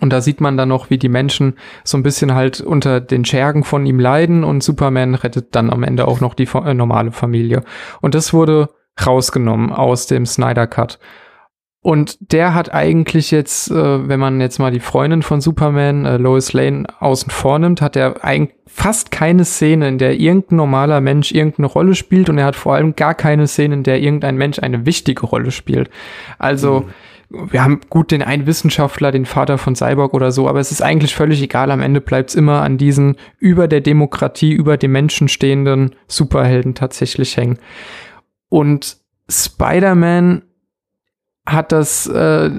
[0.00, 1.54] Und da sieht man dann noch, wie die Menschen
[1.84, 5.82] so ein bisschen halt unter den Schergen von ihm leiden und Superman rettet dann am
[5.82, 7.62] Ende auch noch die äh, normale Familie.
[8.00, 8.70] Und das wurde
[9.04, 10.98] rausgenommen aus dem Snyder Cut.
[11.84, 16.16] Und der hat eigentlich jetzt, äh, wenn man jetzt mal die Freundin von Superman, äh,
[16.16, 21.02] Lois Lane, außen vor nimmt, hat er eigentlich fast keine Szene, in der irgendein normaler
[21.02, 24.36] Mensch irgendeine Rolle spielt und er hat vor allem gar keine Szene, in der irgendein
[24.36, 25.90] Mensch eine wichtige Rolle spielt.
[26.38, 26.90] Also mhm.
[27.30, 30.82] Wir haben gut den einen Wissenschaftler, den Vater von Cyborg oder so, aber es ist
[30.82, 31.70] eigentlich völlig egal.
[31.70, 36.74] Am Ende bleibt es immer an diesen über der Demokratie, über dem Menschen stehenden Superhelden
[36.74, 37.58] tatsächlich hängen.
[38.48, 38.98] Und
[39.28, 40.42] Spider-Man
[41.46, 42.50] hat das äh,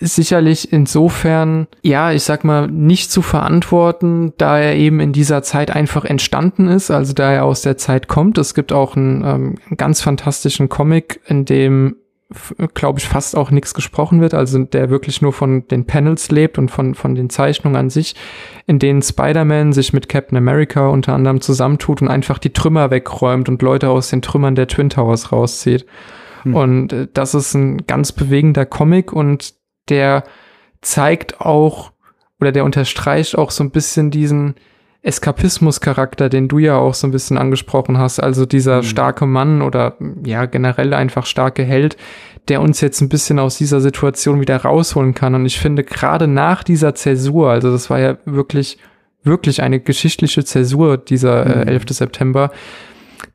[0.00, 5.70] sicherlich insofern, ja, ich sag mal, nicht zu verantworten, da er eben in dieser Zeit
[5.70, 8.38] einfach entstanden ist, also da er aus der Zeit kommt.
[8.38, 11.96] Es gibt auch einen ähm, ganz fantastischen Comic, in dem
[12.74, 16.58] glaube ich, fast auch nichts gesprochen wird, also der wirklich nur von den Panels lebt
[16.58, 18.14] und von, von den Zeichnungen an sich,
[18.66, 23.48] in denen Spider-Man sich mit Captain America unter anderem zusammentut und einfach die Trümmer wegräumt
[23.48, 25.86] und Leute aus den Trümmern der Twin Towers rauszieht.
[26.42, 26.54] Hm.
[26.54, 29.54] Und äh, das ist ein ganz bewegender Comic und
[29.88, 30.24] der
[30.80, 31.92] zeigt auch
[32.40, 34.56] oder der unterstreicht auch so ein bisschen diesen
[35.02, 38.20] Eskapismus-Charakter, den du ja auch so ein bisschen angesprochen hast.
[38.20, 38.86] Also dieser mhm.
[38.86, 41.96] starke Mann oder ja generell einfach starke Held,
[42.48, 45.34] der uns jetzt ein bisschen aus dieser Situation wieder rausholen kann.
[45.34, 48.78] Und ich finde gerade nach dieser Zäsur, also das war ja wirklich,
[49.24, 51.82] wirklich eine geschichtliche Zäsur, dieser äh, 11.
[51.82, 51.92] Mhm.
[51.94, 52.50] September,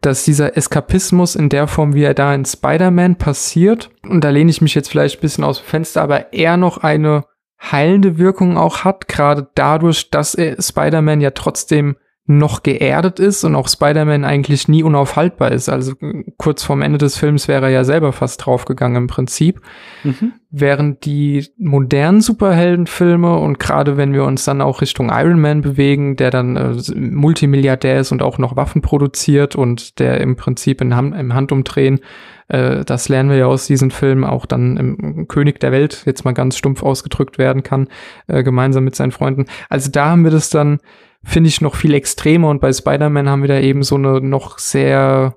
[0.02, 4.52] dass dieser Eskapismus in der Form, wie er da in Spider-Man passiert, und da lehne
[4.52, 7.26] ich mich jetzt vielleicht ein bisschen aus dem Fenster, aber eher noch eine
[7.60, 11.96] heilende Wirkung auch hat, gerade dadurch, dass er Spider-Man ja trotzdem
[12.30, 15.70] noch geerdet ist und auch Spider-Man eigentlich nie unaufhaltbar ist.
[15.70, 15.94] Also
[16.36, 19.62] kurz vorm Ende des Films wäre er ja selber fast draufgegangen im Prinzip.
[20.04, 20.34] Mhm.
[20.50, 26.18] Während die modernen Superheldenfilme und gerade wenn wir uns dann auch Richtung Iron Man bewegen,
[26.18, 30.98] der dann äh, Multimilliardär ist und auch noch Waffen produziert und der im Prinzip in
[30.98, 32.02] Hand, im Handumdrehen,
[32.48, 36.26] äh, das lernen wir ja aus diesen Filmen, auch dann im König der Welt, jetzt
[36.26, 37.88] mal ganz stumpf ausgedrückt werden kann,
[38.28, 39.46] äh, gemeinsam mit seinen Freunden.
[39.70, 40.80] Also da haben wir das dann
[41.24, 44.60] finde ich noch viel extremer und bei Spider-Man haben wir da eben so eine noch
[44.60, 45.36] sehr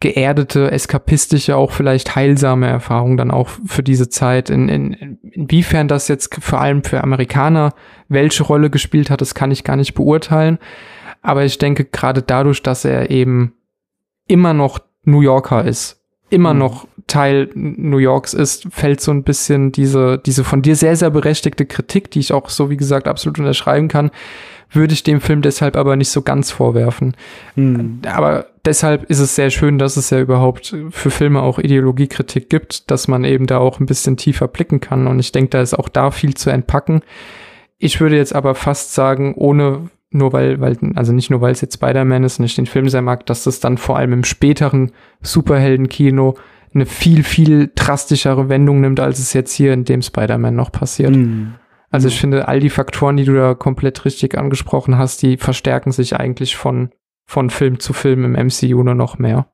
[0.00, 4.50] geerdete, eskapistische, auch vielleicht heilsame Erfahrung dann auch für diese Zeit.
[4.50, 7.72] In, in, inwiefern das jetzt vor allem für Amerikaner
[8.08, 10.58] welche Rolle gespielt hat, das kann ich gar nicht beurteilen.
[11.22, 13.54] Aber ich denke gerade dadurch, dass er eben
[14.28, 16.03] immer noch New Yorker ist,
[16.34, 16.60] immer mhm.
[16.60, 21.10] noch Teil New Yorks ist, fällt so ein bisschen diese, diese von dir sehr, sehr
[21.10, 24.10] berechtigte Kritik, die ich auch so, wie gesagt, absolut unterschreiben kann,
[24.70, 27.16] würde ich dem Film deshalb aber nicht so ganz vorwerfen.
[27.54, 28.00] Hm.
[28.06, 32.90] Aber deshalb ist es sehr schön, dass es ja überhaupt für Filme auch Ideologiekritik gibt,
[32.90, 35.06] dass man eben da auch ein bisschen tiefer blicken kann.
[35.06, 37.02] Und ich denke, da ist auch da viel zu entpacken.
[37.78, 41.60] Ich würde jetzt aber fast sagen, ohne nur weil, weil, also nicht nur weil es
[41.60, 44.24] jetzt Spider-Man ist und ich den Film sehr mag, dass das dann vor allem im
[44.24, 44.92] späteren
[45.22, 46.36] Superheldenkino
[46.74, 51.14] eine viel, viel drastischere Wendung nimmt, als es jetzt hier in dem Spider-Man noch passiert.
[51.14, 51.54] Mhm.
[51.90, 55.92] Also ich finde, all die Faktoren, die du da komplett richtig angesprochen hast, die verstärken
[55.92, 56.90] sich eigentlich von,
[57.24, 59.46] von Film zu Film im MCU nur noch mehr.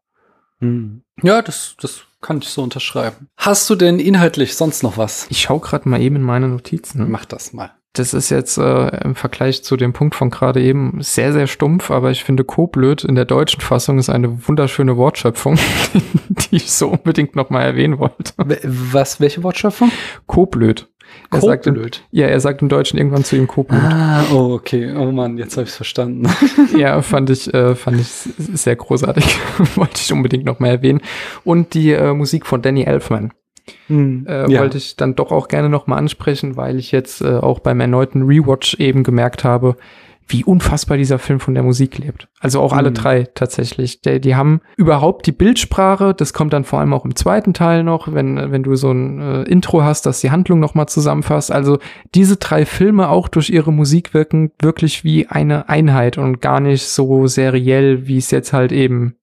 [0.61, 1.03] Hm.
[1.23, 3.29] Ja, das, das kann ich so unterschreiben.
[3.37, 5.27] Hast du denn inhaltlich sonst noch was?
[5.29, 7.11] Ich schau gerade mal eben in meine Notizen.
[7.11, 7.73] Mach das mal.
[7.93, 11.91] Das ist jetzt äh, im Vergleich zu dem Punkt von gerade eben sehr, sehr stumpf,
[11.91, 15.59] aber ich finde Koblöd in der deutschen Fassung ist eine wunderschöne Wortschöpfung,
[16.29, 18.33] die ich so unbedingt noch mal erwähnen wollte.
[18.37, 19.91] Was, welche Wortschöpfung?
[20.29, 20.89] Koblöd.
[21.33, 21.81] Er sagt im,
[22.11, 23.81] ja, er sagt im Deutschen irgendwann zu ihm Koblöd.
[23.81, 24.93] Ah, oh, okay.
[24.97, 26.29] Oh Mann, jetzt habe ich verstanden.
[26.77, 29.25] ja, fand ich, äh, fand ich sehr großartig.
[29.77, 31.01] wollte ich unbedingt noch mal erwähnen.
[31.45, 33.33] Und die äh, Musik von Danny Elfman.
[33.87, 34.61] Hm, äh, ja.
[34.61, 37.81] Wollte ich dann doch auch gerne noch mal ansprechen, weil ich jetzt äh, auch beim
[37.81, 39.77] erneuten Rewatch eben gemerkt habe,
[40.33, 42.29] wie unfassbar dieser Film von der Musik lebt.
[42.39, 42.95] Also auch alle mhm.
[42.95, 44.01] drei tatsächlich.
[44.01, 47.83] Die, die haben überhaupt die Bildsprache, das kommt dann vor allem auch im zweiten Teil
[47.83, 51.51] noch, wenn, wenn du so ein äh, Intro hast, das die Handlung nochmal zusammenfasst.
[51.51, 51.79] Also
[52.15, 56.87] diese drei Filme auch durch ihre Musik wirken wirklich wie eine Einheit und gar nicht
[56.87, 59.17] so seriell, wie es jetzt halt eben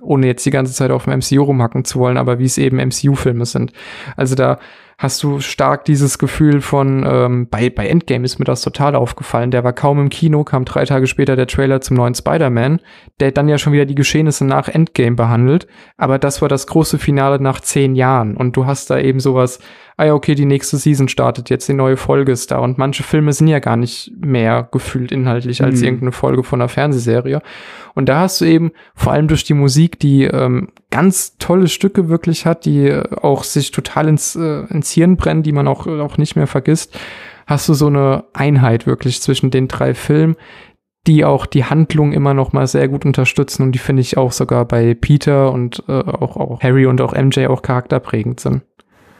[0.00, 2.76] ohne jetzt die ganze Zeit auf dem MCU rumhacken zu wollen, aber wie es eben
[2.76, 3.72] MCU-Filme sind.
[4.16, 4.58] Also da
[4.98, 9.50] hast du stark dieses Gefühl von, ähm, bei, bei Endgame ist mir das total aufgefallen.
[9.50, 12.80] Der war kaum im Kino, kam drei Tage später der Trailer zum neuen Spider-Man,
[13.20, 15.66] der dann ja schon wieder die Geschehnisse nach Endgame behandelt.
[15.96, 18.36] Aber das war das große Finale nach zehn Jahren.
[18.36, 19.58] Und du hast da eben sowas,
[19.96, 22.58] ah ja, okay, die nächste Season startet jetzt, die neue Folge ist da.
[22.58, 25.84] Und manche Filme sind ja gar nicht mehr gefühlt inhaltlich als mhm.
[25.84, 27.42] irgendeine Folge von einer Fernsehserie.
[27.94, 32.08] Und da hast du eben, vor allem durch die Musik, die ähm, ganz tolle Stücke
[32.08, 36.18] wirklich hat, die auch sich total ins, äh, ins Hirn brennen, die man auch, auch
[36.18, 36.98] nicht mehr vergisst,
[37.46, 40.36] hast du so eine Einheit wirklich zwischen den drei Filmen,
[41.06, 44.32] die auch die Handlung immer noch mal sehr gut unterstützen und die finde ich auch
[44.32, 48.62] sogar bei Peter und äh, auch, auch Harry und auch MJ auch charakterprägend sind.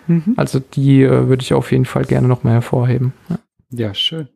[0.07, 0.35] Mhm.
[0.37, 3.13] Also die äh, würde ich auf jeden Fall gerne noch mal hervorheben.
[3.29, 3.39] Ja,
[3.71, 4.29] ja schön.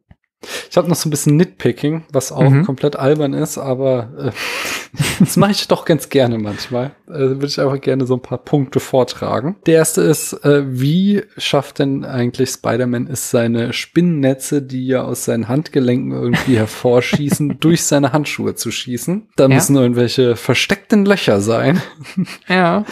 [0.71, 2.65] Ich habe noch so ein bisschen Nitpicking, was auch mhm.
[2.65, 4.31] komplett albern ist, aber äh,
[5.19, 6.93] das mache ich doch ganz gerne manchmal.
[7.09, 9.57] Äh, Würde ich einfach gerne so ein paar Punkte vortragen.
[9.67, 15.25] Der erste ist, äh, wie schafft denn eigentlich Spider-Man es, seine Spinnennetze, die ja aus
[15.25, 19.31] seinen Handgelenken irgendwie hervorschießen, durch seine Handschuhe zu schießen?
[19.35, 19.49] Da ja.
[19.49, 21.81] müssen irgendwelche versteckten Löcher sein.
[22.49, 22.85] Ja.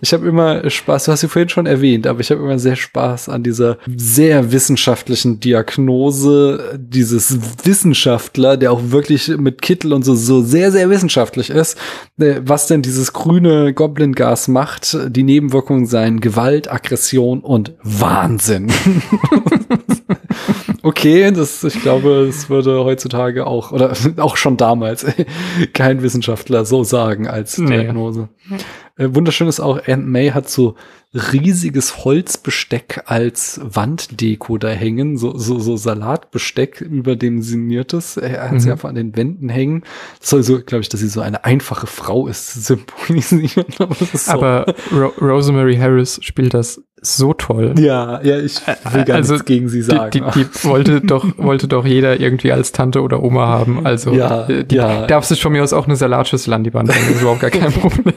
[0.00, 2.76] Ich habe immer Spaß, du hast sie vorhin schon erwähnt, aber ich habe immer sehr
[2.76, 10.14] Spaß an dieser sehr wissenschaftlichen Diagnose dieses Wissenschaftler, der auch wirklich mit Kittel und so,
[10.14, 11.78] so sehr, sehr wissenschaftlich ist,
[12.18, 14.96] äh, was denn dieses grüne Goblin-Gas macht.
[15.08, 18.72] Die Nebenwirkungen seien Gewalt, Aggression und Wahnsinn.
[20.82, 25.06] okay, das, ich glaube, es würde heutzutage auch, oder auch schon damals,
[25.74, 28.28] kein Wissenschaftler so sagen als Diagnose.
[28.48, 28.56] Nee.
[28.98, 30.74] Äh, wunderschön ist auch, Aunt May hat so
[31.14, 38.18] riesiges Holzbesteck als Wanddeko da hängen, so, so, so Salatbesteck überdimensioniertes.
[38.18, 38.60] Er hat mhm.
[38.60, 39.84] sie einfach an den Wänden hängen.
[40.20, 43.66] Das soll so, glaube ich, dass sie so eine einfache Frau ist, symbolisieren.
[43.78, 47.74] Aber, ist Aber Ro Rosemary Harris spielt das so toll.
[47.78, 50.10] Ja, ja, ich will gar also, nichts gegen sie sagen.
[50.10, 53.86] Die, die, die wollte doch, wollte doch jeder irgendwie als Tante oder Oma haben.
[53.86, 55.06] Also, ja, die, ja.
[55.06, 57.14] darf sich von mir aus auch eine Salatschüssel an die Wand hängen.
[57.14, 58.14] Ist überhaupt gar kein Problem.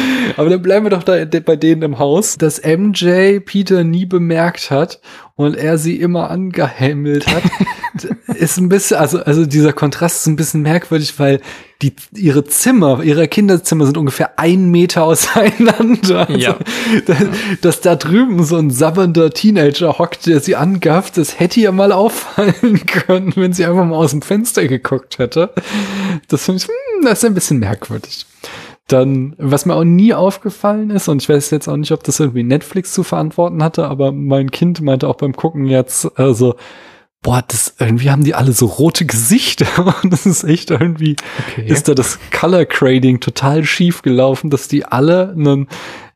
[0.36, 4.70] Aber dann bleiben wir doch da bei denen im Haus, dass MJ Peter nie bemerkt
[4.70, 5.00] hat
[5.36, 7.42] und er sie immer angehämmelt hat,
[8.36, 11.40] ist ein bisschen, also, also dieser Kontrast ist ein bisschen merkwürdig, weil
[11.82, 16.26] die, ihre Zimmer, ihre Kinderzimmer sind ungefähr ein Meter auseinander.
[16.28, 16.56] Also, Ja.
[17.06, 17.18] dass,
[17.60, 21.92] dass da drüben so ein sabbernder Teenager hockt, der sie angafft, das hätte ihr mal
[21.92, 25.50] auffallen können, wenn sie einfach mal aus dem Fenster geguckt hätte.
[26.28, 28.26] Das finde ich, hm, das ist ein bisschen merkwürdig.
[28.88, 32.20] Dann, was mir auch nie aufgefallen ist, und ich weiß jetzt auch nicht, ob das
[32.20, 36.54] irgendwie Netflix zu verantworten hatte, aber mein Kind meinte auch beim Gucken jetzt, also,
[37.20, 39.66] boah, das, irgendwie haben die alle so rote Gesichter
[40.02, 41.16] und das ist echt irgendwie,
[41.50, 41.66] Okay.
[41.66, 45.66] ist da das Color Grading total schief gelaufen, dass die alle einen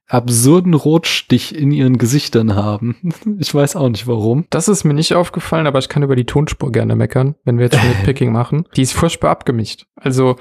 [0.07, 2.97] absurden Rotstich in ihren Gesichtern haben.
[3.39, 4.45] Ich weiß auch nicht warum.
[4.51, 7.67] Das ist mir nicht aufgefallen, aber ich kann über die Tonspur gerne meckern, wenn wir
[7.67, 8.65] jetzt schon mit Picking machen.
[8.77, 9.87] Die ist furchtbar abgemischt.
[9.97, 10.37] Also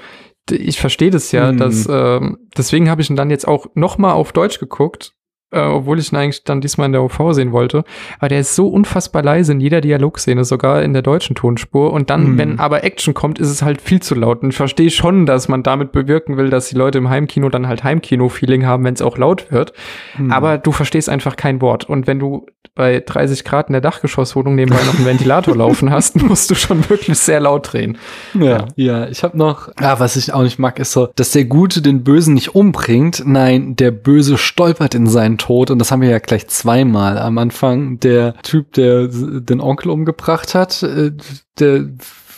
[0.52, 1.56] ich verstehe das ja, Hm.
[1.58, 5.14] dass ähm, deswegen habe ich ihn dann jetzt auch noch mal auf Deutsch geguckt,
[5.52, 7.84] äh, obwohl ich ihn eigentlich dann diesmal in der OV sehen wollte.
[8.18, 11.92] Aber der ist so unfassbar leise in jeder Dialogszene, sogar in der deutschen Tonspur.
[11.92, 12.38] Und dann, Hm.
[12.38, 14.42] wenn aber Action kommt, ist es halt viel zu laut.
[14.42, 17.66] Und ich verstehe schon, dass man damit bewirken will, dass die Leute im Heimkino dann
[17.66, 19.72] halt Heimkino-Feeling haben, wenn es auch laut wird.
[20.16, 20.30] Hm.
[20.30, 21.84] Aber du verstehst einfach kein Wort.
[21.88, 26.22] Und wenn du bei 30 Grad in der Dachgeschosswohnung nebenbei noch einen Ventilator laufen hast,
[26.22, 27.98] musst du schon wirklich sehr laut drehen.
[28.38, 31.44] Ja, ja, ich habe noch, ah, was ich auch nicht mag, ist so, dass der
[31.44, 33.22] Gute den Bösen nicht umbringt.
[33.26, 37.38] Nein, der Böse stolpert in seinen Tod und das haben wir ja gleich zweimal am
[37.38, 37.98] Anfang.
[37.98, 41.12] Der Typ, der den Onkel umgebracht hat, äh,
[41.58, 41.88] der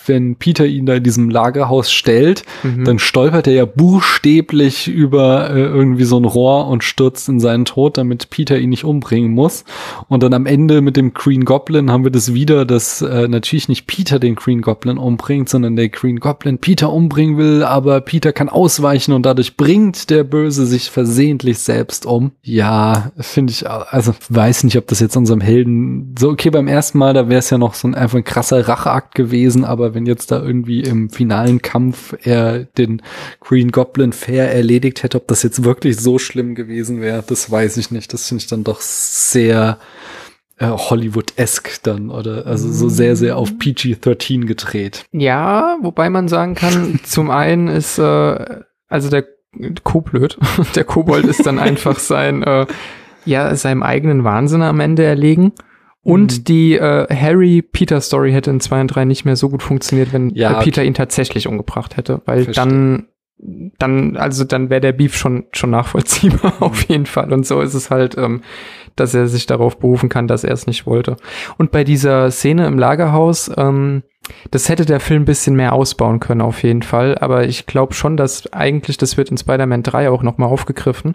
[0.07, 2.85] wenn Peter ihn da in diesem Lagerhaus stellt, Mhm.
[2.85, 7.65] dann stolpert er ja buchstäblich über äh, irgendwie so ein Rohr und stürzt in seinen
[7.65, 9.65] Tod, damit Peter ihn nicht umbringen muss.
[10.09, 13.69] Und dann am Ende mit dem Green Goblin haben wir das wieder, dass äh, natürlich
[13.69, 18.33] nicht Peter den Green Goblin umbringt, sondern der Green Goblin Peter umbringen will, aber Peter
[18.33, 22.33] kann ausweichen und dadurch bringt der Böse sich versehentlich selbst um.
[22.43, 26.99] Ja, finde ich, also weiß nicht, ob das jetzt unserem Helden so, okay, beim ersten
[26.99, 30.07] Mal, da wäre es ja noch so ein einfach ein krasser Racheakt gewesen, aber wenn
[30.07, 33.03] jetzt da irgendwie im finalen Kampf er den
[33.41, 37.77] Green Goblin fair erledigt hätte, ob das jetzt wirklich so schlimm gewesen wäre, das weiß
[37.77, 38.13] ich nicht.
[38.13, 39.79] Das finde ich dann doch sehr
[40.59, 45.05] äh, Hollywood-esque dann oder also so sehr, sehr auf PG-13 gedreht.
[45.13, 49.27] Ja, wobei man sagen kann, zum einen ist, äh, also der
[49.83, 50.39] Koblöd,
[50.75, 52.67] der Kobold ist dann einfach sein, äh,
[53.25, 55.53] ja, seinem eigenen Wahnsinn am Ende erlegen.
[56.05, 56.45] Und Mhm.
[56.45, 60.61] die äh, Harry-Peter-Story hätte in 2 und 3 nicht mehr so gut funktioniert, wenn Ja,
[60.61, 62.21] äh, Peter ihn tatsächlich umgebracht hätte.
[62.25, 62.65] Weil Verstehe.
[62.65, 63.07] dann,
[63.79, 67.33] dann, also dann wäre der Beef schon, schon nachvollziehbar auf jeden Fall.
[67.33, 68.43] Und so ist es halt, ähm,
[68.97, 71.17] dass er sich darauf berufen kann, dass er es nicht wollte.
[71.57, 74.03] Und bei dieser Szene im Lagerhaus, ähm,
[74.51, 77.17] das hätte der Film ein bisschen mehr ausbauen können, auf jeden Fall.
[77.19, 81.15] Aber ich glaube schon, dass eigentlich, das wird in Spider-Man 3 auch nochmal aufgegriffen,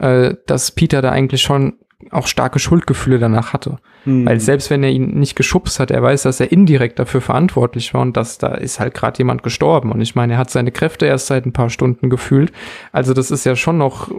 [0.00, 1.74] äh, dass Peter da eigentlich schon
[2.10, 3.78] auch starke Schuldgefühle danach hatte.
[4.04, 4.26] Mhm.
[4.26, 7.92] Weil selbst wenn er ihn nicht geschubst hat, er weiß, dass er indirekt dafür verantwortlich
[7.92, 9.90] war und dass da ist halt gerade jemand gestorben.
[9.92, 12.52] Und ich meine, er hat seine Kräfte erst seit ein paar Stunden gefühlt.
[12.92, 14.10] Also das ist ja schon noch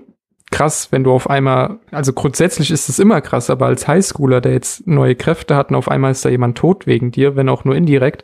[0.51, 4.53] krass, wenn du auf einmal, also grundsätzlich ist es immer krass, aber als Highschooler, der
[4.53, 7.65] jetzt neue Kräfte hat und auf einmal ist da jemand tot wegen dir, wenn auch
[7.65, 8.23] nur indirekt.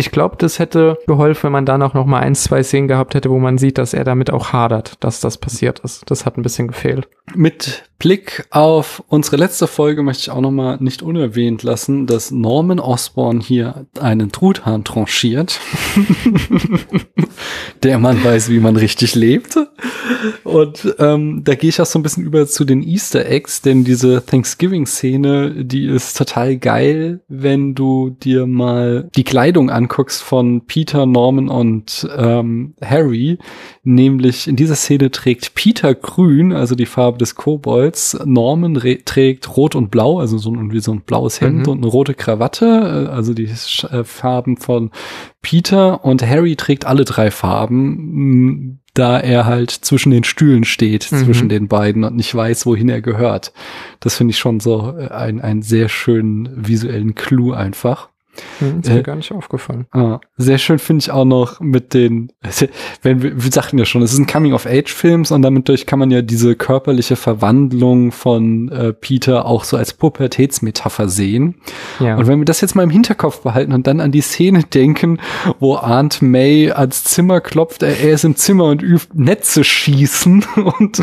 [0.00, 3.14] Ich glaube, das hätte geholfen, wenn man dann auch noch mal ein, zwei Szenen gehabt
[3.14, 6.10] hätte, wo man sieht, dass er damit auch hadert, dass das passiert ist.
[6.10, 7.06] Das hat ein bisschen gefehlt.
[7.34, 12.30] Mit Blick auf unsere letzte Folge möchte ich auch noch mal nicht unerwähnt lassen, dass
[12.30, 15.60] Norman Osborn hier einen Truthahn tranchiert.
[17.82, 19.58] Der Mann weiß, wie man richtig lebt.
[20.44, 23.84] Und ähm, da gehe ich auch so ein bisschen über zu den Easter Eggs, denn
[23.84, 29.89] diese Thanksgiving-Szene, die ist total geil, wenn du dir mal die Kleidung anguckst
[30.22, 33.38] von Peter, Norman und ähm, Harry.
[33.82, 38.18] Nämlich in dieser Szene trägt Peter grün, also die Farbe des Kobolds.
[38.24, 41.72] Norman trägt rot und blau, also so irgendwie so ein blaues Hemd Mhm.
[41.72, 44.90] und eine rote Krawatte, äh, also die äh, Farben von
[45.42, 46.04] Peter.
[46.04, 51.24] Und Harry trägt alle drei Farben, da er halt zwischen den Stühlen steht, Mhm.
[51.24, 53.52] zwischen den beiden und nicht weiß, wohin er gehört.
[54.00, 58.08] Das finde ich schon so äh, ein, einen sehr schönen visuellen Clou einfach.
[58.58, 59.86] Hm, ist Äh, mir gar nicht aufgefallen.
[59.92, 62.32] Ah, sehr schön finde ich auch noch mit den,
[63.02, 66.10] wenn wir, wir sagten ja schon, es ist ein Coming-of-Age-Film und damit durch kann man
[66.10, 71.56] ja diese körperliche Verwandlung von äh, Peter auch so als Pubertätsmetapher sehen.
[71.98, 72.16] Ja.
[72.16, 75.18] Und wenn wir das jetzt mal im Hinterkopf behalten und dann an die Szene denken,
[75.58, 80.44] wo Aunt May ans Zimmer klopft, er, er ist im Zimmer und übt Netze schießen
[80.78, 81.02] und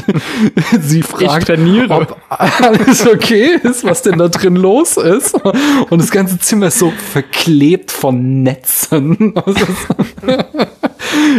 [0.80, 1.50] sie fragt,
[1.90, 5.36] ob alles okay ist, was denn da drin los ist.
[5.90, 6.92] Und das ganze Zimmer ist so
[7.28, 9.34] verklebt von Netzen.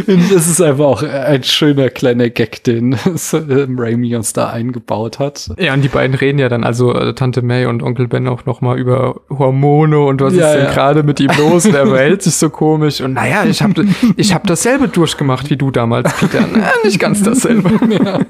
[0.06, 2.94] Das ist einfach auch ein schöner kleiner Gag, den
[3.32, 5.50] Raimi uns da eingebaut hat.
[5.58, 8.46] Ja, und die beiden reden ja dann, also äh, Tante May und Onkel Ben auch
[8.46, 10.72] noch mal über Hormone und was Ja, ist denn ja.
[10.72, 13.86] gerade mit ihm los und er verhält sich so komisch und naja, ich habe
[14.16, 16.44] ich hab dasselbe durchgemacht wie du damals, Peter.
[16.52, 17.70] Na, nicht ganz dasselbe.
[18.02, 18.20] ja.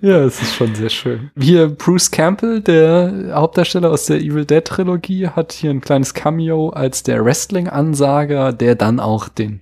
[0.00, 1.30] ja, es ist schon sehr schön.
[1.38, 6.57] Hier Bruce Campbell, der Hauptdarsteller aus der Evil Dead Trilogie, hat hier ein kleines Cameo
[6.66, 9.60] als der Wrestling-Ansager, der dann auch den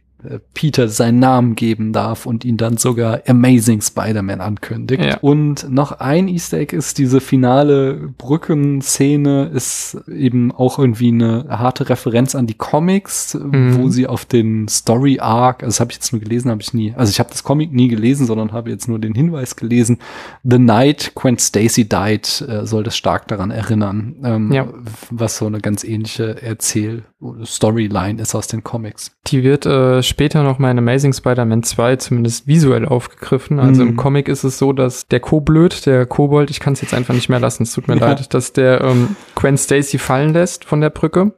[0.55, 5.05] Peter seinen Namen geben darf und ihn dann sogar Amazing Spider-Man ankündigt.
[5.05, 5.19] Ja.
[5.21, 11.89] Und noch ein Easter Egg ist diese finale Brückenszene ist eben auch irgendwie eine harte
[11.89, 13.77] Referenz an die Comics, Mhm.
[13.79, 16.73] wo sie auf den Story Arc, also das habe ich jetzt nur gelesen, habe ich
[16.75, 19.99] nie, also ich habe das Comic nie gelesen, sondern habe jetzt nur den Hinweis gelesen.
[20.43, 24.69] The Night When Stacy Died äh, soll das stark daran erinnern, ähm, Ja.
[25.11, 27.03] was so eine ganz ähnliche Erzähl
[27.45, 29.11] Storyline ist aus den Comics.
[29.29, 33.61] Die wird äh, später noch mal in Amazing Spider-Man 2 zumindest visuell aufgegriffen.
[33.61, 33.91] Also Mhm.
[33.91, 37.13] im Comic ist es so, dass der Koblöd, der Kobold, ich kann es jetzt einfach
[37.13, 38.07] nicht mehr lassen, es tut mir Ja.
[38.09, 41.35] leid, dass der ähm, Gwen Stacy fallen lässt von der Brücke.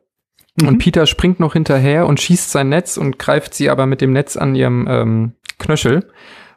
[0.60, 0.68] Mhm.
[0.68, 4.12] Und Peter springt noch hinterher und schießt sein Netz und greift sie aber mit dem
[4.12, 6.08] Netz an ihrem ähm, Knöchel,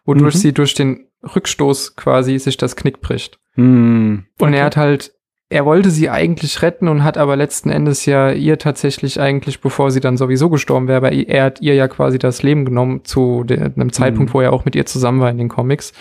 [0.06, 0.39] wodurch Mhm.
[0.39, 3.39] sie durch den Rückstoß quasi sich das Knick bricht.
[3.56, 4.26] Hm.
[4.39, 5.14] Und er hat halt,
[5.52, 9.91] er wollte sie eigentlich retten und hat aber letzten Endes ja ihr tatsächlich eigentlich, bevor
[9.91, 13.45] sie dann sowieso gestorben wäre, aber er hat ihr ja quasi das Leben genommen zu
[13.48, 14.34] einem Zeitpunkt, Mhm.
[14.34, 15.94] wo er auch mit ihr zusammen war in den Comics.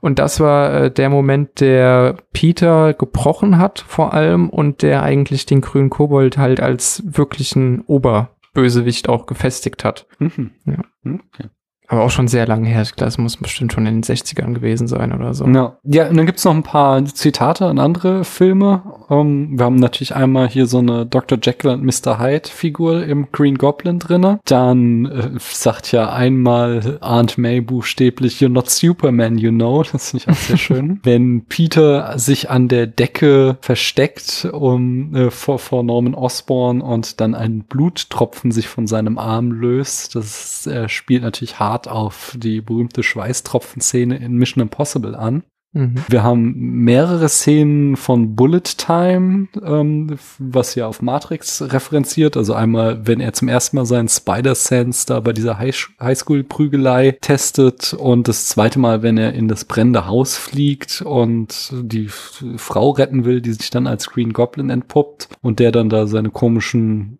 [0.00, 5.46] Und das war äh, der Moment, der Peter gebrochen hat vor allem und der eigentlich
[5.46, 10.06] den grünen Kobold halt als wirklichen Oberbösewicht auch gefestigt hat.
[10.18, 10.50] Mhm.
[10.64, 10.78] Ja.
[11.04, 11.48] Okay.
[11.92, 12.80] Aber auch schon sehr lange her.
[12.80, 15.46] Ich glaube, das muss bestimmt schon in den 60ern gewesen sein oder so.
[15.46, 15.76] Ja.
[15.84, 18.82] ja, und dann gibt's noch ein paar Zitate an andere Filme.
[19.10, 21.36] Ähm, wir haben natürlich einmal hier so eine Dr.
[21.42, 22.18] Jekyll und Mr.
[22.18, 24.40] Hyde Figur im Green Goblin drinne.
[24.46, 29.82] Dann äh, sagt ja einmal Aunt May buchstäblich, you're not Superman, you know.
[29.82, 30.98] Das finde ich auch sehr schön.
[31.02, 37.34] Wenn Peter sich an der Decke versteckt um äh, vor, vor Norman Osborn und dann
[37.34, 43.02] ein Bluttropfen sich von seinem Arm löst, das äh, spielt natürlich hart auf die berühmte
[43.02, 45.44] Schweißtropfen-Szene in Mission Impossible an.
[45.74, 45.94] Mhm.
[46.08, 46.52] Wir haben
[46.84, 52.36] mehrere Szenen von Bullet Time, ähm, was ja auf Matrix referenziert.
[52.36, 57.94] Also einmal, wenn er zum ersten Mal seinen Spider-Sense da bei dieser High- Highschool-Prügelei testet
[57.94, 63.24] und das zweite Mal, wenn er in das brennende Haus fliegt und die Frau retten
[63.24, 67.18] will, die sich dann als Green Goblin entpuppt und der dann da seine komischen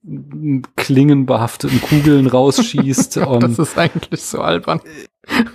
[0.76, 3.16] klingenbehafteten Kugeln rausschießt.
[3.26, 4.80] und Das ist eigentlich so albern.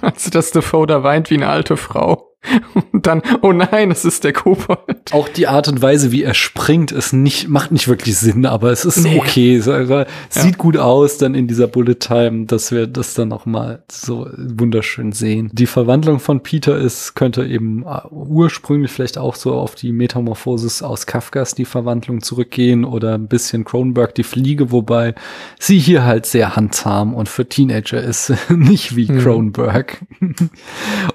[0.01, 2.23] Also, dass Defoe da weint wie eine alte Frau.
[2.93, 5.11] Und dann, oh nein, es ist der Kobold.
[5.11, 8.71] Auch die Art und Weise, wie er springt, ist nicht, macht nicht wirklich Sinn, aber
[8.71, 9.17] es ist Nee.
[9.17, 9.55] okay.
[9.55, 13.45] Es, also, Sieht gut aus dann in dieser Bullet Time, dass wir das dann noch
[13.45, 15.49] mal so wunderschön sehen.
[15.53, 20.81] Die Verwandlung von Peter ist, könnte eben äh, ursprünglich vielleicht auch so auf die Metamorphosis
[20.83, 25.15] aus Kafkas, die Verwandlung zurückgehen oder ein bisschen Cronenberg, die Fliege, wobei
[25.59, 29.19] sie hier halt sehr handzahm und für Teenager ist, nicht wie Mhm.
[29.19, 30.01] Cronenberg.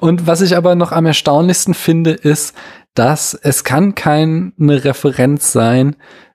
[0.01, 2.55] Und was ich aber noch am erstaunlichsten finde, ist,
[2.95, 5.95] dass es kann keine Referenz sein,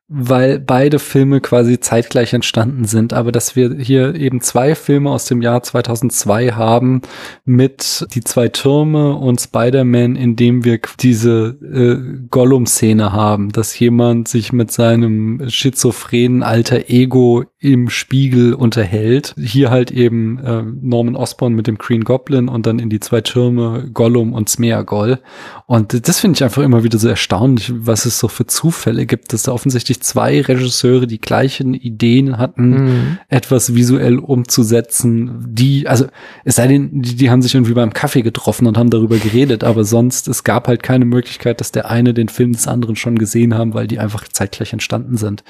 [0.10, 5.26] weil beide Filme quasi zeitgleich entstanden sind, aber dass wir hier eben zwei Filme aus
[5.26, 7.02] dem Jahr 2002 haben
[7.44, 14.30] mit die zwei Türme und Spider-Man, in dem wir diese äh, Gollum-Szene haben, dass jemand
[14.30, 19.36] sich mit seinem schizophrenen alter Ego im Spiegel unterhält.
[19.38, 23.22] Hier halt eben äh, Norman Osborn mit dem Green Goblin und dann in die zwei
[23.22, 25.20] Türme Gollum und Smeagol.
[25.66, 29.34] Und das finde ich einfach immer wieder so erstaunlich, was es so für Zufälle gibt,
[29.34, 33.18] dass da offensichtlich zwei Regisseure die gleichen Ideen hatten, Mhm.
[33.30, 36.06] etwas visuell umzusetzen, die, also
[36.44, 39.64] es sei denn, die, die haben sich irgendwie beim Kaffee getroffen und haben darüber geredet,
[39.64, 43.18] aber sonst, es gab halt keine Möglichkeit, dass der eine den Film des anderen schon
[43.18, 45.44] gesehen haben, weil die einfach zeitgleich entstanden sind.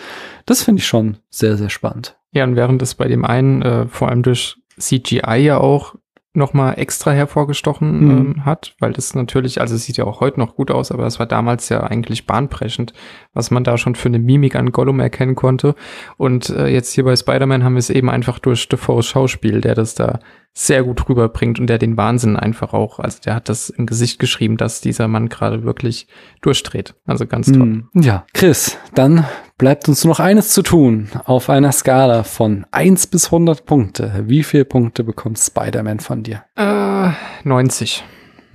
[0.45, 2.06] Das finde ich schon sehr, sehr spannend.
[2.31, 5.95] Ja, und während es bei dem einen äh, vor allem durch CGI ja auch
[6.33, 8.11] nochmal extra hervorgestochen Mhm.
[8.11, 11.07] ähm, hat, weil das natürlich, also es sieht ja auch heute noch gut aus, aber
[11.07, 12.93] es war damals ja eigentlich bahnbrechend,
[13.33, 15.73] was man da schon für eine Mimik an Gollum erkennen konnte.
[16.17, 19.73] Und äh, jetzt hier bei Spider-Man haben wir es eben einfach durch Defoes Schauspiel, der
[19.73, 20.19] das da
[20.59, 24.17] sehr gut rüberbringt und der den Wahnsinn einfach auch, also der hat das im Gesicht
[24.17, 26.07] geschrieben, dass dieser Mann gerade wirklich
[26.41, 26.95] durchdreht.
[27.05, 27.61] Also ganz toll.
[27.61, 27.89] Hm.
[27.93, 29.23] Ja, Chris, dann
[29.59, 31.09] bleibt uns nur noch eines zu tun.
[31.25, 34.23] Auf einer Skala von 1 bis 100 Punkte.
[34.25, 36.43] Wie viele Punkte bekommt Spider-Man von dir?
[36.55, 37.11] Äh,
[37.47, 38.03] 90.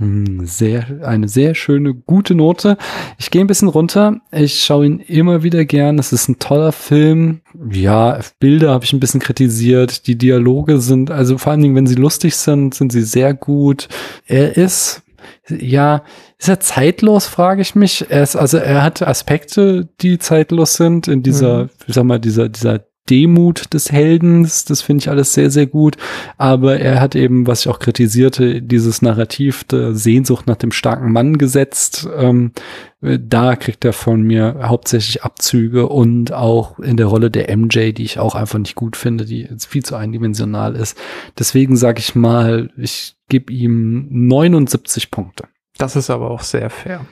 [0.02, 2.76] Hm, Sehr, eine sehr schöne, gute Note.
[3.18, 4.20] Ich gehe ein bisschen runter.
[4.32, 6.00] Ich schaue ihn immer wieder gern.
[6.00, 7.40] Es ist ein toller Film.
[7.70, 10.08] Ja, Bilder habe ich ein bisschen kritisiert.
[10.08, 13.88] Die Dialoge sind, also vor allen Dingen, wenn sie lustig sind, sind sie sehr gut.
[14.26, 15.02] Er ist,
[15.48, 16.02] ja,
[16.36, 18.06] ist er zeitlos, frage ich mich.
[18.10, 21.70] Er ist, also er hat Aspekte, die zeitlos sind in dieser, mhm.
[21.86, 22.80] ich sag mal, dieser, dieser
[23.10, 25.96] Demut des Heldens, das finde ich alles sehr, sehr gut.
[26.38, 31.12] Aber er hat eben, was ich auch kritisierte, dieses Narrativ der Sehnsucht nach dem starken
[31.12, 32.08] Mann gesetzt.
[32.16, 32.52] Ähm,
[33.00, 38.04] da kriegt er von mir hauptsächlich Abzüge und auch in der Rolle der MJ, die
[38.04, 40.96] ich auch einfach nicht gut finde, die jetzt viel zu eindimensional ist.
[41.36, 45.48] Deswegen sage ich mal, ich gebe ihm 79 Punkte.
[45.78, 47.04] Das ist aber auch sehr fair.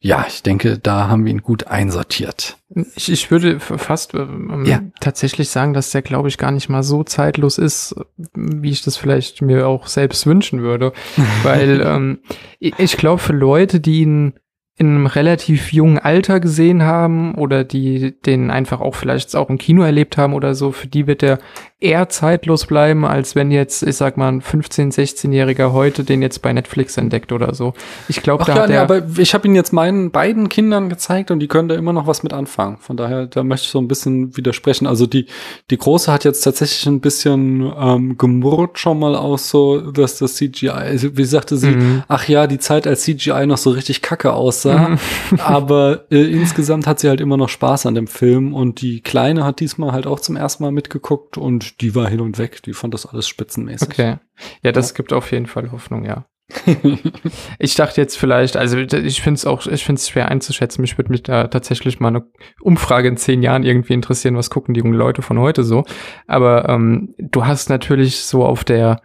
[0.00, 2.56] Ja, ich denke, da haben wir ihn gut einsortiert.
[2.94, 4.80] Ich, ich würde fast ähm, ja.
[5.00, 7.96] tatsächlich sagen, dass der, glaube ich, gar nicht mal so zeitlos ist,
[8.34, 10.92] wie ich das vielleicht mir auch selbst wünschen würde.
[11.42, 12.20] Weil ähm,
[12.60, 14.34] ich glaube, für Leute, die ihn
[14.78, 19.58] in einem relativ jungen Alter gesehen haben oder die den einfach auch vielleicht auch im
[19.58, 21.40] Kino erlebt haben oder so, für die wird der
[21.80, 26.42] eher zeitlos bleiben, als wenn jetzt, ich sag mal, ein 15-, 16-Jähriger heute den jetzt
[26.42, 27.72] bei Netflix entdeckt oder so.
[28.08, 31.30] Ich glaube, da ja, hat nee, aber ich habe ihn jetzt meinen beiden Kindern gezeigt
[31.30, 32.78] und die können da immer noch was mit anfangen.
[32.78, 34.88] Von daher, da möchte ich so ein bisschen widersprechen.
[34.88, 35.26] Also die,
[35.70, 40.34] die Große hat jetzt tatsächlich ein bisschen ähm, gemurrt schon mal aus so, dass das
[40.34, 42.02] CGI, also wie sagte sie, mhm.
[42.08, 44.67] ach ja, die Zeit als CGI noch so richtig kacke aussah.
[44.76, 44.98] Mhm.
[45.40, 49.44] aber äh, insgesamt hat sie halt immer noch Spaß an dem Film und die Kleine
[49.44, 52.62] hat diesmal halt auch zum ersten Mal mitgeguckt und die war hin und weg.
[52.62, 53.88] Die fand das alles spitzenmäßig.
[53.88, 54.16] Okay.
[54.62, 54.96] Ja, das ja.
[54.96, 56.26] gibt auf jeden Fall Hoffnung, ja.
[57.58, 60.80] ich dachte jetzt vielleicht, also ich finde es auch, ich finde es schwer einzuschätzen.
[60.80, 62.26] Mich würde mich da tatsächlich mal eine
[62.60, 65.84] Umfrage in zehn Jahren irgendwie interessieren, was gucken die jungen Leute von heute so.
[66.26, 69.02] Aber ähm, du hast natürlich so auf der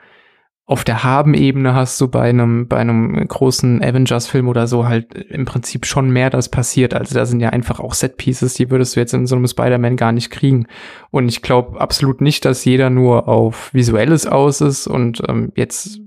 [0.66, 5.44] auf der Haben-Ebene hast du bei einem, bei einem großen Avengers-Film oder so halt im
[5.44, 6.94] Prinzip schon mehr, das passiert.
[6.94, 9.98] Also da sind ja einfach auch Set-Pieces, die würdest du jetzt in so einem Spider-Man
[9.98, 10.68] gar nicht kriegen.
[11.12, 16.00] Und ich glaube absolut nicht, dass jeder nur auf Visuelles aus ist und ähm, jetzt,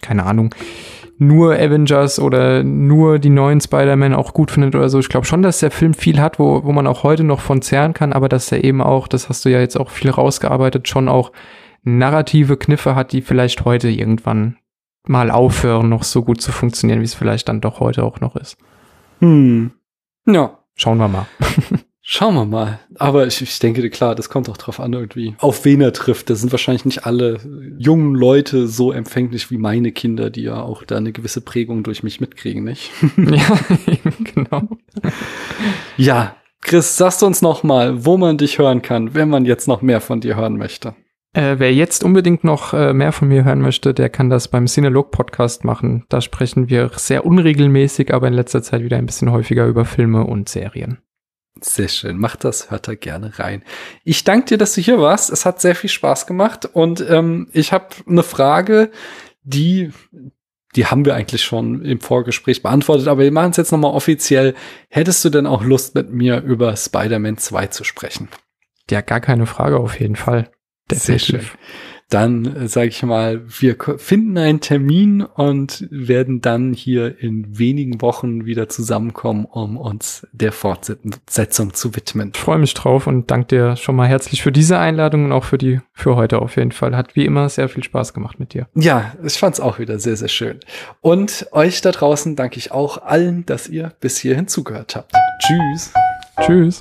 [0.00, 0.54] keine Ahnung,
[1.18, 5.00] nur Avengers oder nur die neuen Spider-Man auch gut findet oder so.
[5.00, 7.60] Ich glaube schon, dass der Film viel hat, wo, wo man auch heute noch von
[7.60, 10.88] zehren kann, aber dass er eben auch, das hast du ja jetzt auch viel rausgearbeitet,
[10.88, 11.30] schon auch
[11.82, 14.56] narrative Kniffe hat, die vielleicht heute irgendwann
[15.06, 18.36] mal aufhören, noch so gut zu funktionieren, wie es vielleicht dann doch heute auch noch
[18.36, 18.56] ist.
[19.20, 19.72] Hm.
[20.26, 20.58] Ja.
[20.74, 21.26] Schauen wir mal.
[22.10, 22.80] Schauen wir mal.
[22.96, 26.30] Aber ich, ich denke, klar, das kommt auch drauf an, irgendwie, auf wen er trifft.
[26.30, 27.38] Das sind wahrscheinlich nicht alle
[27.76, 32.02] jungen Leute so empfänglich wie meine Kinder, die ja auch da eine gewisse Prägung durch
[32.02, 32.90] mich mitkriegen, nicht?
[33.18, 33.58] ja,
[34.34, 34.68] genau.
[35.98, 39.68] ja, Chris, sagst du uns noch mal, wo man dich hören kann, wenn man jetzt
[39.68, 40.94] noch mehr von dir hören möchte.
[41.34, 44.66] Äh, wer jetzt unbedingt noch äh, mehr von mir hören möchte, der kann das beim
[44.66, 46.04] Cinelog Podcast machen.
[46.08, 50.24] Da sprechen wir sehr unregelmäßig, aber in letzter Zeit wieder ein bisschen häufiger über Filme
[50.24, 50.98] und Serien.
[51.60, 52.18] Sehr schön.
[52.18, 53.62] Macht das, hört da gerne rein.
[54.04, 55.30] Ich danke dir, dass du hier warst.
[55.30, 58.90] Es hat sehr viel Spaß gemacht und ähm, ich habe eine Frage,
[59.42, 59.92] die
[60.76, 64.54] die haben wir eigentlich schon im Vorgespräch beantwortet, aber wir machen es jetzt nochmal offiziell.
[64.90, 68.28] Hättest du denn auch Lust, mit mir über Spider-Man 2 zu sprechen?
[68.90, 70.50] Ja, gar keine Frage auf jeden Fall.
[70.90, 71.26] Definitiv.
[71.26, 71.50] Sehr schön.
[72.10, 78.00] Dann äh, sage ich mal, wir finden einen Termin und werden dann hier in wenigen
[78.00, 82.32] Wochen wieder zusammenkommen, um uns der Fortsetzung zu widmen.
[82.34, 85.44] Ich freue mich drauf und danke dir schon mal herzlich für diese Einladung und auch
[85.44, 86.96] für die für heute auf jeden Fall.
[86.96, 88.68] Hat wie immer sehr viel Spaß gemacht mit dir.
[88.74, 90.60] Ja, ich fand es auch wieder sehr, sehr schön.
[91.02, 95.12] Und euch da draußen danke ich auch allen, dass ihr bis hierhin zugehört habt.
[95.40, 95.92] Tschüss.
[96.40, 96.78] Tschüss.